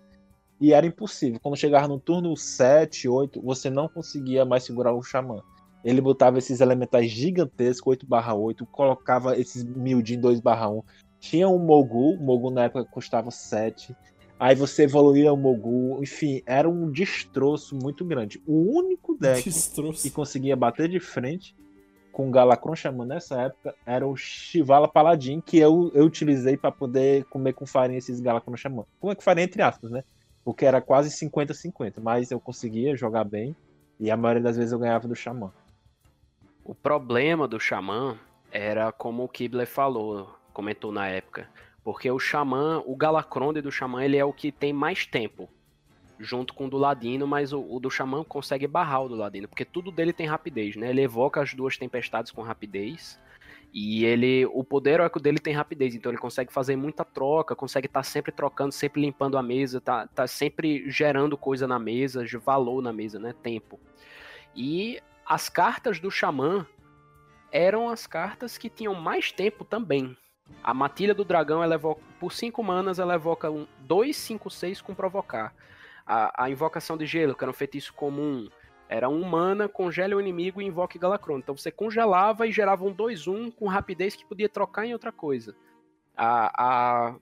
[0.60, 1.40] E era impossível.
[1.42, 5.42] Quando chegava no turno 7, 8, você não conseguia mais segurar o Xamã.
[5.84, 10.84] Ele botava esses elementais gigantescos, 8/8, colocava esses Mildin 2/1.
[11.20, 13.96] Tinha um Mogul, o Mogul na época custava 7.
[14.40, 18.42] Aí você evoluía o Mogul, enfim, era um destroço muito grande.
[18.46, 20.02] O único deck Destroço.
[20.02, 21.56] que conseguia bater de frente
[22.12, 26.72] com o Galacron Xamã nessa época era o Shivala Paladin, que eu, eu utilizei para
[26.72, 28.84] poder comer com farinha esses Galacron Xamã.
[29.00, 30.04] Comer com farinha entre aspas, né?
[30.44, 33.56] Porque era quase 50-50, mas eu conseguia jogar bem
[34.00, 35.52] e a maioria das vezes eu ganhava do Xamã.
[36.64, 38.18] O problema do Xamã
[38.52, 41.50] era como o Kibler falou, comentou na época.
[41.84, 45.50] Porque o Xamã, o Galacronde do Xamã, ele é o que tem mais tempo.
[46.20, 49.48] Junto com o do Ladino, mas o, o do Xamã consegue barrar o do Ladino.
[49.48, 50.90] Porque tudo dele tem rapidez, né?
[50.90, 53.20] Ele evoca as duas tempestades com rapidez.
[53.74, 54.46] E ele.
[54.54, 55.96] O poder heróico dele tem rapidez.
[55.96, 60.08] Então ele consegue fazer muita troca, consegue estar sempre trocando, sempre limpando a mesa, tá,
[60.08, 63.34] tá sempre gerando coisa na mesa, valor na mesa, né?
[63.42, 63.80] Tempo.
[64.56, 66.68] E as cartas do Xamã
[67.52, 70.16] eram as cartas que tinham mais tempo também.
[70.64, 74.82] A Matilha do Dragão, ela evoca, por 5 manas, ela evoca um 2, 5, 6
[74.82, 75.54] com provocar.
[76.06, 78.50] A, a invocação de gelo, que era um feitiço comum,
[78.94, 81.40] era um mana, congele o inimigo e invoque Galacron.
[81.40, 85.56] Então você congelava e gerava um 2-1 com rapidez que podia trocar em outra coisa.
[86.16, 87.16] A, a,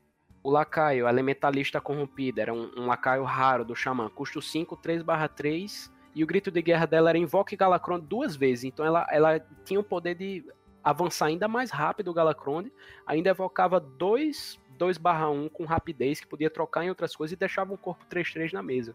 [0.44, 4.10] o lacaio, a elementalista corrompida, era um, um lacaio raro do Xamã.
[4.10, 8.66] Custo 5, 3/3 e o grito de guerra dela era invoque Galacron duas vezes.
[8.66, 10.44] Então ela, ela tinha o poder de
[10.84, 12.66] avançar ainda mais rápido o Galacron.
[13.08, 17.78] Ainda evocava 2 2/1 com rapidez que podia trocar em outras coisas e deixava um
[17.78, 18.94] corpo 3-3 na mesa.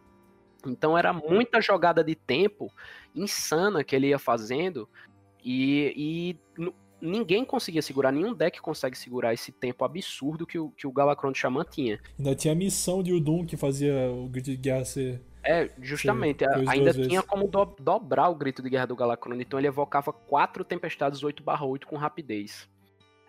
[0.68, 2.72] Então era muita jogada de tempo
[3.14, 4.88] insana que ele ia fazendo
[5.44, 6.70] e, e
[7.00, 11.32] ninguém conseguia segurar, nenhum deck consegue segurar esse tempo absurdo que o, que o Galacron
[11.32, 12.00] de Xamã tinha.
[12.18, 15.22] Ainda tinha a missão de Udum que fazia o grito de guerra ser.
[15.44, 16.44] É, justamente.
[16.44, 17.24] Coisa ainda tinha vezes.
[17.24, 19.36] como do- dobrar o grito de guerra do Galacron.
[19.36, 22.68] Então ele evocava quatro tempestades 8/8 com rapidez.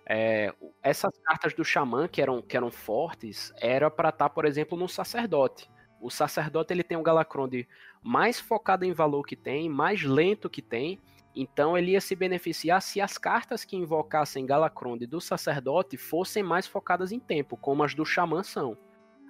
[0.10, 4.78] É, essas cartas do Xamã, que eram, que eram fortes, era para estar, por exemplo,
[4.78, 5.70] no Sacerdote.
[6.02, 7.68] O Sacerdote ele tem um Galacron de
[8.04, 11.00] mais focado em valor que tem, mais lento que tem.
[11.36, 16.66] Então ele ia se beneficiar se as cartas que invocassem Galacron do Sacerdote fossem mais
[16.66, 18.78] focadas em tempo, como as do Xamã são.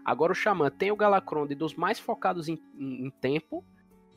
[0.05, 3.63] Agora o Xamã tem o Galacron dos mais focados em, em- em tempo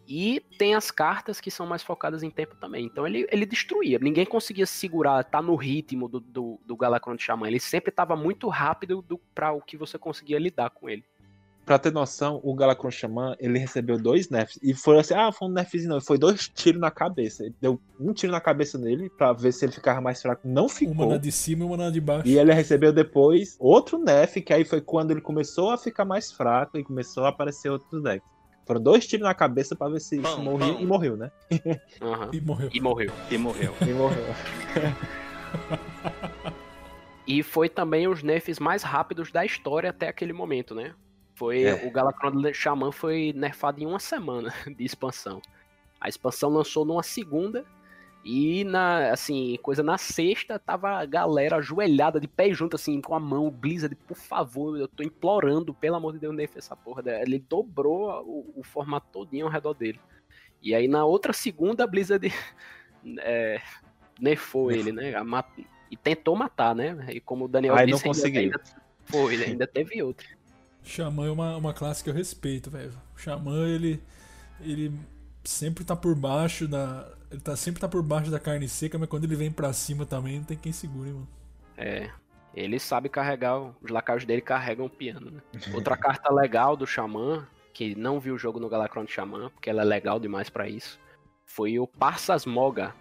[0.06, 2.84] e tem as cartas que são mais focadas em tempo também.
[2.84, 3.98] Então ele, ele destruía.
[3.98, 7.48] Ninguém conseguia segurar, tá no ritmo do, do, do Galacron de Xamã.
[7.48, 11.04] Ele sempre estava muito rápido do, para o que você conseguia lidar com ele.
[11.66, 14.58] Pra ter noção, o Galacron Xamã, ele recebeu dois nerfs.
[14.62, 16.00] E foi assim, ah, foi um nerfzinho não.
[16.00, 17.44] Foi dois tiros na cabeça.
[17.44, 20.40] Ele deu um tiro na cabeça dele pra ver se ele ficava mais fraco.
[20.48, 21.08] Não Uma ficou.
[21.08, 22.26] na de cima e uma na de baixo.
[22.26, 26.32] E ele recebeu depois outro nerf, que aí foi quando ele começou a ficar mais
[26.32, 28.28] fraco e começou a aparecer outros decks.
[28.66, 30.72] Foram dois tiros na cabeça pra ver se, Pão, morria.
[30.72, 30.82] pão.
[30.82, 31.30] E morreu, né?
[32.02, 32.30] Aham.
[32.32, 32.70] E morreu.
[32.72, 33.12] E morreu.
[33.30, 33.74] E morreu.
[33.82, 34.24] E morreu.
[37.26, 40.94] E foi também os nerfs mais rápidos da história até aquele momento, né?
[41.40, 41.86] Foi É.
[41.86, 45.40] o Galacron de Xamã foi nerfado em uma semana de expansão.
[45.98, 47.64] A expansão lançou numa segunda
[48.22, 53.14] e na assim, coisa na sexta tava a galera ajoelhada de pé junto assim com
[53.14, 56.76] a mão, o Blizzard, por favor, eu tô implorando, pelo amor de Deus, nerf essa
[56.76, 57.02] porra.
[57.22, 59.98] Ele dobrou o, o formato todinho ao redor dele.
[60.62, 62.30] E aí na outra segunda a Blizzard
[63.20, 63.62] é,
[64.20, 65.14] nerfou ele, né?
[65.90, 67.06] E tentou matar, né?
[67.08, 68.40] E como o Daniel Aí não disse, ainda- conseguiu.
[68.42, 68.60] ainda
[69.06, 70.26] foi, ainda teve outra.
[70.82, 72.92] Xamã é uma, uma classe que eu respeito, velho.
[73.16, 74.02] O Xamã, ele.
[74.60, 74.92] Ele
[75.44, 77.08] sempre tá por baixo da.
[77.30, 80.04] Ele tá, sempre tá por baixo da carne seca, mas quando ele vem pra cima
[80.04, 81.28] também não tem quem segure, mano.
[81.76, 82.10] É.
[82.54, 85.40] Ele sabe carregar, os lacaios dele carregam o piano, né?
[85.72, 89.70] Outra carta legal do Xamã, que não viu o jogo no Galacron de Xamã, porque
[89.70, 90.98] ela é legal demais pra isso,
[91.44, 92.92] foi o Parsas Moga.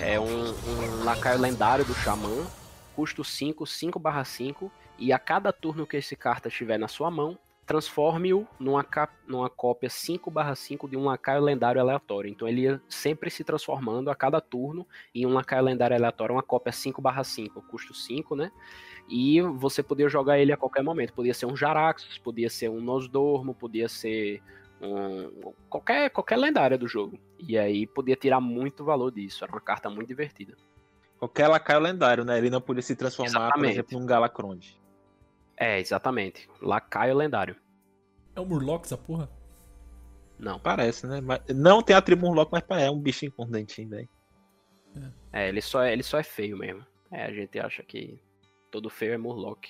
[0.00, 2.46] É um, um lacaio lendário do Xamã,
[2.94, 4.72] custo 5, 5 5,
[5.02, 8.86] e a cada turno que esse carta estiver na sua mão, transforme-o numa,
[9.26, 12.30] numa cópia 5 5 de um lacaio lendário aleatório.
[12.30, 16.42] Então ele ia sempre se transformando a cada turno em um lacaio lendário aleatório, uma
[16.42, 18.52] cópia 5 5, custo 5, né?
[19.08, 21.12] E você podia jogar ele a qualquer momento.
[21.12, 24.40] Podia ser um Jaraxxus, podia ser um Nosdormo, podia ser
[24.80, 27.18] um, qualquer, qualquer lendária do jogo.
[27.40, 29.42] E aí podia tirar muito valor disso.
[29.42, 30.56] Era uma carta muito divertida.
[31.18, 32.38] Qualquer lacaio lendário, né?
[32.38, 33.72] Ele não podia se transformar, por Exatamente.
[33.72, 34.81] exemplo, num Galacronde.
[35.56, 36.48] É, exatamente.
[36.60, 37.56] Lacaio lendário.
[38.34, 39.28] É o Murloc essa porra?
[40.38, 40.58] Não.
[40.58, 41.20] Parece, né?
[41.20, 42.64] Mas, não tem a tribo Murloc, mas.
[42.80, 44.08] É um bichinho com dentinho, velho.
[45.32, 46.84] É, ele só é, ele só é feio mesmo.
[47.10, 48.20] É, a gente acha que
[48.70, 49.64] todo feio é Murloc.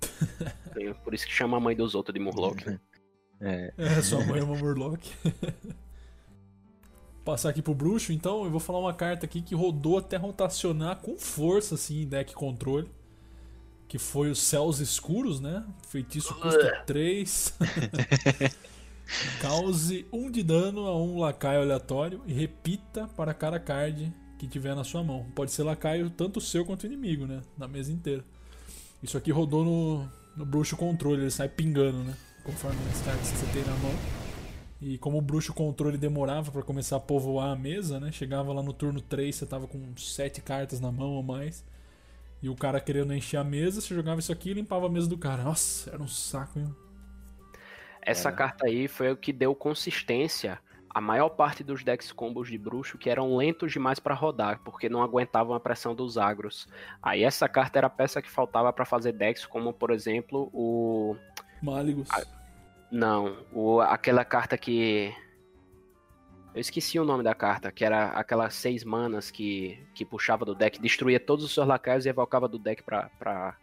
[0.74, 2.58] É, Por isso que chama a mãe dos outros de Murloc.
[3.44, 3.74] É.
[3.76, 5.00] É, sua mãe é uma Murloc.
[7.24, 11.00] Passar aqui pro bruxo, então, eu vou falar uma carta aqui que rodou até rotacionar
[11.00, 12.88] com força, assim, em deck controle.
[13.92, 15.62] Que foi os Céus Escuros, né?
[15.86, 17.58] Feitiço custa 3.
[19.38, 24.74] Cause 1 de dano a um lacaio aleatório e repita para cada card que tiver
[24.74, 25.26] na sua mão.
[25.34, 27.42] Pode ser lacaio tanto seu quanto inimigo, né?
[27.58, 28.24] Na mesa inteira.
[29.02, 30.08] Isso aqui rodou no,
[30.38, 32.16] no bruxo controle, ele sai pingando, né?
[32.44, 33.94] Conforme as cartas que você tem na mão.
[34.80, 38.10] E como o bruxo controle demorava pra começar a povoar a mesa, né?
[38.10, 41.62] Chegava lá no turno 3, você tava com 7 cartas na mão ou mais.
[42.42, 45.08] E o cara querendo encher a mesa, você jogava isso aqui e limpava a mesa
[45.08, 45.44] do cara.
[45.44, 46.74] Nossa, era um saco, hein?
[48.00, 48.32] Essa É.
[48.32, 50.58] carta aí foi o que deu consistência
[50.90, 54.88] à maior parte dos decks combos de bruxo que eram lentos demais pra rodar, porque
[54.88, 56.66] não aguentavam a pressão dos agros.
[57.00, 61.16] Aí essa carta era a peça que faltava pra fazer decks como, por exemplo, o
[61.62, 62.08] Máligos.
[62.90, 65.14] não, o aquela carta que
[66.54, 70.54] eu esqueci o nome da carta, que era aquelas seis manas que, que puxava do
[70.54, 73.56] deck, destruía todos os seus lacaios e evocava do deck pra, pra,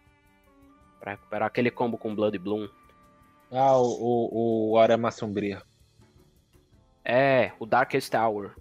[1.00, 2.68] pra recuperar aquele combo com Blood Bloom.
[3.52, 5.62] Ah, o, o, o Arama Sombria.
[7.04, 8.56] É, o Darkest Hour.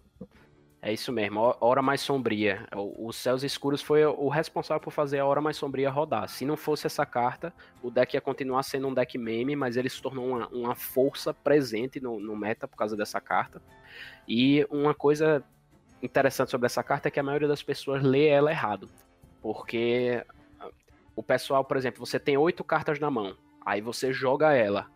[0.81, 2.67] É isso mesmo, Hora Mais Sombria.
[2.75, 6.29] O- Os Céus Escuros foi o responsável por fazer a Hora Mais Sombria rodar.
[6.29, 7.53] Se não fosse essa carta,
[7.83, 11.35] o deck ia continuar sendo um deck meme, mas ele se tornou uma, uma força
[11.35, 13.61] presente no, no meta por causa dessa carta.
[14.29, 15.43] E uma coisa
[16.03, 18.89] interessante sobre essa carta é que a maioria das pessoas lê ela errado.
[19.41, 20.23] Porque
[20.61, 20.69] ah,
[21.17, 24.87] o pessoal, por exemplo, você tem oito cartas na mão, aí você joga ela.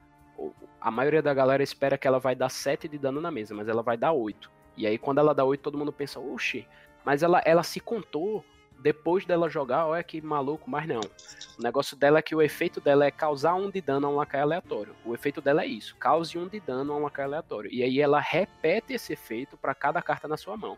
[0.81, 3.69] A maioria da galera espera que ela vai dar 7 de dano na mesa, mas
[3.69, 4.51] ela vai dar 8.
[4.77, 6.67] E aí quando ela dá 8, todo mundo pensa, oxi,
[7.05, 8.45] mas ela, ela se contou
[8.83, 11.01] depois dela jogar, olha que maluco, mas não.
[11.59, 14.17] O negócio dela é que o efeito dela é causar um de dano a um
[14.17, 14.95] lacaio aleatório.
[15.05, 17.71] O efeito dela é isso, cause um de dano a um lacaio aleatório.
[17.73, 20.77] E aí ela repete esse efeito para cada carta na sua mão.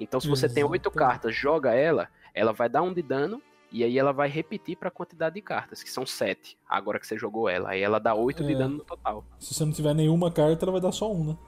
[0.00, 3.40] Então se você tem oito cartas, joga ela, ela vai dar um de dano
[3.70, 6.56] e aí ela vai repetir para a quantidade de cartas, que são sete.
[6.68, 8.56] Agora que você jogou ela, aí ela dá oito de É.
[8.56, 9.24] dano no total.
[9.38, 11.38] Se você não tiver nenhuma carta, ela vai dar só um, né?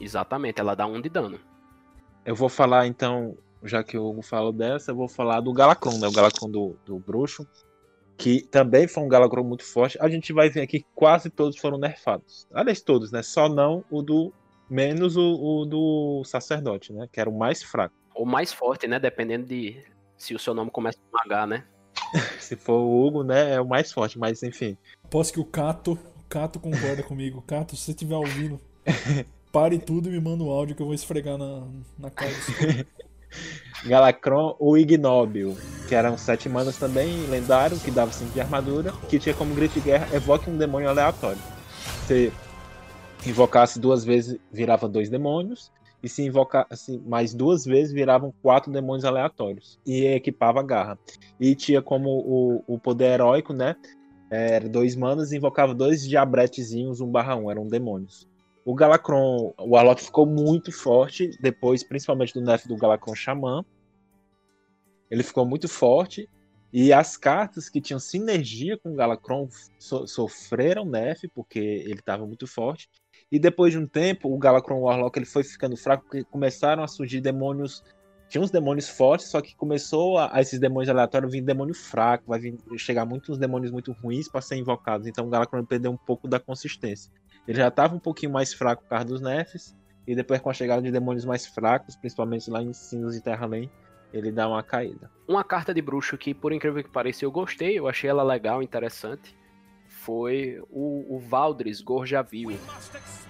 [0.00, 1.38] Exatamente, ela dá um de dano.
[2.24, 5.98] Eu vou falar então, já que o Hugo falou dessa, eu vou falar do Galacron,
[5.98, 6.08] né?
[6.08, 7.46] O Galacron do, do Bruxo,
[8.16, 9.98] que também foi um Galacron muito forte.
[10.00, 12.46] A gente vai ver aqui que quase todos foram nerfados.
[12.52, 13.22] Aliás, todos, né?
[13.22, 14.32] Só não o do.
[14.70, 17.06] Menos o, o do sacerdote, né?
[17.12, 17.94] Que era o mais fraco.
[18.14, 18.98] Ou mais forte, né?
[18.98, 19.82] Dependendo de
[20.16, 21.64] se o seu nome começa com H, né?
[22.40, 23.54] Se for o Hugo, né?
[23.54, 24.78] É o mais forte, mas enfim.
[25.04, 27.42] Aposto que o Cato, o Cato concorda comigo.
[27.42, 28.58] Cato, se você estiver ouvindo,
[29.52, 31.66] pare tudo e me manda um áudio que eu vou esfregar na,
[31.98, 32.32] na cara.
[33.84, 35.56] Galacron, o Ignóbil,
[35.88, 39.74] que eram sete manas também, lendário, que dava 5 de armadura, que tinha como grito
[39.74, 41.40] de guerra, evoque um demônio aleatório.
[42.06, 42.32] Se
[43.26, 45.72] invocasse duas vezes, virava dois demônios,
[46.02, 50.98] e se invocasse mais duas vezes, viravam quatro demônios aleatórios, e equipava a garra.
[51.38, 53.76] E tinha como o, o poder heróico, né,
[54.30, 58.28] era dois manas, e invocava dois diabretezinhos, um barra um, eram demônios.
[58.64, 63.64] O Galacron, o Warlock ficou muito forte, depois, principalmente do nerf do Galacron Xamã.
[65.10, 66.28] Ele ficou muito forte.
[66.72, 69.46] E as cartas que tinham sinergia com o Galacron
[69.78, 72.88] so- sofreram nerf, porque ele estava muito forte.
[73.30, 76.88] E depois de um tempo, o Galacron Warlock ele foi ficando fraco, porque começaram a
[76.88, 77.84] surgir demônios.
[78.32, 82.24] Tinha uns demônios fortes, só que começou a, a esses demônios aleatórios vir demônio fraco,
[82.28, 85.06] vai vir, chegar muitos demônios muito ruins para ser invocados.
[85.06, 87.12] Então o Galacron perdeu um pouco da consistência.
[87.46, 89.76] Ele já estava um pouquinho mais fraco por causa dos nerfs.
[90.06, 93.70] E depois, com a chegada de demônios mais fracos, principalmente lá em Sinos e Terra-Além,
[94.14, 95.10] ele dá uma caída.
[95.28, 98.62] Uma carta de bruxo que, por incrível que pareça, eu gostei, eu achei ela legal,
[98.62, 99.36] interessante,
[100.04, 102.58] foi o, o Valdris Gorjavil.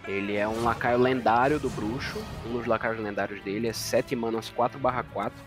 [0.08, 4.48] Ele é um lacaio lendário do bruxo, um dos lacaios lendários dele é 7 manas
[4.50, 4.80] 4
[5.12, 5.44] 4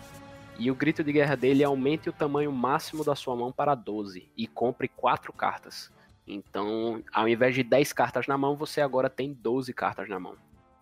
[0.57, 3.75] e o grito de guerra dele é aumente o tamanho máximo da sua mão para
[3.75, 5.91] 12 e compre 4 cartas.
[6.27, 10.35] Então, ao invés de 10 cartas na mão, você agora tem 12 cartas na mão.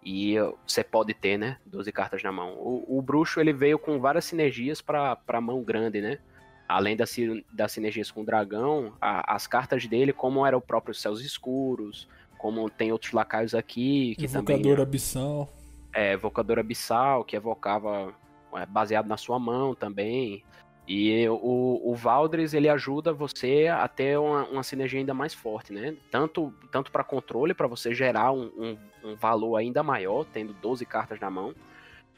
[0.05, 0.35] E
[0.67, 1.57] você pode ter, né?
[1.65, 2.55] 12 cartas na mão.
[2.57, 6.19] O, o bruxo ele veio com várias sinergias para a mão grande, né?
[6.67, 7.15] Além das,
[7.51, 12.07] das sinergias com o dragão, a- as cartas dele, como era o próprio Céus Escuros,
[12.37, 15.49] como tem outros lacaios aqui, que também Evocador abissal.
[15.93, 18.13] é, evocador abissal, que evocava
[18.55, 20.43] é baseado na sua mão também.
[20.85, 25.71] E o, o Valdres ele ajuda você a ter uma, uma sinergia ainda mais forte,
[25.71, 25.95] né?
[26.11, 28.77] Tanto, tanto para controle, para você gerar um, um,
[29.11, 31.53] um, valor ainda maior, tendo 12 cartas na mão,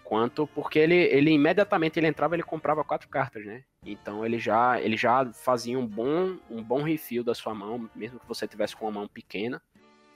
[0.05, 3.63] quanto porque ele, ele imediatamente ele entrava ele comprava quatro cartas, né?
[3.83, 8.19] Então ele já ele já fazia um bom um bom refil da sua mão, mesmo
[8.19, 9.61] que você tivesse com uma mão pequena.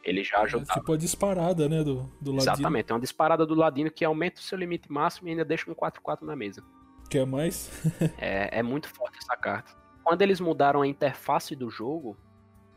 [0.01, 0.71] Ele já ajudava.
[0.71, 2.53] É tipo a disparada, né, do, do Ladino.
[2.53, 5.69] Exatamente, é uma disparada do Ladino que aumenta o seu limite máximo e ainda deixa
[5.69, 6.63] um 4-4 na mesa.
[7.09, 7.69] Quer mais?
[8.17, 9.73] é, é muito forte essa carta.
[10.03, 12.15] Quando eles mudaram a interface do jogo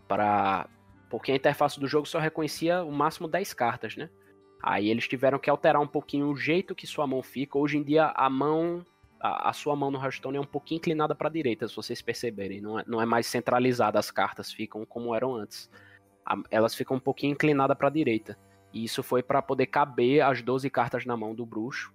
[0.08, 0.66] para
[1.08, 4.08] porque a interface do jogo só reconhecia o máximo 10 cartas, né?
[4.62, 7.58] Aí eles tiveram que alterar um pouquinho o jeito que sua mão fica.
[7.58, 8.84] Hoje em dia a mão
[9.20, 12.02] a, a sua mão no Hearthstone é um pouquinho inclinada para a direita, se vocês
[12.02, 12.60] perceberem.
[12.60, 15.70] Não é, não é mais centralizada, as cartas ficam como eram antes.
[16.24, 18.38] A, elas ficam um pouquinho inclinadas para a direita.
[18.72, 21.92] E isso foi para poder caber as 12 cartas na mão do bruxo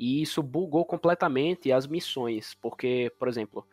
[0.00, 3.66] e isso bugou completamente as missões, porque, por exemplo,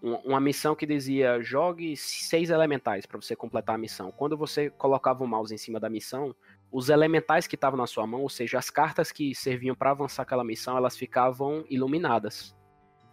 [0.00, 4.12] uma missão que dizia jogue seis elementais para você completar a missão.
[4.12, 6.36] Quando você colocava o mouse em cima da missão,
[6.72, 10.22] os elementais que estavam na sua mão, ou seja, as cartas que serviam para avançar
[10.22, 12.56] aquela missão, elas ficavam iluminadas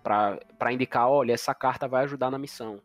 [0.02, 2.82] para indicar, olha, essa carta vai ajudar na missão.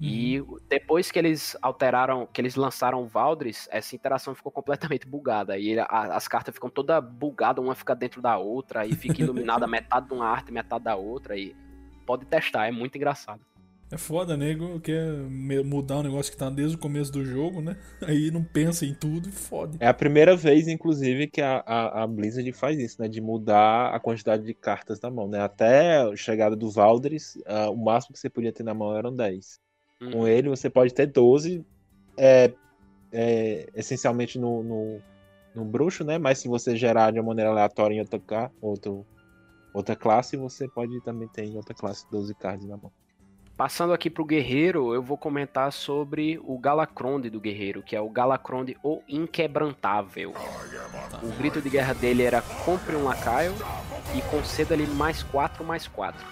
[0.00, 0.56] E uhum.
[0.68, 5.58] depois que eles alteraram, que eles lançaram o Valdris, essa interação ficou completamente bugada.
[5.58, 9.66] E a, as cartas ficam toda bugadas, uma fica dentro da outra, e fica iluminada
[9.68, 11.36] metade de uma arte, metade da outra.
[11.36, 11.54] E
[12.06, 13.42] pode testar, é muito engraçado.
[13.92, 15.04] É foda, nego, quer
[15.64, 17.76] mudar um negócio que tá desde o começo do jogo, né?
[18.06, 19.78] Aí não pensa em tudo e fode.
[19.80, 23.08] É a primeira vez, inclusive, que a, a, a Blizzard faz isso, né?
[23.08, 25.40] De mudar a quantidade de cartas na mão, né?
[25.40, 29.14] Até a chegada do Valdris, uh, o máximo que você podia ter na mão eram
[29.14, 29.58] 10.
[30.00, 30.10] Uhum.
[30.12, 31.66] Com ele você pode ter 12,
[32.16, 32.52] é,
[33.12, 35.02] é, essencialmente no, no,
[35.52, 36.16] no, bruxo, né?
[36.16, 39.04] Mas se você gerar de uma maneira aleatória em outra, outro,
[39.74, 42.92] outra classe, você pode também ter em outra classe 12 cards na mão.
[43.60, 48.08] Passando aqui pro guerreiro, eu vou comentar sobre o Galacronde do guerreiro, que é o
[48.08, 50.32] Galacronde o Inquebrantável.
[51.22, 53.52] O grito de guerra dele era compre um lacaio
[54.16, 56.26] e conceda-lhe mais 4 mais 4.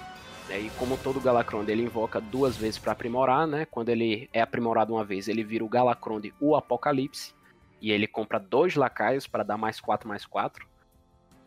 [0.49, 0.59] Né?
[0.59, 3.67] E como todo Galacronde, ele invoca duas vezes para aprimorar, né?
[3.67, 7.35] Quando ele é aprimorado uma vez, ele vira o Galacronde o Apocalipse.
[7.79, 10.67] E ele compra dois lacaios para dar mais 4 mais 4.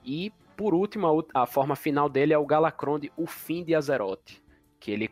[0.06, 4.40] E por último, a, a, forma final dele é o Galacronde o Fim de Azeroth.
[4.80, 5.10] Que ele,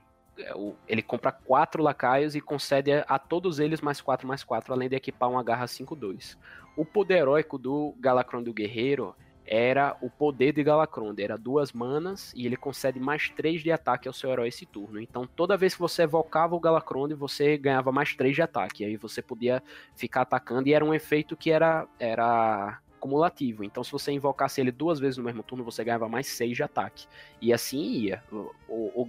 [0.88, 4.96] ele compra quatro lacaios e concede a, todos eles mais 4 mais 4, além de
[4.96, 6.38] equipar uma garra 5-2.
[6.76, 12.32] O poder heróico do Galacronde o Guerreiro era o poder de Galacronde, era duas manas
[12.36, 15.02] e ele concede mais três de ataque ao seu herói esse turno.
[15.02, 18.96] Então toda vez que você evocava o Galacronde, você ganhava mais três de ataque, aí
[18.96, 19.64] você podia
[19.96, 23.64] ficar atacando e era um efeito que era era cumulativo.
[23.64, 26.62] Então se você invocasse ele duas vezes no mesmo turno, você ganhava mais seis de
[26.62, 27.08] ataque.
[27.42, 28.24] E assim ia.
[28.32, 29.06] O, o,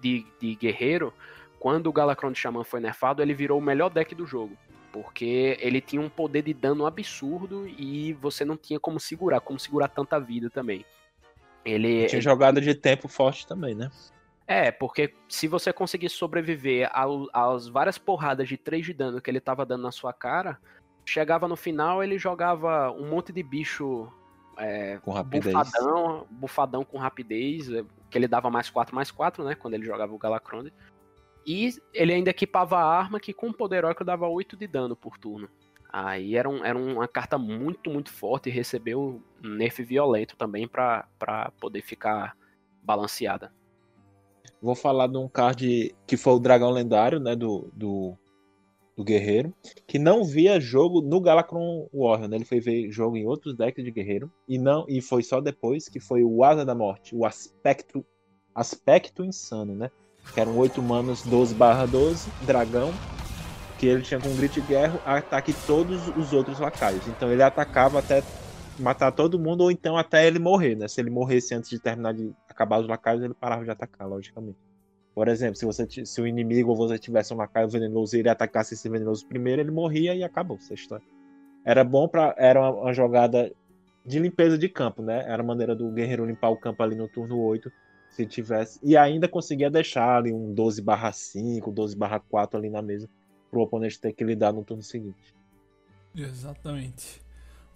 [0.00, 1.12] de, de guerreiro,
[1.58, 4.56] quando o Galacronde Xamã foi nerfado, ele virou o melhor deck do jogo
[4.96, 9.60] porque ele tinha um poder de dano absurdo e você não tinha como segurar, como
[9.60, 10.86] segurar tanta vida também.
[11.62, 13.90] Ele tinha jogada de tempo forte também, né?
[14.46, 16.88] É, porque se você conseguir sobreviver
[17.30, 20.58] às várias porradas de 3 de dano que ele tava dando na sua cara,
[21.04, 24.10] chegava no final, ele jogava um monte de bicho
[24.56, 25.54] é, com rapidez.
[25.54, 29.54] Bufadão, bufadão com rapidez, é, que ele dava mais 4 mais 4, né?
[29.54, 30.72] Quando ele jogava o Galacronde.
[31.46, 35.16] E ele ainda equipava a arma que com poder heróico dava 8 de dano por
[35.16, 35.48] turno.
[35.92, 40.66] Aí era, um, era uma carta muito, muito forte e recebeu um nerf violento também
[40.66, 41.06] para
[41.60, 42.36] poder ficar
[42.82, 43.52] balanceada.
[44.60, 48.18] Vou falar de um card que foi o dragão lendário, né, do, do,
[48.96, 49.54] do guerreiro,
[49.86, 52.36] que não via jogo no Galacron Warrior, né?
[52.36, 55.88] Ele foi ver jogo em outros decks de guerreiro e não e foi só depois
[55.88, 58.04] que foi o Asa da Morte, o aspecto
[58.54, 59.90] aspecto insano, né?
[60.32, 62.92] que eram 8 manos 12 barra 12, dragão,
[63.78, 67.06] que ele tinha com grito de guerra, ataque todos os outros lacaios.
[67.08, 68.22] Então ele atacava até
[68.78, 70.88] matar todo mundo, ou então até ele morrer, né?
[70.88, 74.58] Se ele morresse antes de terminar de acabar os lacaios, ele parava de atacar, logicamente.
[75.16, 78.28] Por exemplo, se você se o inimigo ou você tivesse um lacaio venenoso e ele
[78.28, 81.06] atacasse esse venenoso primeiro, ele morria e acabou essa história.
[81.64, 83.50] Era bom para era uma, uma, jogada
[84.04, 85.24] de limpeza de campo, né?
[85.26, 87.72] Era a maneira do guerreiro limpar o campo ali no turno 8
[88.10, 88.78] se tivesse.
[88.82, 93.08] E ainda conseguia deixar ali um 12 barra 5, 12 barra 4 ali na mesa
[93.50, 95.34] para o oponente ter que lidar no turno seguinte.
[96.14, 97.22] Exatamente.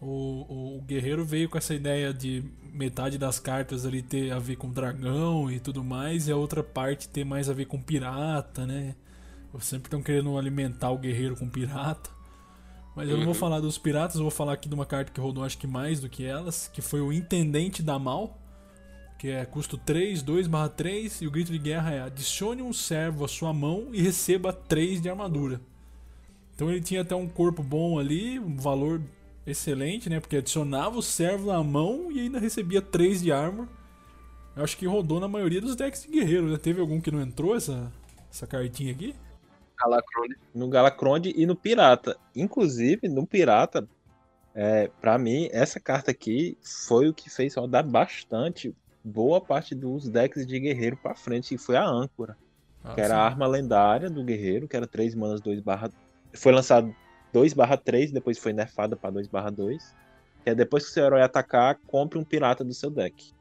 [0.01, 4.57] O, o, guerreiro veio com essa ideia de metade das cartas ali ter a ver
[4.57, 8.67] com dragão e tudo mais, e a outra parte ter mais a ver com pirata,
[8.67, 8.95] né?
[9.61, 12.09] Sempre estão querendo alimentar o guerreiro com pirata.
[12.97, 13.39] Mas eu não vou uhum.
[13.39, 16.01] falar dos piratas, eu vou falar aqui de uma carta que rodou acho que mais
[16.01, 18.41] do que elas, que foi o Intendente da Mal
[19.21, 22.73] que é custo 3, 2 barra 3, e o grito de guerra é adicione um
[22.73, 25.61] servo à sua mão e receba 3 de armadura.
[26.55, 28.99] Então ele tinha até um corpo bom ali, um valor
[29.47, 30.21] excelente, né?
[30.21, 33.67] Porque adicionava o servo na mão e ainda recebia 3 de armor.
[34.57, 36.59] Eu acho que rodou na maioria dos decks de guerreiro, né?
[36.59, 37.91] Teve algum que não entrou essa,
[38.31, 39.15] essa cartinha aqui?
[39.79, 40.37] Galacrone.
[40.55, 42.17] No Galacronde e no Pirata.
[42.37, 43.89] Inclusive, no Pirata,
[44.55, 50.09] é, para mim, essa carta aqui foi o que fez rodar bastante boa parte dos
[50.09, 52.37] decks de guerreiro pra frente, e foi a âncora.
[52.85, 53.21] Ah, que era sim.
[53.21, 55.91] a arma lendária do guerreiro, que era 3 manas 2 barra...
[56.35, 56.95] Foi lançado
[57.33, 59.95] 2 barra 3, depois foi nerfada pra 2 barra 2.
[60.43, 63.33] Que é depois que o seu herói atacar, compre um pirata do seu deck.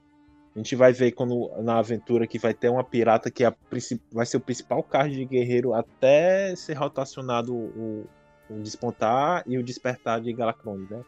[0.55, 3.53] A gente vai ver quando na aventura que vai ter uma pirata que é
[4.11, 8.05] vai ser o principal card de guerreiro até ser rotacionado o,
[8.49, 11.03] o despontar e o despertar de Galacrone, né?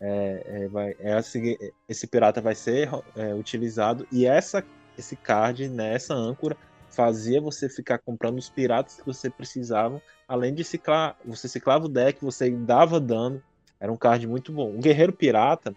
[0.00, 1.56] É, é, vai, é assim,
[1.88, 4.64] esse pirata vai ser é, utilizado e essa
[4.96, 6.56] esse card, né, essa âncora
[6.90, 11.88] fazia você ficar comprando os piratas que você precisava, além de ciclar, você ciclava o
[11.88, 13.42] deck, você dava dano,
[13.80, 14.76] era um card muito bom.
[14.76, 15.74] O guerreiro pirata,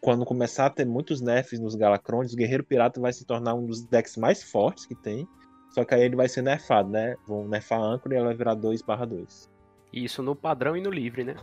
[0.00, 3.66] quando começar a ter muitos nerfs nos Galacrones, o guerreiro pirata vai se tornar um
[3.66, 5.26] dos decks mais fortes que tem.
[5.70, 7.16] Só que aí ele vai ser nerfado, né?
[7.26, 9.50] Vão nerfar a âncora e ela vai virar 2/2.
[9.92, 11.36] Isso no padrão e no livre, né?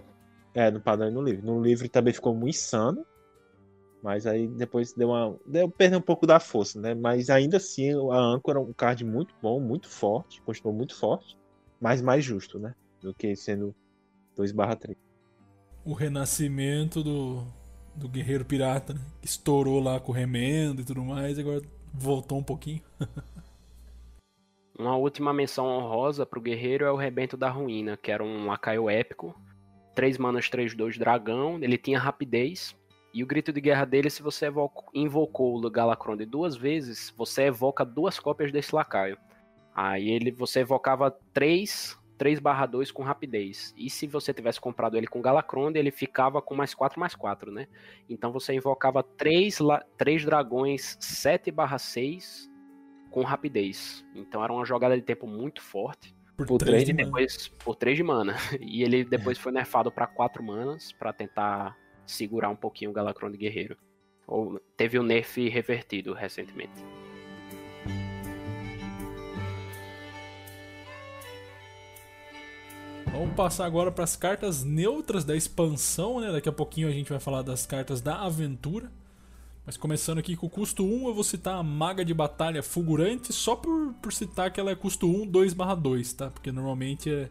[0.54, 1.46] É, no padrão e no livre.
[1.46, 3.06] No livre também ficou muito insano.
[4.02, 5.38] Mas aí depois deu uma.
[5.46, 6.94] Deu, perdeu um pouco da força, né?
[6.94, 10.42] Mas ainda assim, a âncora é um card muito bom, muito forte.
[10.44, 11.38] Continuou muito forte.
[11.86, 12.74] Mas mais justo, né?
[13.00, 13.76] Do que sendo
[14.36, 14.98] 2/3.
[15.86, 17.46] O renascimento do,
[17.94, 19.02] do guerreiro pirata, né?
[19.22, 21.62] Que estourou lá com o remendo e tudo mais, e agora
[21.94, 22.82] voltou um pouquinho.
[24.80, 28.90] Uma última menção honrosa pro guerreiro é o Rebento da Ruína, que era um lacaio
[28.90, 29.40] épico.
[29.94, 31.60] 3 manas, 3, 2 dragão.
[31.62, 32.76] Ele tinha rapidez.
[33.14, 37.44] E o grito de guerra dele, se você evoco- invocou o Galacronde duas vezes, você
[37.44, 39.20] evoca duas cópias desse lacaio.
[39.76, 43.74] Aí ele, você evocava 3, 3 barra 2 com rapidez.
[43.78, 47.52] E se você tivesse comprado ele com Galacronde, ele ficava com mais 4 mais 4,
[47.52, 47.68] né?
[48.10, 49.60] Então você invocava 3,
[49.98, 52.50] 3 dragões 7 barra 6
[53.12, 54.06] com rapidez.
[54.16, 56.16] Então era uma jogada de tempo muito forte.
[56.38, 57.06] Por, Por três três de de mana.
[57.06, 58.36] Depois, por 3 de mana.
[58.62, 63.30] E ele depois foi nerfado para 4 manas para tentar segurar um pouquinho o Galacron
[63.30, 63.78] de Guerreiro.
[64.26, 66.84] Ou teve o nerf revertido recentemente.
[73.18, 76.32] Vamos passar agora para as cartas neutras da expansão, né?
[76.32, 78.92] Daqui a pouquinho a gente vai falar das cartas da aventura.
[79.66, 83.34] Mas começando aqui com o custo 1, eu vou citar a Maga de Batalha Fulgurante,
[83.34, 86.30] só por, por citar que ela é custo 1, 2/2, tá?
[86.30, 87.30] Porque normalmente é,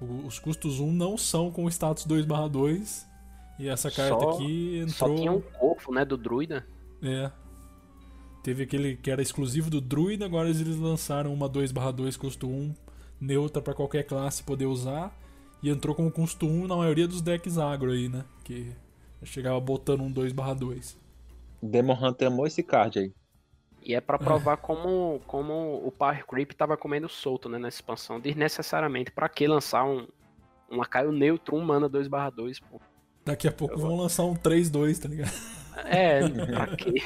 [0.00, 3.06] os custos 1 não são com o status 2/2.
[3.58, 5.18] E essa carta Só- aqui Só entrou.
[5.18, 6.66] tinha um corpo, né, do druida.
[7.02, 7.30] É.
[8.42, 12.72] Teve aquele que era exclusivo do Druida, agora eles lançaram uma 2/2 custo 1
[13.20, 15.16] neutra pra qualquer classe poder usar.
[15.62, 18.24] E entrou como custo 1 na maioria dos decks agro aí, né?
[18.44, 18.72] Que
[19.24, 20.96] chegava botando um 2/2.
[21.60, 23.12] Demon Hunter amou esse card aí.
[23.82, 28.20] E é pra provar como, como o Power Creep tava comendo solto, né, nessa expansão.
[28.20, 29.10] Desnecessariamente.
[29.10, 30.06] Pra que lançar um,
[30.70, 32.80] um lacaio neutro, um mana 2/2, pô?
[33.24, 35.32] Daqui a pouco vão lançar um 3/2, tá ligado?
[35.86, 37.02] É, pra quê?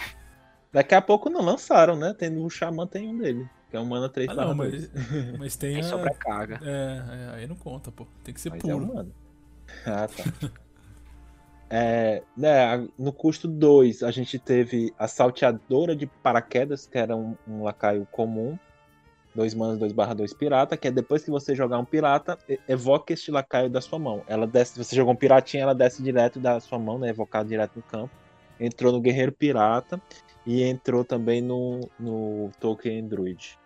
[0.73, 2.15] Daqui a pouco não lançaram, né?
[2.15, 3.49] Tem, o Xamã tem um dele.
[3.73, 4.91] Que é um mana 3 Ah, não, mas,
[5.39, 5.85] mas tem Tem a...
[5.85, 6.61] sobrecarga.
[6.63, 8.07] É, é, aí não conta, pô.
[8.23, 8.85] Tem que ser Mas é puro.
[8.85, 9.09] um mana.
[9.87, 10.51] Ah, tá.
[11.71, 17.35] É, né, no custo 2, a gente teve a Salteadora de Paraquedas, que era um,
[17.49, 18.59] um lacaio comum.
[19.35, 22.39] 2 manas 2 barra 2 pirata, que é depois que você jogar um pirata,
[22.69, 24.23] evoca este lacaio da sua mão.
[24.27, 27.09] Ela desce, se você jogou um piratinha, ela desce direto da sua mão, né?
[27.09, 28.13] Evocado direto no campo.
[28.61, 29.99] Entrou no Guerreiro Pirata
[30.47, 33.62] e entrou também no, no Token Druid.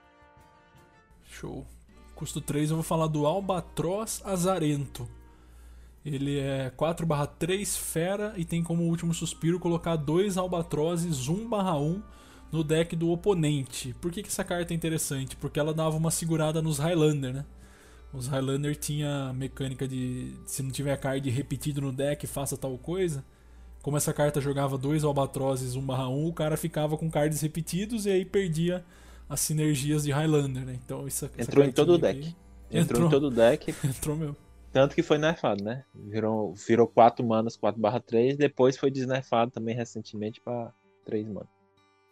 [1.30, 1.66] Show.
[2.14, 5.08] Custo 3 eu vou falar do Albatroz Azarento.
[6.04, 12.00] Ele é 4/3 fera e tem como último suspiro colocar dois albatrozes 1/1
[12.52, 13.94] no deck do oponente.
[14.00, 15.36] Por que, que essa carta é interessante?
[15.36, 17.44] Porque ela dava uma segurada nos Highlander, né?
[18.12, 23.24] Os Highlander tinha mecânica de se não tiver card repetido no deck, faça tal coisa.
[23.82, 28.24] Como essa carta jogava dois albatrozes 1/1, o cara ficava com cards repetidos e aí
[28.24, 28.84] perdia
[29.28, 30.78] as sinergias de Highlander, né?
[30.84, 32.34] Então isso Entrou em todo o deck.
[32.70, 33.06] Entrou, Entrou.
[33.06, 34.36] em todo o deck, Entrou mesmo.
[34.72, 35.84] tanto que foi nerfado, né?
[35.94, 40.72] Virou, virou 4 manas, 4 barra 3, depois foi desnerfado também recentemente para
[41.04, 41.48] 3 manas.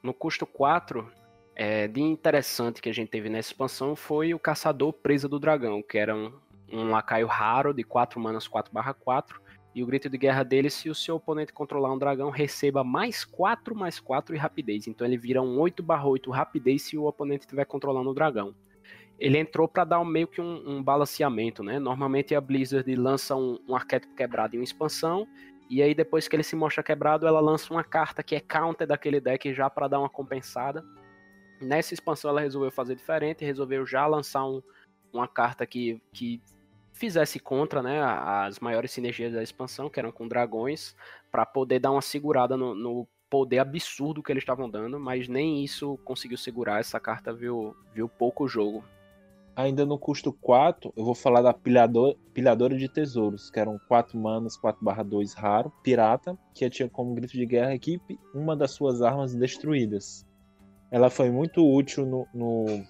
[0.02, 1.10] No custo 4,
[1.56, 5.82] é, de interessante que a gente teve nessa expansão foi o Caçador Presa do Dragão,
[5.82, 6.32] que era um,
[6.72, 9.43] um lacaio raro de 4 manas 4 4
[9.74, 13.24] E o grito de guerra dele, se o seu oponente controlar um dragão, receba mais
[13.24, 14.86] 4, mais 4 e rapidez.
[14.86, 18.54] Então ele vira um 8 barra 8 rapidez se o oponente estiver controlando o dragão.
[19.18, 21.78] Ele entrou para dar meio que um, um, balanceamento, né?
[21.78, 25.26] Normalmente a Blizzard lança um, um arquétipo quebrado em uma expansão,
[25.68, 28.86] e aí depois que ele se mostra quebrado, ela lança uma carta que é counter
[28.86, 30.84] daquele deck já para dar uma compensada.
[31.60, 34.62] Nessa expansão ela resolveu fazer diferente, resolveu já lançar um,
[35.12, 36.40] uma carta que, que
[36.94, 40.96] fizesse contra né, as maiores sinergias da expansão, que eram com dragões,
[41.30, 45.64] para poder dar uma segurada no, no, poder absurdo que eles estavam dando, mas nem
[45.64, 46.78] isso conseguiu segurar.
[46.78, 48.84] Essa carta viu, viu pouco jogo.
[49.56, 54.16] Ainda no custo 4, eu vou falar da pilhador, Pilhadora de Tesouros, que eram 4
[54.18, 59.34] manas, 4/2 raro, pirata, que tinha como grito de guerra equipe uma das suas armas
[59.34, 60.24] destruídas.
[60.90, 62.84] Ela foi muito útil no, no,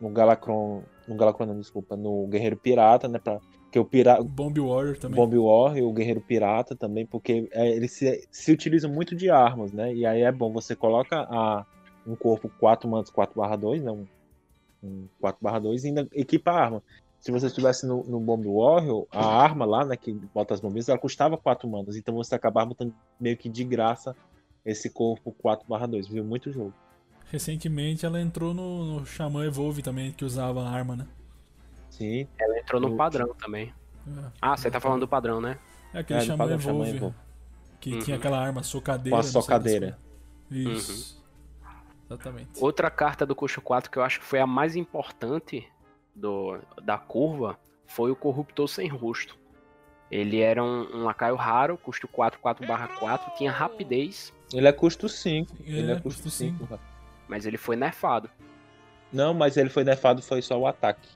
[0.00, 3.18] no Galacron no Galacron, não, desculpa, no Guerreiro Pirata, né?
[3.18, 3.40] Pra,
[3.70, 4.22] que o pirata.
[4.22, 5.16] Bomb Warrior também.
[5.16, 9.72] Bomb Warrior, o Guerreiro Pirata também, porque é, eles se, se utilizam muito de armas,
[9.72, 9.94] né?
[9.94, 11.64] E aí é bom, você coloca a,
[12.06, 13.90] um corpo 4 mantos 4/2, né?
[13.90, 14.06] Um,
[14.82, 16.82] um 4/2 e ainda equipa a arma.
[17.20, 20.88] Se você estivesse no, no Bomb Warrior, a arma lá, né, que bota as bombinhas,
[20.88, 21.96] ela custava 4 manas.
[21.96, 24.14] Então você acabava botando meio que de graça
[24.64, 26.08] esse corpo 4/2.
[26.08, 26.74] Viu muito jogo.
[27.30, 31.06] Recentemente ela entrou no, no Xamã Evolve também, que usava a arma, né?
[31.90, 32.28] Sim.
[32.38, 33.72] Ela entrou no padrão também.
[34.06, 34.30] É.
[34.40, 35.58] Ah, você tá falando do padrão, né?
[35.92, 37.16] É aquele é, Xamã, Evolve, Xamã Evolve.
[37.80, 37.98] Que uhum.
[38.00, 39.16] tinha aquela arma socadeira.
[39.16, 39.98] Com a socadeira.
[40.50, 41.20] Isso.
[41.62, 41.74] Uhum.
[42.08, 42.50] Exatamente.
[42.60, 45.66] Outra carta do custo 4 que eu acho que foi a mais importante
[46.14, 49.36] do, da curva foi o Corruptor Sem Rosto.
[50.10, 54.32] Ele era um, um lacaio raro, custo 4, 4 barra 4, tinha rapidez.
[54.52, 55.56] Ele é custo 5.
[55.60, 56.78] Ele, ele é, é custo 5.
[57.28, 58.28] Mas ele foi nerfado.
[59.12, 61.08] Não, mas ele foi nerfado, foi só o ataque.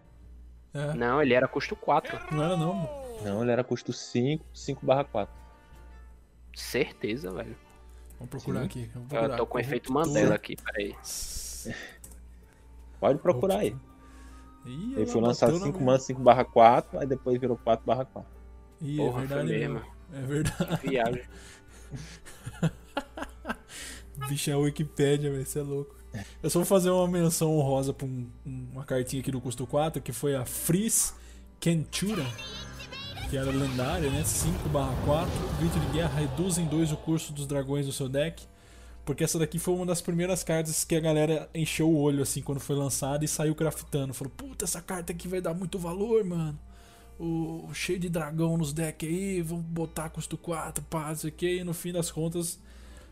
[0.72, 0.94] É.
[0.94, 2.34] Não, ele era custo 4.
[2.34, 2.88] Não era não.
[3.22, 5.34] Não, ele era custo 5, 5 barra 4.
[6.54, 7.56] Certeza, velho.
[8.18, 8.66] Vamos procurar Sim.
[8.66, 8.88] aqui.
[8.88, 9.30] Procurar.
[9.30, 10.94] Eu tô com efeito Mandela aqui, peraí.
[13.00, 13.74] Pode procurar aí.
[14.66, 18.30] Ih, ele foi lançado 5 manas, 5 barra 4, aí depois virou 4 barra 4.
[18.82, 19.82] Ih, é Porra, é verdade mesmo.
[20.12, 20.80] É verdade.
[20.80, 21.24] Que viagem.
[24.28, 25.96] Bicho, é a Wikipédia, velho, você é louco.
[26.42, 30.02] Eu só vou fazer uma menção honrosa pra um, uma cartinha aqui do custo 4,
[30.02, 31.12] que foi a Freeze
[31.60, 32.24] Kentura,
[33.28, 34.24] que era lendária, né?
[34.24, 38.44] 5 4, grito de guerra, reduz em 2 o curso dos dragões do seu deck.
[39.04, 42.42] Porque essa daqui foi uma das primeiras cartas que a galera encheu o olho assim
[42.42, 44.14] quando foi lançada e saiu craftando.
[44.14, 46.58] Falou, puta, essa carta aqui vai dar muito valor, mano.
[47.18, 51.58] O, cheio de dragão nos decks aí, vamos botar custo 4, pá, isso aqui.
[51.58, 52.58] E no fim das contas,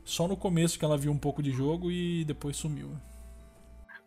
[0.09, 2.90] só no começo que ela viu um pouco de jogo e depois sumiu.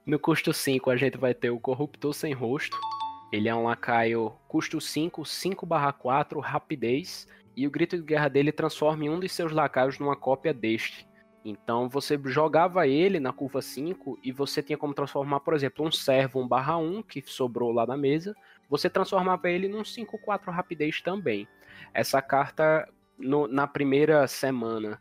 [0.04, 2.76] No custo 5 a gente vai ter o Corruptor Sem Rosto.
[3.32, 5.68] Ele é um lacaio custo 5, 5
[6.00, 7.28] 4, rapidez.
[7.56, 11.08] E o grito de guerra dele transforma um dos seus lacaios numa cópia deste.
[11.46, 15.92] Então você jogava ele na curva 5 e você tinha como transformar, por exemplo, um
[15.92, 18.34] servo 1 barra 1 que sobrou lá na mesa.
[18.68, 21.48] Você transformava ele num 5-4 rapidez também.
[21.94, 25.00] Essa carta, no, na primeira semana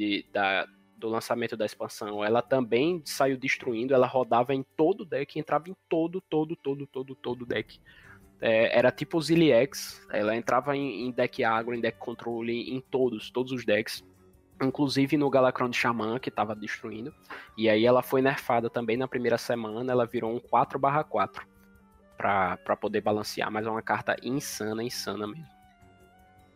[0.00, 0.66] de, da,
[0.96, 5.68] do lançamento da expansão, ela também saiu destruindo, ela rodava em todo o deck, entrava
[5.68, 7.78] em todo, todo, todo, todo, todo deck.
[8.40, 13.30] É, era tipo Ziliex, ela entrava em, em, deck agro, em deck controle, em todos,
[13.30, 14.02] todos os decks.
[14.62, 17.14] Inclusive no Galacron de Xamã, que estava destruindo.
[17.56, 21.46] E aí ela foi nerfada também na primeira semana, ela virou um 4 4
[22.16, 25.46] para poder balancear, mas é uma carta insana, insana mesmo.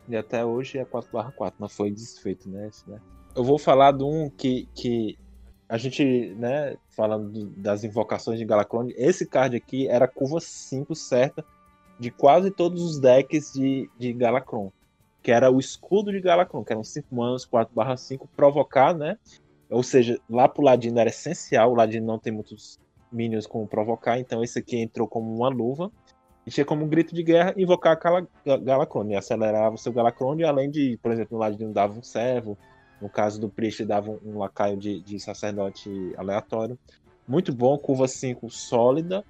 [0.09, 2.71] E até hoje é 4 4 não foi desfeito, né?
[2.87, 3.01] Né?
[3.35, 5.19] Eu vou falar de um que, que
[5.69, 11.45] a gente, né, falando das invocações de Galacron, esse card aqui era curva 5 certa
[11.99, 14.71] de quase todos os decks de, de Galacron,
[15.23, 19.17] que era o escudo de Galacron, que eram 5 manos, 4/5, provocar, né?
[19.71, 22.79] Ou seja, lá pro Ladino era essencial, o Ladino não tem muitos
[23.11, 25.91] minions como provocar, então esse aqui entrou como uma luva.
[26.47, 30.45] E tinha como um grito de guerra invocar a e acelerava o seu Galacron, e
[30.45, 32.59] além de, por exemplo, no Ladino dava um servo,
[33.05, 36.79] no caso do Priest, dava um, um lacaio de, de sacerdote aleatório.
[37.29, 39.23] Muito bom, curva 5 sólida,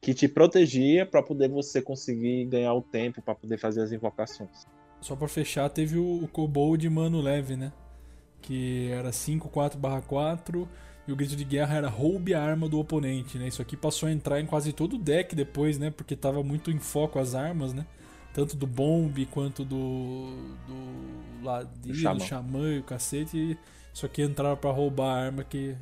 [0.00, 4.64] que te protegia para poder você conseguir ganhar o tempo para poder fazer as invocações.
[5.00, 7.72] Só para fechar, teve o, o Kobold Mano Leve, né?
[8.40, 10.68] Que era 5, 4 4
[11.08, 13.48] e o grito de guerra era roube a arma do oponente, né?
[13.48, 15.90] Isso aqui passou a entrar em quase todo o deck depois, né?
[15.90, 17.86] Porque tava muito em foco as armas, né?
[18.36, 20.36] Tanto do Bomb quanto do.
[20.68, 23.58] do Ladino, do Xamã e o cacete.
[23.94, 25.74] Isso aqui entrava para roubar a arma que.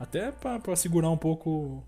[0.00, 1.84] Até para segurar um pouco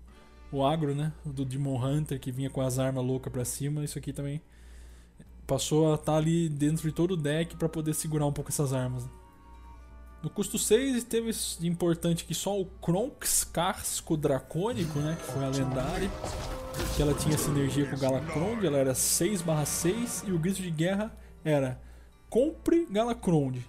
[0.49, 1.11] o agro, né?
[1.25, 3.83] Do Demon Hunter que vinha com as armas loucas pra cima.
[3.83, 4.41] Isso aqui também
[5.45, 8.71] Passou a estar ali dentro de todo o deck para poder segurar um pouco essas
[8.71, 9.03] armas.
[9.03, 9.09] né?
[10.23, 15.15] No custo 6 teve de importante que só o Kronks Casco Dracônico, né?
[15.19, 16.09] Que foi a lendária.
[16.95, 21.15] Que ela tinha sinergia com o Galacrond, ela era 6/6 e o grito de guerra
[21.43, 21.81] era
[22.29, 23.65] Compre Galacrond.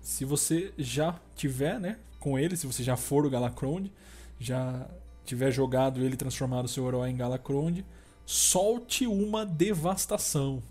[0.00, 3.92] Se você já tiver, né, com ele, se você já for o Galacrond,
[4.38, 4.88] já
[5.24, 7.84] tiver jogado ele transformado seu herói em Galacrond,
[8.24, 10.62] solte uma devastação.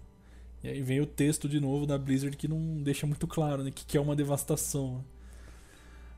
[0.64, 3.70] E aí vem o texto de novo da Blizzard que não deixa muito claro né,
[3.70, 4.96] o que que é uma devastação.
[4.96, 5.04] né.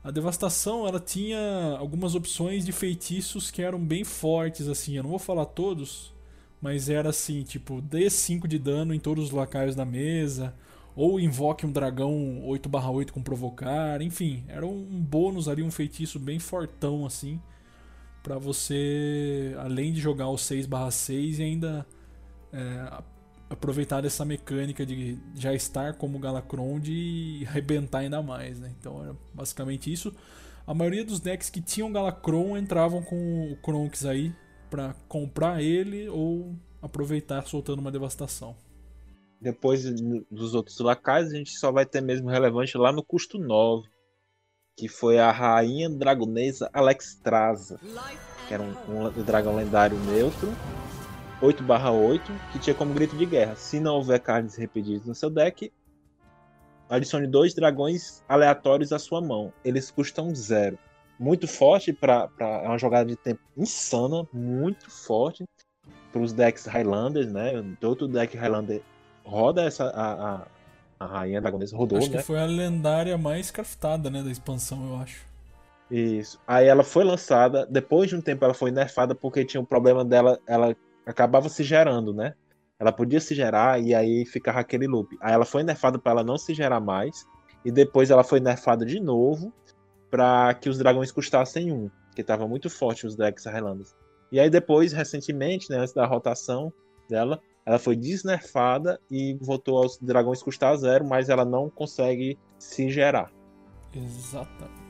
[0.04, 4.96] A devastação ela tinha algumas opções de feitiços que eram bem fortes assim.
[4.96, 6.12] Eu não vou falar todos,
[6.60, 10.54] mas era assim, tipo, dê 5 de dano em todos os lacaios da mesa,
[10.96, 16.38] ou invoque um dragão 8/8 com provocar, enfim, era um bônus ali, um feitiço bem
[16.38, 17.40] fortão assim,
[18.22, 21.86] Pra você além de jogar o 6/6 e ainda
[22.52, 23.02] é,
[23.52, 28.72] aproveitar dessa mecânica de já estar como Galacrond e arrebentar ainda mais, né?
[28.78, 30.14] Então era basicamente isso.
[30.66, 34.32] A maioria dos decks que tinham Galacron entravam com o Kronks aí
[34.70, 38.56] pra comprar ele ou aproveitar soltando uma devastação.
[39.40, 39.84] Depois
[40.30, 43.88] dos outros lacais, a gente só vai ter mesmo relevante lá no custo 9,
[44.76, 47.78] que foi a rainha dragonesa Alexstrasza,
[48.46, 48.72] que era um,
[49.06, 50.48] um dragão lendário neutro,
[51.42, 52.20] 8/8,
[52.52, 53.56] que tinha como grito de guerra.
[53.56, 55.72] Se não houver cards repetidas no seu deck,
[56.88, 59.52] adicione dois dragões aleatórios à sua mão.
[59.64, 60.78] Eles custam zero.
[61.18, 65.44] Muito forte para é uma jogada de tempo insana, muito forte
[66.12, 67.52] para os decks Highlanders, né?
[67.80, 68.82] Todo deck Highlander
[69.24, 70.46] roda essa a, a,
[71.00, 72.18] a rainha dragonesa rodou, acho né?
[72.18, 75.24] que foi a lendária mais craftada, né, da expansão, eu acho.
[75.90, 76.40] Isso.
[76.46, 80.04] Aí ela foi lançada, depois de um tempo ela foi nerfada porque tinha um problema
[80.04, 80.74] dela, ela
[81.06, 82.34] acabava se gerando, né?
[82.78, 85.16] Ela podia se gerar e aí ficava aquele loop.
[85.20, 87.26] Aí ela foi nerfada para ela não se gerar mais
[87.64, 89.52] e depois ela foi nerfada de novo
[90.10, 93.94] para que os dragões custassem um, que tava muito forte os decks Highlanders.
[94.30, 96.72] E aí depois, recentemente, né, antes da rotação
[97.08, 102.90] dela, ela foi desnerfada e voltou aos dragões custar zero, mas ela não consegue se
[102.90, 103.30] gerar.
[103.94, 104.81] Exatamente.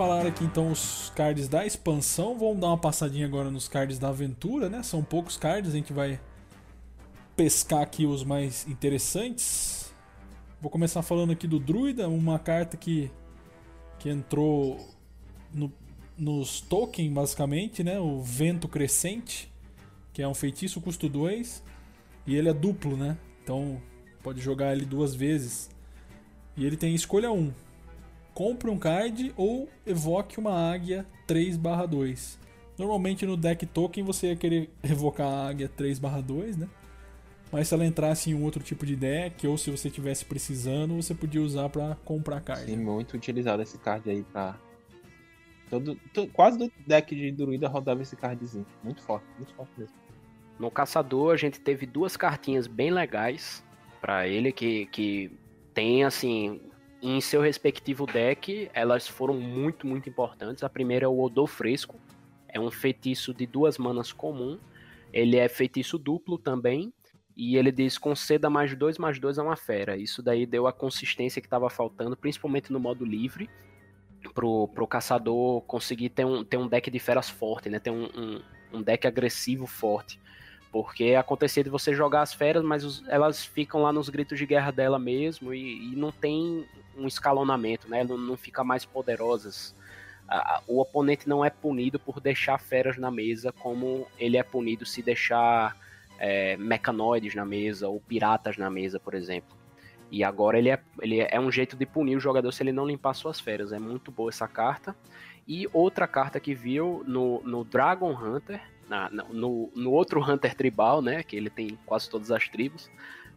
[0.00, 4.08] Falar aqui então os cards da expansão, vamos dar uma passadinha agora nos cards da
[4.08, 4.82] aventura, né?
[4.82, 6.18] São poucos cards, a gente vai
[7.36, 9.92] pescar aqui os mais interessantes.
[10.58, 13.10] Vou começar falando aqui do Druida, uma carta que,
[13.98, 14.80] que entrou
[15.52, 15.70] no,
[16.16, 18.00] nos token basicamente, né?
[18.00, 19.52] O Vento Crescente,
[20.14, 21.62] que é um feitiço custo 2
[22.26, 23.18] e ele é duplo, né?
[23.44, 23.78] Então
[24.22, 25.68] pode jogar ele duas vezes.
[26.56, 27.52] E ele tem escolha 1
[28.34, 32.38] compre um card ou evoque uma águia 3/2.
[32.78, 36.68] Normalmente no deck token você ia querer evocar a águia 3/2, né?
[37.52, 40.94] Mas se ela entrasse em um outro tipo de deck ou se você tivesse precisando,
[40.94, 42.64] você podia usar para comprar card.
[42.64, 44.56] Sim, muito utilizado esse card aí pra.
[45.68, 48.66] Todo, to- quase do deck de druida rodava esse cardzinho.
[48.82, 49.94] Muito forte, muito forte mesmo.
[50.58, 53.64] No caçador a gente teve duas cartinhas bem legais
[54.00, 55.30] pra ele que, que
[55.74, 56.60] tem assim
[57.02, 60.62] em seu respectivo deck elas foram muito muito importantes.
[60.62, 61.96] A primeira é o Odor Fresco,
[62.48, 64.58] é um feitiço de duas manas comum.
[65.12, 66.92] Ele é feitiço duplo também
[67.36, 69.96] e ele diz conceda mais dois mais dois a uma fera.
[69.96, 73.48] Isso daí deu a consistência que estava faltando, principalmente no modo livre,
[74.34, 77.78] pro, pro caçador conseguir ter um, ter um deck de feras forte, né?
[77.78, 78.42] Ter um, um,
[78.74, 80.20] um deck agressivo forte.
[80.72, 84.46] Porque acontecia de você jogar as feras, mas os- elas ficam lá nos gritos de
[84.46, 86.64] guerra dela mesmo e, e não tem
[86.96, 88.04] um escalonamento, né?
[88.04, 89.74] Não, não fica mais poderosas.
[90.28, 94.42] A- a- o oponente não é punido por deixar feras na mesa, como ele é
[94.44, 95.76] punido se deixar
[96.22, 99.56] é, mecanoides na mesa ou piratas na mesa, por exemplo.
[100.10, 102.86] E agora ele é, ele é um jeito de punir o jogador se ele não
[102.86, 103.72] limpar suas feras.
[103.72, 104.94] É muito boa essa carta.
[105.48, 108.60] E outra carta que viu no, no Dragon Hunter,
[108.90, 111.22] na- no, no outro Hunter tribal, né?
[111.22, 112.90] Que ele tem quase todas as tribos,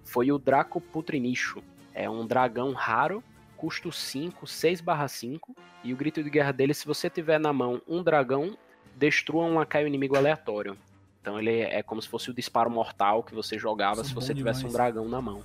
[0.04, 1.64] foi o Draco Putrinicho.
[1.94, 3.24] É um dragão raro,
[3.56, 5.56] custo 5, 6/5.
[5.84, 8.58] E o grito de guerra dele, se você tiver na mão um dragão,
[8.96, 10.78] destrua um lacaio inimigo aleatório.
[11.22, 14.14] Então ele é como se fosse o disparo mortal que você jogava Isso é se
[14.14, 14.74] você tivesse um demais.
[14.74, 15.42] dragão na mão.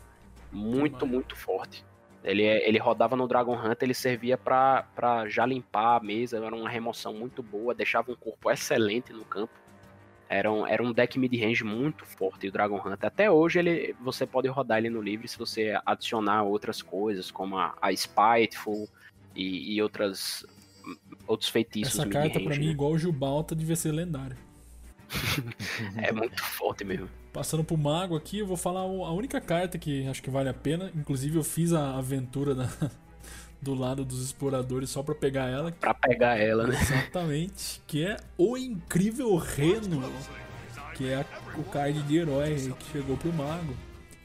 [0.51, 1.13] Muito, Demais.
[1.13, 1.85] muito forte.
[2.25, 4.85] Ele, é- ele rodava no Dragon Hunter, ele servia pra
[5.29, 9.53] já limpar a mesa, era uma remoção muito boa, deixava um corpo excelente no campo.
[10.29, 13.07] Era um, era um deck mid-range muito forte o Dragon Hunter.
[13.07, 17.57] Até hoje ele, você pode rodar ele no livre se você adicionar outras coisas, como
[17.57, 18.89] a, a Spiteful
[19.35, 20.45] e, e outras,
[21.27, 22.61] outros feitiços Essa carta pra mid-range.
[22.61, 22.73] mim, né?
[22.73, 24.37] igual o Jubalta, devia ser lendária.
[25.97, 27.09] É muito forte mesmo.
[27.33, 30.55] Passando pro mago aqui, eu vou falar a única carta que acho que vale a
[30.55, 30.91] pena.
[30.95, 32.69] Inclusive eu fiz a aventura da-
[33.61, 35.73] do lado dos exploradores só pra pegar ela.
[35.73, 36.79] Pra pegar ela, né?
[36.81, 37.83] Exatamente.
[37.87, 40.03] Que é o incrível Reno.
[40.95, 41.27] Que é a-
[41.59, 43.75] o card de herói que chegou pro mago.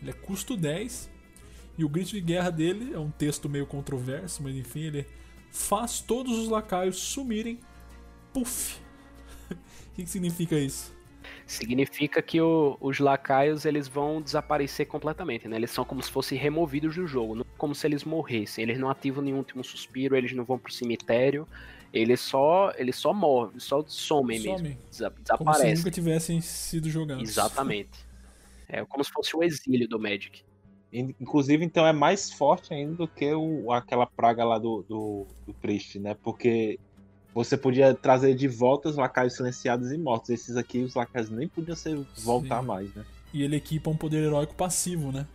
[0.01, 1.09] Ele é custo 10.
[1.77, 5.07] E o grito de guerra dele é um texto meio controverso, mas enfim, ele
[5.51, 7.59] faz todos os lacaios sumirem.
[8.31, 8.77] Puff.
[9.51, 10.92] O que, que significa isso?
[11.45, 15.55] Significa que o- os lacaios eles vão desaparecer completamente, né?
[15.57, 18.63] Eles são como se fossem removidos do jogo, não como se eles morressem.
[18.63, 21.47] Eles não ativam nenhum último suspiro, eles não vão pro cemitério,
[21.93, 24.77] eles só, eles só morrem, só somem mesmo, Some.
[24.89, 25.75] desa- Como se desaparecem.
[25.75, 27.29] nunca tivessem sido jogados.
[27.29, 27.99] Exatamente.
[28.67, 30.41] É como se fosse o exílio do Magic.
[30.91, 35.27] In- Inclusive, então, é mais forte ainda do que o, aquela praga lá do, do,
[35.45, 36.15] do Priest, né?
[36.23, 36.79] Porque
[37.33, 40.29] você podia trazer de volta os lacaios silenciados e mortos.
[40.29, 42.67] Esses aqui, os lacaios nem podiam ser voltar Sim.
[42.67, 43.03] mais, né?
[43.33, 45.25] E ele equipa um poder heróico passivo, né?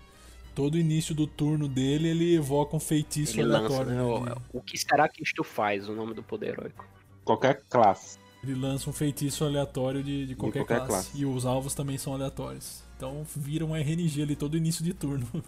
[0.55, 4.21] Todo início do turno dele, ele evoca um feitiço Ele lança, aleatório.
[4.25, 4.31] né?
[4.31, 4.37] né?
[4.53, 6.85] o, que será que isto faz, o nome do poder heróico?
[7.25, 8.19] Qualquer classe.
[8.43, 11.11] Ele, lança um feitiço aleatório de, de qualquer, qualquer classe.
[11.11, 11.21] classe.
[11.21, 12.83] E os alvos também são aleatórios.
[12.97, 15.27] Então vira um RNG ali todo início de turno.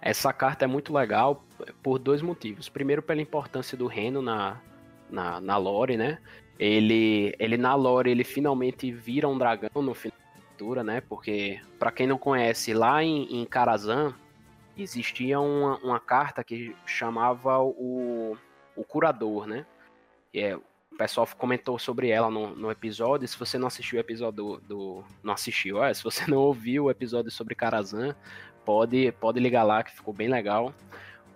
[0.00, 1.44] Essa carta é muito legal
[1.82, 2.68] por dois motivos.
[2.68, 4.60] Primeiro, pela importância do Reno na,
[5.10, 6.18] na, na lore, né?
[6.58, 11.00] Ele, ele na lore, ele finalmente vira um dragão no final da aventura, né?
[11.02, 14.14] Porque, pra quem não conhece, lá em, em Karazhan
[14.76, 18.36] existia uma, uma carta que chamava o,
[18.74, 19.66] o Curador, né?
[20.32, 23.28] E é, o pessoal comentou sobre ela no, no episódio.
[23.28, 24.60] Se você não assistiu o episódio do.
[24.60, 28.14] do- não assistiu, é, se você não ouviu o episódio sobre Karazhan,
[28.64, 30.72] pode, pode ligar lá que ficou bem legal.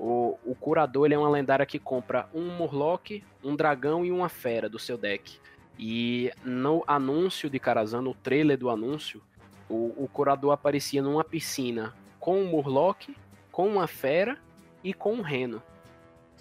[0.00, 4.30] O, o curador ele é uma lendária que compra um Murloc, um dragão e uma
[4.30, 5.38] fera do seu deck.
[5.78, 9.20] E no anúncio de Karazhan, no trailer do anúncio,
[9.68, 13.10] o, o curador aparecia numa piscina com um Murloc,
[13.52, 14.38] com uma fera
[14.82, 15.62] e com um reno.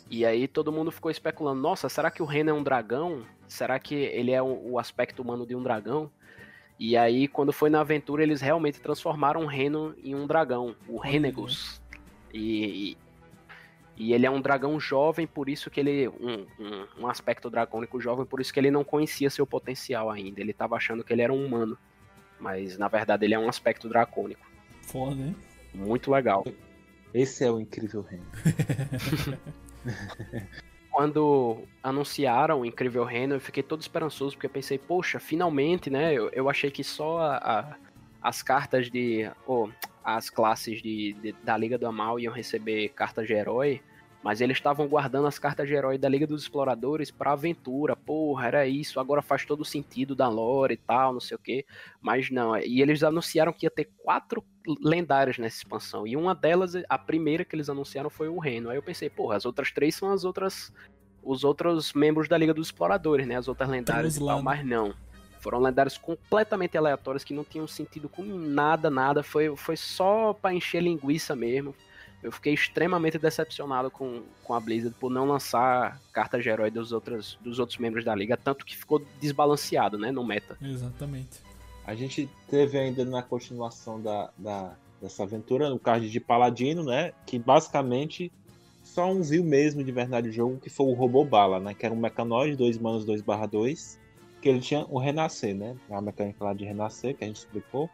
[0.10, 3.24] E aí todo mundo ficou especulando: nossa, será que o reno é um dragão?
[3.46, 6.10] Será que ele é o, o aspecto humano de um dragão?
[6.80, 10.98] E aí, quando foi na aventura, eles realmente transformaram o Reno em um dragão, o
[10.98, 11.82] Renegus.
[12.34, 12.98] E, e,
[14.00, 16.08] e ele é um dragão jovem, por isso que ele.
[16.08, 20.40] Um, um, um aspecto dracônico jovem, por isso que ele não conhecia seu potencial ainda.
[20.40, 21.78] Ele tava achando que ele era um humano.
[22.40, 24.50] Mas na verdade ele é um aspecto dracônico.
[24.84, 25.36] Foda, hein?
[25.74, 26.46] Muito legal.
[27.14, 28.26] Esse é o incrível reino.
[30.92, 36.14] quando anunciaram o Incrível Reino, eu fiquei todo esperançoso, porque eu pensei, poxa, finalmente, né?
[36.14, 37.76] Eu, eu achei que só a- a-
[38.22, 39.30] as cartas de.
[39.46, 39.72] ou
[40.04, 43.82] as classes de, de- da Liga do Amal iam receber cartas de herói,
[44.24, 47.96] mas eles estavam guardando as cartas de herói da Liga dos Exploradores pra aventura.
[47.96, 51.66] Porra, era isso, agora faz todo sentido da lore e tal, não sei o quê.
[52.02, 54.44] Mas não, e eles anunciaram que ia ter quatro
[54.84, 56.06] lendárias nessa expansão.
[56.06, 58.70] E uma delas, a primeira que eles anunciaram foi o Reino.
[58.70, 60.74] Aí eu pensei, porra, as outras três são as outras.
[61.24, 63.36] Os outros membros da Liga dos Exploradores, né?
[63.36, 64.94] As outras lendárias e lá, tal, mas não.
[65.40, 69.24] Foram lendários completamente aleatórios que não tinham sentido com nada, nada.
[69.24, 71.74] Foi, foi só pra encher linguiça mesmo.
[72.22, 76.92] Eu fiquei extremamente decepcionado com, com a Blizzard por não lançar cartas de herói dos
[76.92, 80.58] outros, dos outros membros da liga, tanto que ficou desbalanceado, né, no meta.
[80.62, 81.40] Exatamente.
[81.86, 87.14] A gente teve ainda na continuação da, da- dessa aventura o card de Paladino, né?
[87.26, 88.32] Que basicamente
[88.84, 91.74] só um viu mesmo de verdade o jogo, que foi o Robô Bala, né?
[91.74, 93.98] Que era um mecanoide 2 manos 2 barra 2,
[94.42, 95.76] que ele tinha o Renascer, né?
[95.90, 97.90] A mecânica lá de Renascer, que a gente explicou.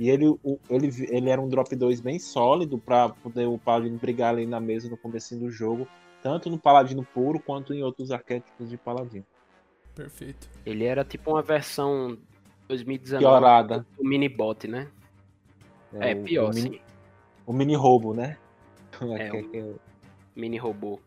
[0.00, 3.98] E ele, o- ele, ele era um drop 2 bem sólido para poder o Paladino
[3.98, 5.86] brigar ali na mesa no começo do jogo,
[6.22, 9.26] tanto no Paladino puro quanto em outros arquétipos de Paladino.
[9.94, 10.48] Perfeito.
[10.64, 12.16] Ele era tipo uma versão
[12.66, 13.86] 2019 Piorada.
[13.98, 14.88] do minibot, né?
[15.92, 16.80] É, o- pior, o mini, sim.
[17.46, 18.38] o mini roubo, né?
[19.18, 19.74] É, Que- o- que-
[20.34, 20.98] Mini robô.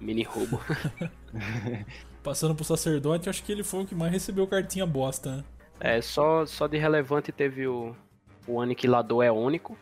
[0.00, 0.60] Mini robô.
[2.22, 5.44] Passando pro sacerdote, acho que ele foi o que mais recebeu cartinha bosta, né?
[5.80, 7.94] É, só, só de relevante teve o,
[8.46, 9.76] o Aniquilador é único.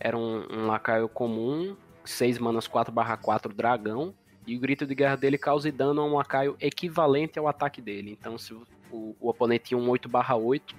[0.00, 2.92] Era um, um lacaio comum, 6 manas 4
[3.22, 4.14] 4 dragão.
[4.46, 8.10] E o grito de guerra dele causa dano a um lacaio equivalente ao ataque dele.
[8.10, 10.74] Então se o, o oponente tinha um 8 8,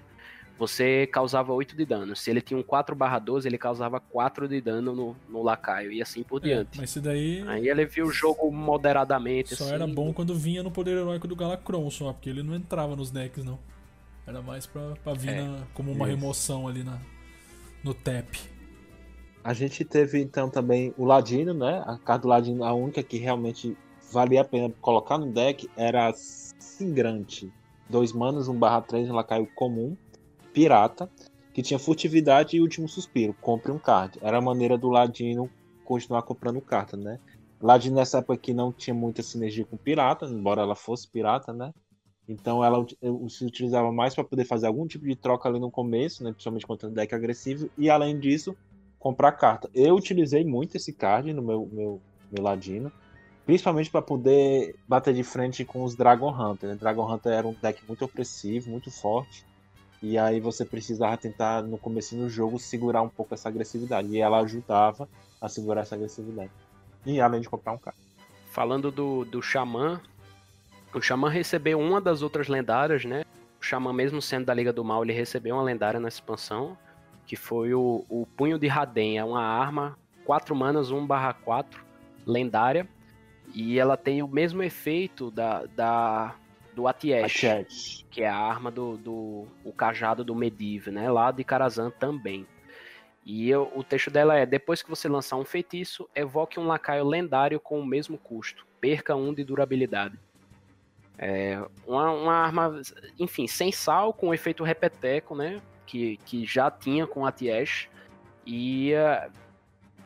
[0.57, 2.15] você causava 8 de dano.
[2.15, 5.91] Se ele tinha um 4 barra 12, ele causava 4 de dano no, no lacaio
[5.91, 6.77] e assim por É, diante.
[6.77, 9.55] mas isso daí Aí ele viu o jogo moderadamente.
[9.55, 12.55] só assim, era bom quando vinha no poder heróico do Galacron, só, porque ele não
[12.55, 13.59] entrava nos decks, não.
[14.27, 16.15] Era mais pra, pra vir É, na- como uma isso.
[16.17, 16.99] remoção ali na,
[17.83, 18.27] no tap.
[19.43, 21.83] A gente teve então também o Ladino, né?
[21.85, 23.77] A carta do Ladino, a única que realmente
[24.11, 27.51] valia a pena colocar no deck era a Singrante.
[27.87, 29.95] Dois manos, 1 barra 3, um lacaio comum,
[30.51, 31.07] pirata,
[31.53, 33.35] que tinha furtividade e último suspiro.
[33.39, 34.17] Compre um card.
[34.21, 35.47] Era a maneira do Ladino
[35.83, 37.19] continuar comprando carta, né?
[37.61, 41.71] Ladino nessa época aqui não tinha muita sinergia com pirata, embora ela fosse pirata, né?
[42.27, 45.69] Então ela eu- se utilizava mais para poder fazer algum tipo de troca ali no
[45.69, 46.31] começo, né?
[46.31, 47.69] Principalmente contra o deck agressivo.
[47.77, 48.55] E além disso,
[48.99, 49.69] comprar carta.
[49.73, 52.91] Eu utilizei muito esse card no meu, meu, meu Ladino.
[53.45, 56.69] Principalmente para poder bater de frente com os Dragon Hunter.
[56.71, 56.75] Né?
[56.75, 59.45] Dragon Hunter era um deck muito opressivo, muito forte.
[60.01, 64.09] E aí você precisava tentar, no começo do jogo, segurar um pouco essa agressividade.
[64.09, 65.07] E ela ajudava
[65.39, 66.51] a segurar essa agressividade.
[67.05, 67.97] E além de comprar um card.
[68.47, 70.01] Falando do, do Xamã,
[70.95, 73.23] o Xamã recebeu uma das outras lendárias, né?
[73.61, 76.77] O Xamã, mesmo sendo da Liga do Mal, ele recebeu uma lendária nessa expansão,
[77.25, 79.17] que foi o, o Punho de Raden.
[79.17, 81.83] É uma arma, 4 manas, 1 barra 4,
[82.25, 82.87] lendária.
[83.53, 86.35] E ela tem o mesmo efeito da, da
[86.73, 87.23] do Atiesh,
[88.11, 91.09] que é a arma do, do o cajado do Medivh, né?
[91.09, 92.45] Lá de Karazhan também.
[93.25, 97.05] E eu- o texto dela é: depois que você lançar um feitiço, evoque um lacaio
[97.05, 98.65] lendário com o mesmo custo.
[98.81, 100.19] Perca um de durabilidade.
[101.17, 102.81] É uma, uma arma,
[103.19, 105.61] enfim, sem sal, com efeito repeteco, né?
[105.85, 107.87] Que, que já tinha com a Tiesh.
[108.45, 109.29] E eh,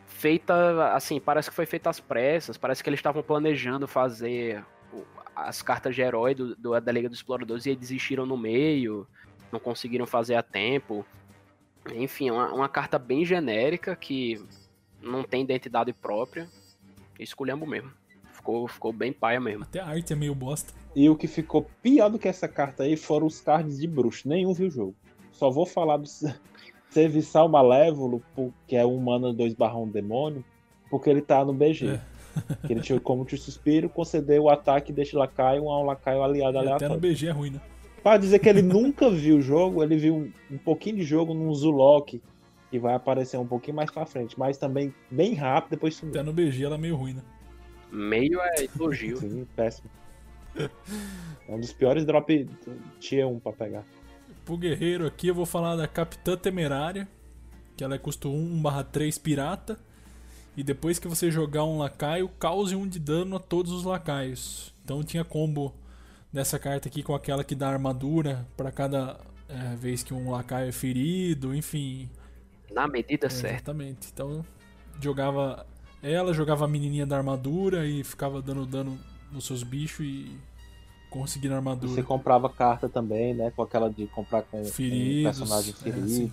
[0.07, 2.57] feita, assim, parece que foi feita às pressas.
[2.57, 4.63] Parece que eles estavam planejando fazer
[4.93, 5.03] o-
[5.35, 9.07] as cartas de herói do, do- da Liga dos Exploradores e desistiram no meio.
[9.51, 11.05] Não conseguiram fazer a tempo.
[11.95, 14.39] Enfim, uma, uma carta bem genérica que
[15.01, 16.47] não tem identidade própria.
[17.17, 17.91] Esculhambo mesmo.
[18.49, 19.63] Ficou, ficou bem paia mesmo.
[19.63, 20.73] Até a arte é meio bosta.
[20.95, 24.27] E o que ficou pior do que essa carta aí foram os cards de bruxo.
[24.27, 24.95] Nenhum viu o jogo.
[25.31, 26.07] Só vou falar do
[26.89, 28.23] Serviçal Malévolo,
[28.67, 30.43] que é um mana 2 barra 1 demônio,
[30.89, 31.87] porque ele tá no BG.
[31.87, 32.01] É.
[32.65, 36.55] Que ele tinha como te suspiro, conceder o ataque deste lacaio a um lacaio aliado
[36.57, 36.95] E até aleatório.
[36.95, 37.61] no BG é ruim, né?
[38.01, 41.33] Pra dizer que ele nunca viu o jogo, ele viu um, um pouquinho de jogo
[41.33, 42.21] num Zulok,
[42.69, 46.13] que vai aparecer um pouquinho mais pra frente, mas também bem rápido, depois sumiu.
[46.13, 47.23] Até no BG ela é meio ruim, né?
[47.91, 49.17] Meio é elogio.
[49.17, 49.89] Sim, péssimo.
[50.57, 50.69] É
[51.47, 52.49] um dos piores drop
[52.99, 53.83] tier 1 pra pegar.
[54.45, 57.07] Pro guerreiro aqui eu vou falar da Capitã Temerária,
[57.77, 59.77] que ela custa 1/3 pirata.
[60.57, 64.73] E depois que você jogar um lacaio, cause um de dano a todos os lacaios.
[64.83, 65.73] Então tinha combo
[66.33, 70.67] dessa carta aqui com aquela que dá armadura pra cada é, vez que um lacaio
[70.67, 72.09] é ferido, enfim.
[72.71, 73.55] Na medida É, certa.
[73.55, 74.09] Exatamente.
[74.11, 74.45] Então
[75.01, 75.65] jogava
[76.01, 78.97] ela, jogava a menininha da armadura e ficava dando dano
[79.31, 80.37] nos seus bichos e
[81.09, 81.93] conseguindo armadura.
[81.93, 83.51] Você comprava carta também, né?
[83.55, 86.07] Com aquela de comprar com, com Feridos, personagem é, ferido.
[86.07, 86.31] sim.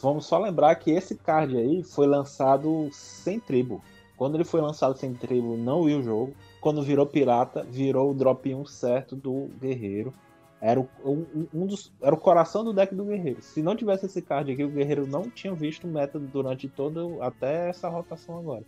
[0.00, 3.82] Vamos só lembrar que esse card aí foi lançado sem tribo.
[4.16, 6.34] Quando ele foi lançado sem tribo, não viu o jogo.
[6.60, 10.12] Quando virou pirata, virou o drop 1 certo do guerreiro.
[10.60, 13.40] Era o, um, um dos, era o coração do deck do guerreiro.
[13.42, 17.68] Se não tivesse esse card aqui, o guerreiro não tinha visto método durante todo até
[17.68, 18.64] essa rotação agora.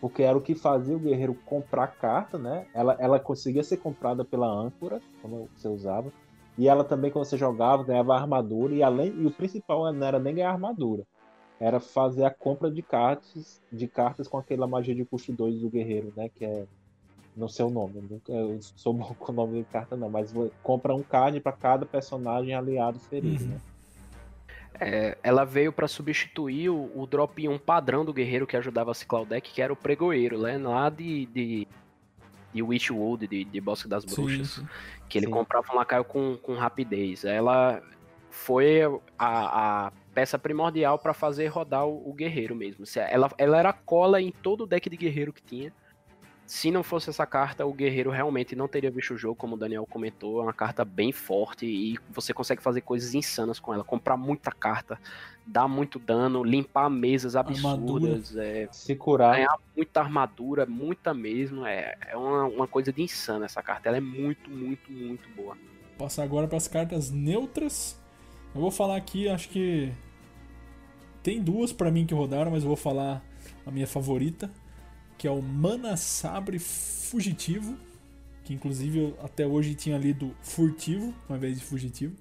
[0.00, 2.66] Porque era o que fazia o guerreiro comprar carta, né?
[2.74, 6.12] Ela, ela conseguia ser comprada pela âncora, como você usava.
[6.58, 8.74] E ela também, quando você jogava, ganhava armadura.
[8.74, 11.04] E além e o principal não era nem ganhar armadura.
[11.58, 15.70] Era fazer a compra de cartas, de cartas com aquela magia de custo 2 do
[15.70, 16.28] guerreiro, né?
[16.28, 16.66] Que é.
[17.36, 20.08] Não sei o nome, eu nunca eu sou bom com o nome de carta, não,
[20.08, 20.32] mas
[20.62, 23.50] compra um card para cada personagem aliado ferido, Uhum.
[23.50, 23.60] né?
[24.78, 28.94] É, ela veio pra substituir o, o drop 1 padrão do guerreiro que ajudava a
[28.94, 30.58] ciclar o deck, que era o pregoeiro, né?
[30.58, 31.66] Lá de, de,
[32.52, 34.48] de Witchwood, de, de Bosque das Bruxas.
[34.48, 34.66] sim.
[35.08, 35.32] Que ele Sim.
[35.32, 37.24] comprava um lacaio com, com rapidez.
[37.24, 37.82] Ela
[38.30, 38.82] foi
[39.18, 42.84] a, a peça primordial pra fazer rodar o, o guerreiro mesmo.
[42.84, 45.72] Se Ela, ela era cola em todo o deck de guerreiro que tinha.
[46.46, 49.58] Se não fosse essa carta, o guerreiro realmente não teria visto o jogo, como o
[49.58, 50.40] Daniel comentou.
[50.40, 53.82] É uma carta bem forte e você consegue fazer coisas insanas com ela.
[53.82, 54.96] Comprar muita carta,
[55.44, 61.66] dar muito dano, limpar mesas absurdas, é, Se curar, ganhar muita armadura, muita mesmo.
[61.66, 63.88] É, é uma, uma coisa de insana essa carta.
[63.88, 65.58] Ela é muito, muito, muito boa.
[65.98, 68.00] Passar agora para as cartas neutras.
[68.54, 69.92] Eu vou falar aqui, acho que
[71.24, 73.20] tem duas para mim que rodaram, mas eu vou falar
[73.66, 74.48] a minha favorita,
[75.18, 77.76] que é o Mana Sabre Fugitivo,
[78.44, 82.14] que inclusive eu até hoje tinha lido furtivo, ao invés de fugitivo.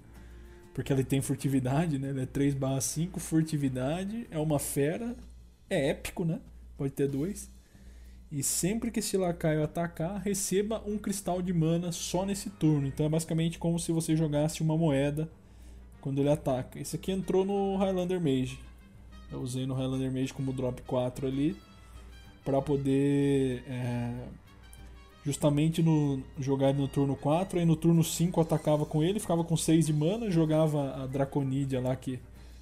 [0.74, 2.10] Porque ele tem furtividade, né?
[2.10, 5.16] Ele é 3/5, furtividade, é uma fera,
[5.70, 6.42] é épico, né?
[6.78, 7.50] Pode ter dois.
[8.32, 12.88] E sempre que esse lacaio atacar, receba um cristal de mana só nesse turno.
[12.88, 15.32] Então é basicamente como se você jogasse uma moeda
[16.02, 16.80] quando ele ataca.
[16.80, 18.60] Esse aqui entrou no Highlander Mage.
[19.32, 21.56] Eu usei no Highlander Mage como drop 4 ali
[22.46, 24.14] para poder é,
[25.26, 29.44] justamente no jogar ele no turno 4, aí no turno 5 atacava com ele, ficava
[29.44, 32.20] com 6 de mana, jogava a Draconidia lá que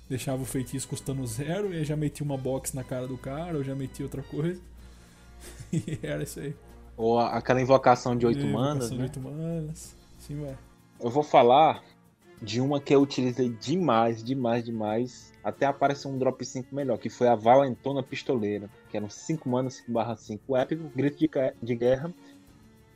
[0.09, 3.57] deixava o feitiço custando zero, e aí já metia uma box na cara do cara,
[3.57, 4.61] ou já metia outra coisa.
[5.73, 6.55] e era isso aí.
[6.95, 9.07] Ou aquela invocação de 8 E, manas, invocação né?
[9.07, 9.95] de 8 manas.
[10.19, 10.57] Sim, vai.
[11.01, 11.83] Eu vou falar
[12.41, 15.32] de uma que eu utilizei demais, demais, demais.
[15.43, 18.69] Até apareceu um drop 5 melhor, que foi a Valentona Pistoleira.
[18.89, 21.29] Que eram 5 manas, 5 barra 5 épico, grito de,
[21.61, 22.13] de guerra.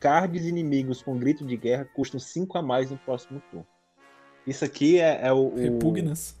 [0.00, 3.66] Cards inimigos com grito de guerra custam 5 a mais no próximo turno.
[4.46, 6.34] Isso aqui é, é o, o, Repugnas.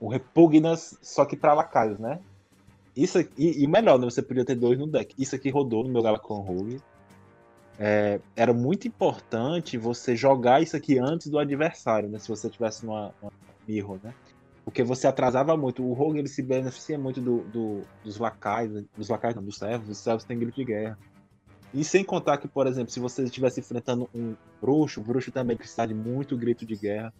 [0.00, 2.20] o Repugnas, só que pra lacaios, né?
[2.96, 4.04] Isso aqui, e melhor, né?
[4.04, 5.14] Você podia ter dois no deck.
[5.18, 6.80] Isso aqui rodou no meu Galacon Rogue.
[7.78, 12.18] É, era muito importante você jogar isso aqui antes do adversário, né?
[12.18, 13.32] Se você tivesse numa, numa
[13.66, 14.14] mirror, né?
[14.64, 15.84] Porque você atrasava muito.
[15.84, 19.90] O Rogue ele se beneficia muito do, do- dos lacais, dos lacais não, dos servos.
[19.90, 20.98] Os servos têm grito de guerra.
[21.72, 25.56] E sem contar que, por exemplo, se você estivesse enfrentando um bruxo, o bruxo também
[25.56, 27.12] precisava de muito grito de guerra.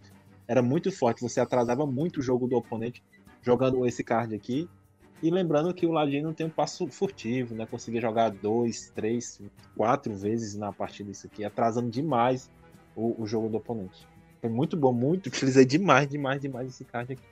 [0.49, 1.21] Era muito forte.
[1.23, 3.03] Você atrasava muito o jogo do oponente
[3.43, 4.69] jogando esse card aqui.
[5.23, 7.67] E lembrando que o Ladino tem um passo furtivo, né?
[7.67, 9.41] Conseguia jogar dois, três,
[9.77, 12.51] quatro vezes na partida isso aqui, atrasando demais
[12.95, 14.07] o, o jogo do oponente.
[14.41, 15.27] Foi muito bom, muito.
[15.29, 17.23] Utilizei demais, demais, demais esse card aqui.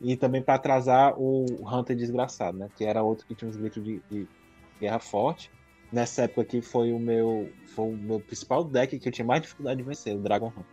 [0.00, 2.68] E também para atrasar o Hunter Desgraçado, né?
[2.76, 4.28] Que era outro que tinha uns gritos de, de
[4.80, 5.50] guerra forte.
[5.92, 9.42] Nessa época aqui foi o meu foi o meu principal deck que eu tinha mais
[9.42, 10.64] dificuldade de vencer, o Dragon Hunter.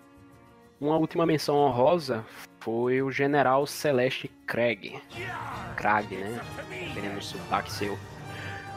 [0.80, 2.26] Uma última menção honrosa
[2.60, 4.99] foi o General Celeste Craig.
[5.76, 6.41] Crag, né?
[6.56, 7.98] Dependendo do sotaque seu.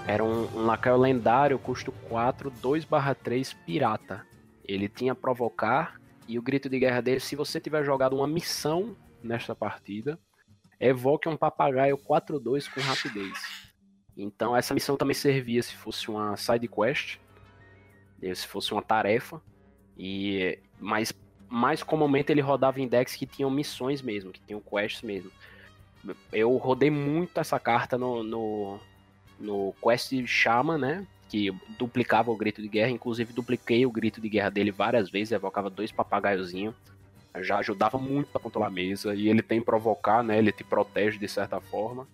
[0.06, 4.26] Era um, um lacaio lendário, custo 4, 2/3 pirata.
[4.66, 5.98] Ele tinha provocar
[6.28, 10.18] e o grito de guerra dele, se você tiver jogado uma missão nesta partida,
[10.80, 13.32] evoque um papagaio 4-2 com rapidez.
[14.16, 17.18] Então essa missão também servia se fosse uma side quest,
[18.22, 19.40] eh, se fosse uma tarefa,
[19.96, 21.12] e mas
[21.48, 25.30] mais comumente ele rodava em decks que tinham missões mesmo, que tinham quests mesmo.
[26.32, 28.80] Eu rodei muito essa carta no, no,
[29.38, 31.06] no Quest Shaman, né?
[31.28, 35.32] Que duplicava o grito de guerra, inclusive dupliquei o grito de guerra dele várias vezes,
[35.32, 36.74] evocava dois papagaiozinhos.
[37.40, 39.14] Já ajudava muito a controlar a mesa.
[39.14, 40.38] E ele tem provocar, né?
[40.38, 42.06] Ele te protege de certa forma.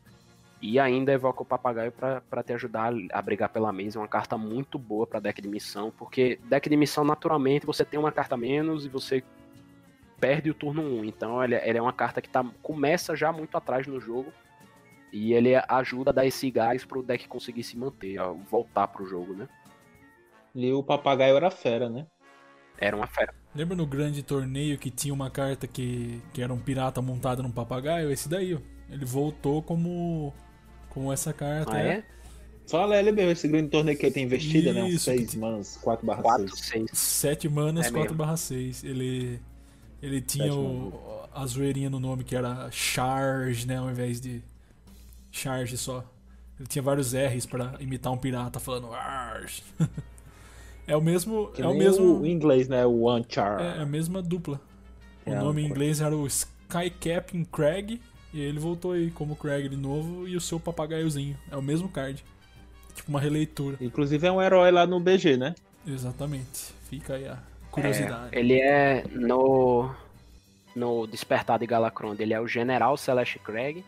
[0.62, 3.98] E ainda evoca o papagaio para te ajudar a brigar pela mesa.
[3.98, 7.82] É uma carta muito boa para deck de missão, porque deck de missão, naturalmente, você
[7.82, 9.24] tem uma carta menos e você
[10.20, 11.04] perde o turno 1.
[11.06, 14.30] Então ele, ele é uma carta que tá, começa já muito atrás no jogo.
[15.12, 19.06] E ele ajuda a dar esse gás pro deck conseguir se manter, ó, voltar pro
[19.06, 19.48] jogo, né?
[20.54, 22.06] E o papagaio era fera, né?
[22.78, 23.34] Era uma fera.
[23.54, 27.50] Lembra no grande torneio que tinha uma carta que, que era um pirata montado num
[27.50, 28.10] papagaio?
[28.10, 28.58] Esse daí, ó.
[28.88, 30.32] Ele voltou como,
[30.88, 31.72] como essa carta.
[31.74, 31.88] Ah, é?
[31.88, 32.04] é?
[32.68, 34.84] Fala ele mesmo, esse grande torneio que ele tem investida, né?
[34.84, 36.60] Uns Isso, que 6 tem- manas, 4 barra 4, 6.
[36.90, 36.90] 6.
[36.98, 38.16] 7 manas, É 4 mesmo.
[38.16, 38.84] barra 6.
[38.84, 39.40] Ele,
[40.00, 40.92] ele tinha o,
[41.34, 43.78] a zoeirinha no nome que era Charge, né?
[43.78, 44.40] Ao invés de
[45.32, 46.04] Charge só.
[46.58, 49.64] Ele tinha vários R's pra imitar um pirata falando Arge.
[50.92, 51.48] é o mesmo.
[51.48, 52.20] Que é o mesmo.
[52.20, 52.84] o inglês, né?
[52.86, 53.60] O One Char.
[53.60, 54.60] É a mesma dupla.
[55.26, 58.00] O É, nome em inglês era o Sky Captain Craig.
[58.32, 61.36] E ele voltou aí como Craig de novo e o seu papagaiozinho.
[61.50, 62.22] É o mesmo card.
[62.94, 63.76] Tipo uma releitura.
[63.80, 65.54] Inclusive é um herói lá no BG, né?
[65.86, 66.72] Exatamente.
[66.88, 67.38] Fica aí a
[67.70, 68.28] curiosidade.
[68.34, 69.90] É, ele é no
[70.76, 73.84] no Despertar de Galacron, ele é o General Celeste Craig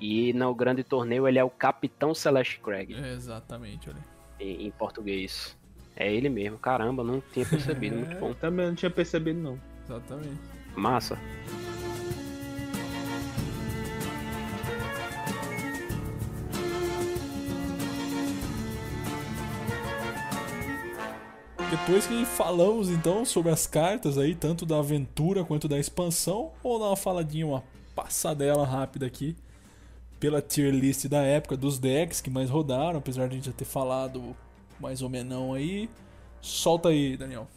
[0.00, 3.98] e no grande torneio ele é o Capitão Celeste Craig É, exatamente, olha.
[4.40, 5.54] em, em português.
[5.96, 8.34] É ele mesmo, caramba, não tinha percebido, muito bom.
[8.34, 9.60] Também não tinha percebido, não.
[9.84, 10.40] Exatamente.
[10.74, 11.18] Massa.
[21.70, 26.80] Depois que falamos então sobre as cartas aí, tanto da aventura quanto da expansão, vamos
[26.80, 27.64] dar uma faladinha, uma
[27.94, 29.36] passadela rápida aqui
[30.20, 33.52] pela tier list da época dos decks que mais rodaram, apesar de a gente já
[33.52, 34.34] ter falado
[34.80, 35.88] mais ou menos aí.
[36.40, 37.48] Solta aí, Daniel.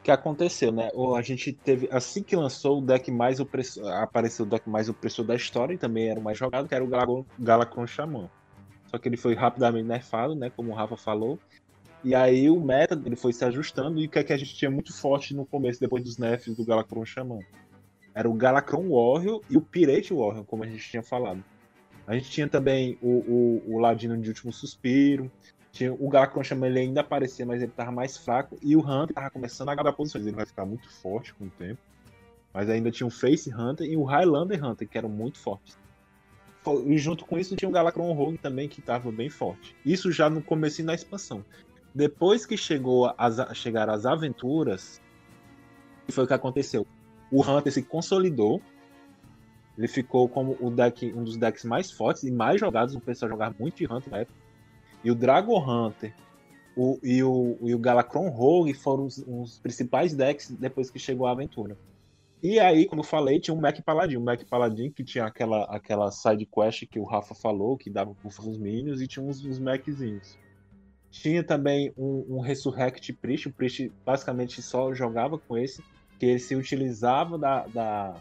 [0.00, 0.90] O que aconteceu, né?
[1.16, 1.88] A gente teve.
[1.92, 3.86] Assim que lançou o deck mais opressor.
[3.92, 6.84] Apareceu o deck mais opressor da história e também era o mais jogado, que era
[6.84, 8.28] o Galacron, Xamã.
[8.86, 10.50] Só que ele foi rapidamente nerfado, né?
[10.50, 11.38] Como o Rafa falou.
[12.02, 14.54] E aí o meta dele foi se ajustando e o que, é que a gente
[14.54, 17.40] tinha muito forte no começo, depois dos nerfs do Galacron Xamã.
[18.14, 21.44] Era o Galacron Warrior e o Pirate Warrior, como a gente tinha falado.
[22.06, 25.30] A gente tinha também o, o, o Ladino de Último Suspiro.
[25.72, 28.58] Tinha, o Galacron Xamã ele ainda aparecia, mas ele tava mais fraco.
[28.62, 30.26] E o Hunter tava começando a agarrar posições.
[30.26, 31.80] Ele vai ficar muito forte com o tempo.
[32.52, 35.78] Mas ainda tinha o Face Hunter e o Highlander Hunter, que eram muito fortes.
[36.86, 39.74] E junto com isso tinha o Galacron Rogue também, que estava bem forte.
[39.86, 41.44] Isso já no começo da expansão.
[41.94, 45.00] Depois que chegou as, chegaram as aventuras,
[46.10, 46.86] foi o que aconteceu?
[47.30, 48.60] O Hunter se consolidou.
[49.78, 52.94] Ele ficou como o deck, um dos decks mais fortes e mais jogados.
[52.94, 54.38] O pessoal jogava muito de Hunter na época.
[55.02, 56.14] E o Dragon Hunter
[56.76, 61.26] o, e, o, e o Galacron Rogue foram os, os principais decks depois que chegou
[61.26, 61.76] a aventura.
[62.42, 64.16] E aí, como eu falei, tinha um Mac Paladin.
[64.16, 68.16] O Mac Paladin que tinha aquela, aquela side quest que o Rafa falou, que dava
[68.22, 70.38] buff nos minions, e tinha uns, uns Maczinhos.
[71.10, 73.48] Tinha também um, um Resurrect Priest.
[73.48, 75.84] O Priest basicamente só jogava com esse,
[76.18, 78.14] que ele se utilizava da, da,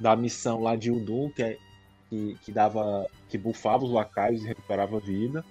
[0.00, 1.58] da missão lá de Udun, que, é,
[2.12, 3.06] que, que dava.
[3.30, 5.42] que buffava os lacaios e recuperava vida.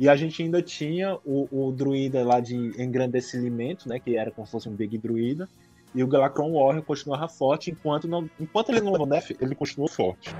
[0.00, 4.00] E a gente ainda tinha o, o druida lá de engrandecimento, né?
[4.00, 5.46] Que era como se fosse um Big Druida
[5.94, 9.90] e o Galacron Warrior continuava forte, enquanto, não, enquanto ele não levou Nef, ele continuou
[9.90, 10.34] forte.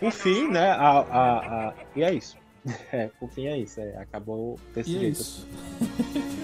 [0.00, 2.36] Por fim, né, a, a, a, e é isso.
[2.92, 5.20] É, por fim é isso, é, acabou desse E é jeito.
[5.20, 5.46] isso.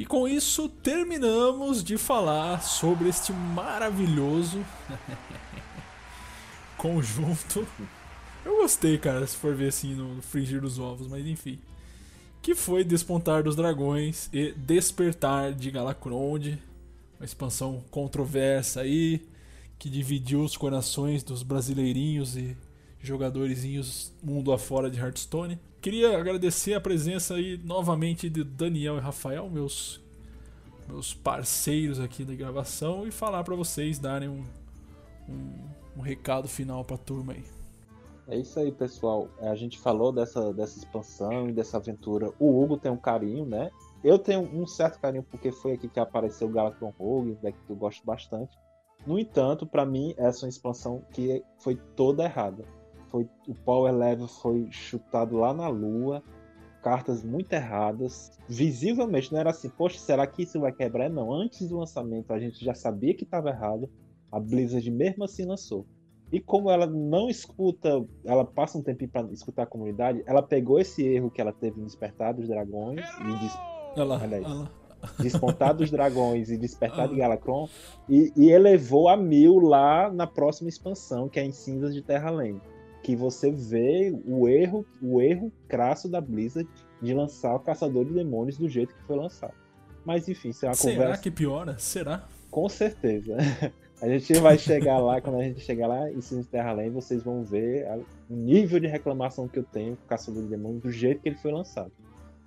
[0.00, 4.64] E com isso terminamos de falar sobre este maravilhoso
[6.78, 7.68] conjunto.
[8.42, 11.58] Eu gostei, cara, se for ver assim no frigir dos ovos, mas enfim.
[12.40, 16.58] Que foi Despontar dos Dragões e Despertar de Galacronde.
[17.18, 19.28] Uma expansão controversa aí,
[19.78, 22.56] que dividiu os corações dos brasileirinhos e
[23.00, 25.58] jogadorzinhos mundo afora de Hearthstone.
[25.80, 30.00] Queria agradecer a presença aí novamente de Daniel e Rafael, meus
[30.86, 34.44] meus parceiros aqui da gravação, e falar pra vocês darem um,
[35.28, 37.44] um, um recado final pra turma aí.
[38.28, 39.28] É isso aí, pessoal.
[39.40, 42.32] A gente falou dessa, dessa expansão e dessa aventura.
[42.38, 43.70] O Hugo tem um carinho, né?
[44.04, 47.58] Eu tenho um certo carinho porque foi aqui que apareceu o Galacron Rogue, um deck
[47.66, 48.56] que eu gosto bastante.
[49.06, 52.64] No entanto, pra mim, essa é uma expansão que foi toda errada.
[53.10, 56.22] Foi, o Power Level foi chutado lá na lua,
[56.82, 61.10] cartas muito erradas, visivelmente, não era assim, poxa, será que isso vai quebrar?
[61.10, 63.90] Não, antes do lançamento a gente já sabia que estava errado,
[64.30, 65.86] a Blizzard mesmo assim lançou.
[66.32, 70.78] E como ela não escuta, ela passa um tempinho para escutar a comunidade, ela pegou
[70.78, 73.52] esse erro que ela teve em Despertar dos Dragões e des...
[73.96, 74.44] Olha lá, Olha aí.
[74.44, 74.70] olha lá.
[75.18, 77.18] Despontar dos Dragões e Despertar de Ah.
[77.18, 77.68] Galacron
[78.08, 82.60] e, e elevou a mil lá na próxima expansão, que é em Cinzas de Terra-Além.
[83.02, 86.68] Que você vê o erro, o erro crasso da Blizzard
[87.00, 89.54] de lançar o Caçador de Demônios do jeito que foi lançado.
[90.04, 91.22] Mas enfim, isso é uma Será conversa.
[91.22, 91.78] que piora?
[91.78, 92.26] Será?
[92.50, 93.36] Com certeza.
[94.02, 97.22] A gente vai chegar lá, quando a gente chegar lá em Cinzas de Terra-Além, vocês
[97.22, 97.86] vão ver
[98.30, 101.28] o nível de reclamação que eu tenho com o Caçador de Demônios do jeito que
[101.28, 101.92] ele foi lançado.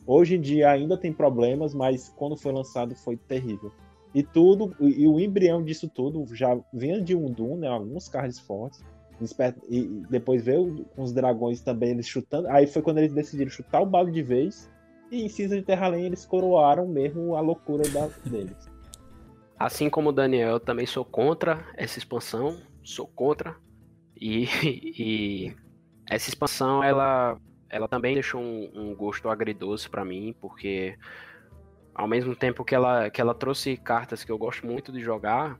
[0.05, 3.71] Hoje em dia ainda tem problemas, mas quando foi lançado foi terrível.
[4.15, 7.67] E tudo, e o embrião disso tudo já vinha de um Doom, né?
[7.67, 8.83] Alguns cards fortes.
[9.23, 12.47] Desper- E depois veio com os dragões também, eles chutando.
[12.49, 14.71] Aí foi quando eles decidiram chutar o balde de vez.
[15.11, 18.69] E em Cinza de Terra-Além eles coroaram mesmo a loucura da- deles.
[19.57, 23.55] Assim como o Daniel, eu também sou contra essa expansão, sou contra.
[24.19, 24.45] E,
[24.99, 25.55] e
[26.09, 27.37] essa expansão, ela,
[27.69, 30.97] ela também deixou um, um gosto agridoce pra mim, porque
[31.95, 35.59] ao mesmo tempo que ela, que ela trouxe cartas que eu gosto muito de jogar,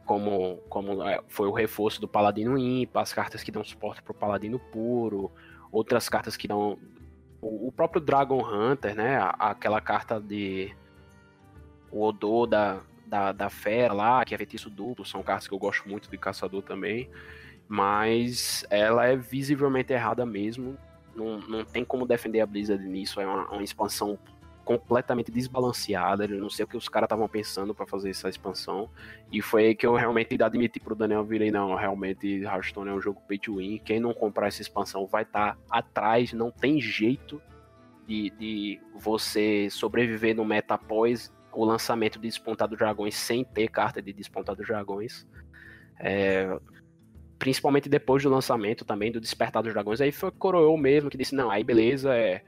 [0.00, 4.14] como, como é, foi o reforço do Paladino Ímpar, as cartas que dão suporte pro
[4.14, 5.30] Paladino Puro,
[5.70, 6.78] outras cartas que dão.
[7.40, 9.18] O, o próprio Dragon Hunter, né?
[9.38, 10.74] Aquela carta de.
[11.90, 15.58] O Odor da, da, da Fera lá, que é feitiço duplo, são cartas que eu
[15.58, 17.08] gosto muito de Caçador também.
[17.66, 20.76] Mas ela é visivelmente errada mesmo.
[21.14, 23.20] Não, não tem como defender a Blizzard nisso.
[23.20, 24.18] É uma, uma expansão
[24.68, 26.26] completamente desbalanceada.
[26.26, 28.90] Eu não sei o que os caras estavam pensando para fazer essa expansão.
[29.32, 33.00] E foi aí que eu realmente admiti pro Daniel virei, não, realmente Hearthstone é um
[33.00, 33.78] jogo pay to win.
[33.78, 37.40] Quem não comprar essa expansão vai estar atrás, não tem jeito
[38.06, 44.02] de, de você sobreviver no meta após o lançamento de Despontado Dragões sem ter carta
[44.02, 45.26] de Despontado Dragões.
[45.98, 46.46] É,
[47.38, 51.34] principalmente depois do lançamento também do Despertar dos Dragões, aí foi coroou mesmo que disse,
[51.34, 52.42] não, aí beleza, é,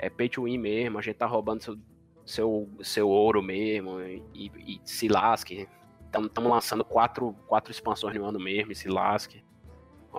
[0.00, 1.78] é pay to win mesmo, a gente tá roubando seu,
[2.24, 5.68] seu, seu ouro mesmo e, e se lasque.
[6.06, 9.44] Estamos lançando quatro, quatro expansões no ano mesmo e se lasque.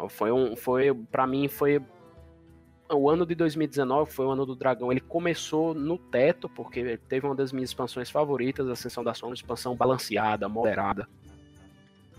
[0.10, 0.56] Foi um.
[0.56, 1.82] Foi, pra mim, foi.
[2.90, 4.92] O ano de 2019 foi o ano do dragão.
[4.92, 9.76] Ele começou no teto, porque teve uma das minhas expansões favoritas, Ascensão da Sombra, expansão
[9.76, 11.08] balanceada, moderada,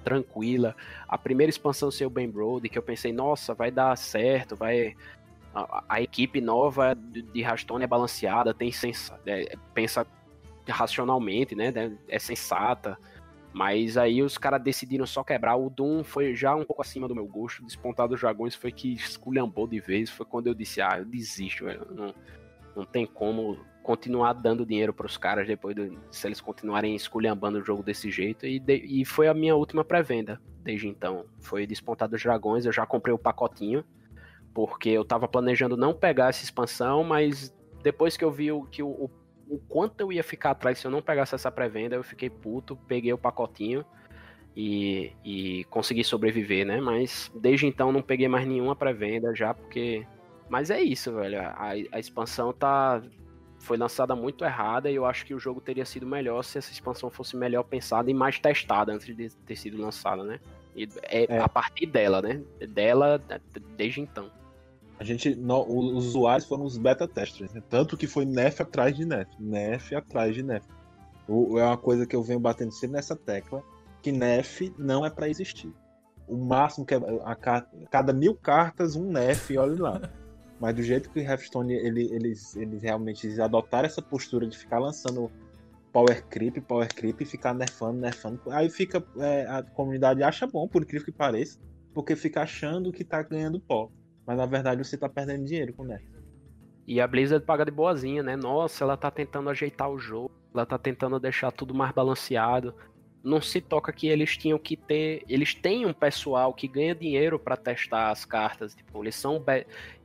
[0.03, 0.75] tranquila.
[1.07, 4.97] A primeira expansão ser o Ben Brody, que eu pensei, nossa, vai dar certo, vai
[5.55, 10.07] a, a equipe nova de, de Rastone é balanceada, tem sensa, é, pensa
[10.69, 11.73] racionalmente, né?
[12.09, 12.99] É sensata.
[13.53, 15.57] Mas aí os caras decidiram só quebrar.
[15.57, 17.63] O Doom foi já um pouco acima do meu gosto.
[17.65, 20.09] Despontado dos Dragões foi que esculhambou de vez.
[20.09, 21.87] Foi quando eu disse: Ah, eu desisto, velho.
[21.91, 22.15] Não,
[22.75, 25.77] não tem como continuar dando dinheiro para os caras depois
[26.11, 28.47] se eles continuarem esculhambando o jogo desse jeito.
[28.47, 31.27] E, de, e foi a minha última pré-venda desde então.
[31.41, 32.65] Foi Despontado dos Dragões.
[32.65, 33.85] Eu já comprei o pacotinho
[34.55, 38.83] porque eu tava planejando não pegar essa expansão, mas depois que eu vi o, que
[38.83, 39.11] o, o,
[39.49, 42.77] o quanto eu ia ficar atrás se eu não pegasse essa pré-venda, eu fiquei puto,
[42.77, 43.85] peguei o pacotinho
[44.57, 46.81] e, e consegui sobreviver, né?
[46.81, 50.07] Mas desde então não peguei mais nenhuma pré-venda já, porque.
[50.49, 51.41] Mas é isso, velho.
[51.41, 53.03] A, a expansão tá.
[53.59, 56.73] Foi lançada muito errada e eu acho que o jogo teria sido melhor se essa
[56.73, 60.41] expansão fosse melhor pensada e mais testada antes de ter sido lançada, né?
[60.75, 61.39] E é, é.
[61.39, 62.43] a partir dela, né?
[62.69, 63.21] Dela
[63.77, 64.31] desde então.
[65.03, 67.61] A gente, no, os usuários foram os beta testers, né?
[67.69, 70.65] tanto que foi NEF atrás de NEF, NEF atrás de NEF.
[71.27, 73.65] O, é uma coisa que eu venho batendo sempre nessa tecla,
[74.01, 75.75] que NEF não é para existir.
[76.29, 80.01] O máximo que é a, a, cada mil cartas um NEF, olha lá.
[80.61, 84.79] Mas do jeito que o Hearthstone ele, eles, eles realmente adotaram essa postura de ficar
[84.79, 85.29] lançando
[85.93, 90.69] power creep, power creep e ficar nerfando, nerfando, aí fica é, a comunidade acha bom,
[90.69, 91.59] por incrível que pareça,
[91.93, 93.91] porque fica achando que tá ganhando pó.
[94.27, 96.05] Mas na verdade você tá perdendo dinheiro com Nerf.
[96.87, 98.37] E a Blizzard paga de boazinha, né?
[98.37, 102.75] Nossa, ela tá tentando ajeitar o jogo, ela tá tentando deixar tudo mais balanceado.
[103.23, 105.23] Não se toca que eles tinham que ter.
[105.29, 108.75] Eles têm um pessoal que ganha dinheiro para testar as cartas.
[108.75, 109.43] Tipo, eles são.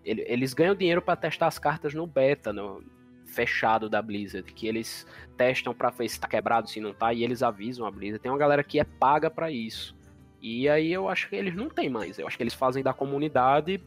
[0.05, 2.83] Eles ganham dinheiro para testar as cartas no beta, no
[3.25, 4.53] fechado da Blizzard.
[4.53, 7.91] Que eles testam pra ver se tá quebrado, se não tá, e eles avisam a
[7.91, 8.21] Blizzard.
[8.21, 9.97] Tem uma galera que é paga para isso.
[10.39, 12.19] E aí eu acho que eles não têm mais.
[12.19, 13.81] Eu acho que eles fazem da comunidade.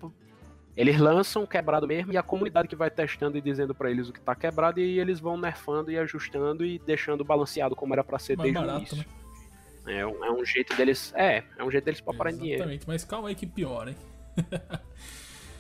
[0.81, 4.15] Eles lançam quebrado mesmo e a comunidade que vai testando e dizendo para eles o
[4.15, 8.19] que tá quebrado e eles vão nerfando e ajustando e deixando balanceado como era para
[8.19, 9.11] ser Mais desde barato, o início.
[9.85, 9.99] Né?
[9.99, 11.13] É, um, é um jeito deles.
[11.15, 12.63] É, é um jeito deles pouparem dinheiro.
[12.63, 13.97] Exatamente, mas calma aí que pior, hein?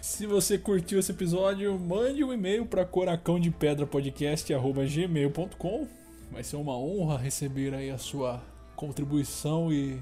[0.00, 5.86] Se você curtiu esse episódio, mande um e-mail para coracão de pedra podcast@gmail.com.
[6.32, 8.42] Vai ser uma honra receber aí a sua
[8.74, 10.00] contribuição e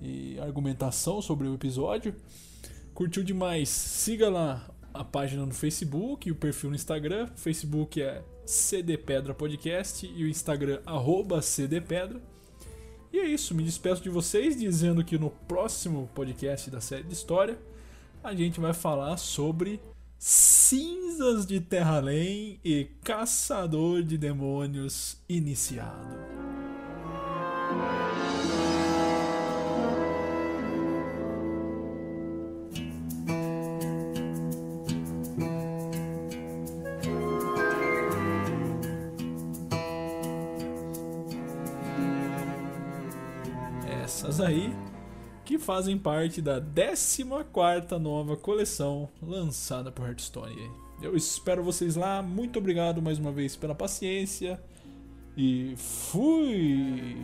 [0.00, 2.14] e argumentação sobre o episódio.
[3.00, 3.70] Curtiu demais?
[3.70, 7.30] Siga lá a página no Facebook e o perfil no Instagram.
[7.34, 12.20] O Facebook é CD Pedra Podcast e o Instagram arroba CD Pedra.
[13.10, 17.14] E é isso, me despeço de vocês dizendo que no próximo podcast da série de
[17.14, 17.58] história
[18.22, 19.80] a gente vai falar sobre
[20.18, 26.18] cinzas de Terra-além e caçador de demônios iniciado.
[45.70, 47.24] fazem parte da 14
[48.00, 50.68] nova coleção lançada por Hearthstone.
[51.00, 52.20] Eu espero vocês lá.
[52.20, 54.60] Muito obrigado mais uma vez pela paciência
[55.36, 57.14] e fui.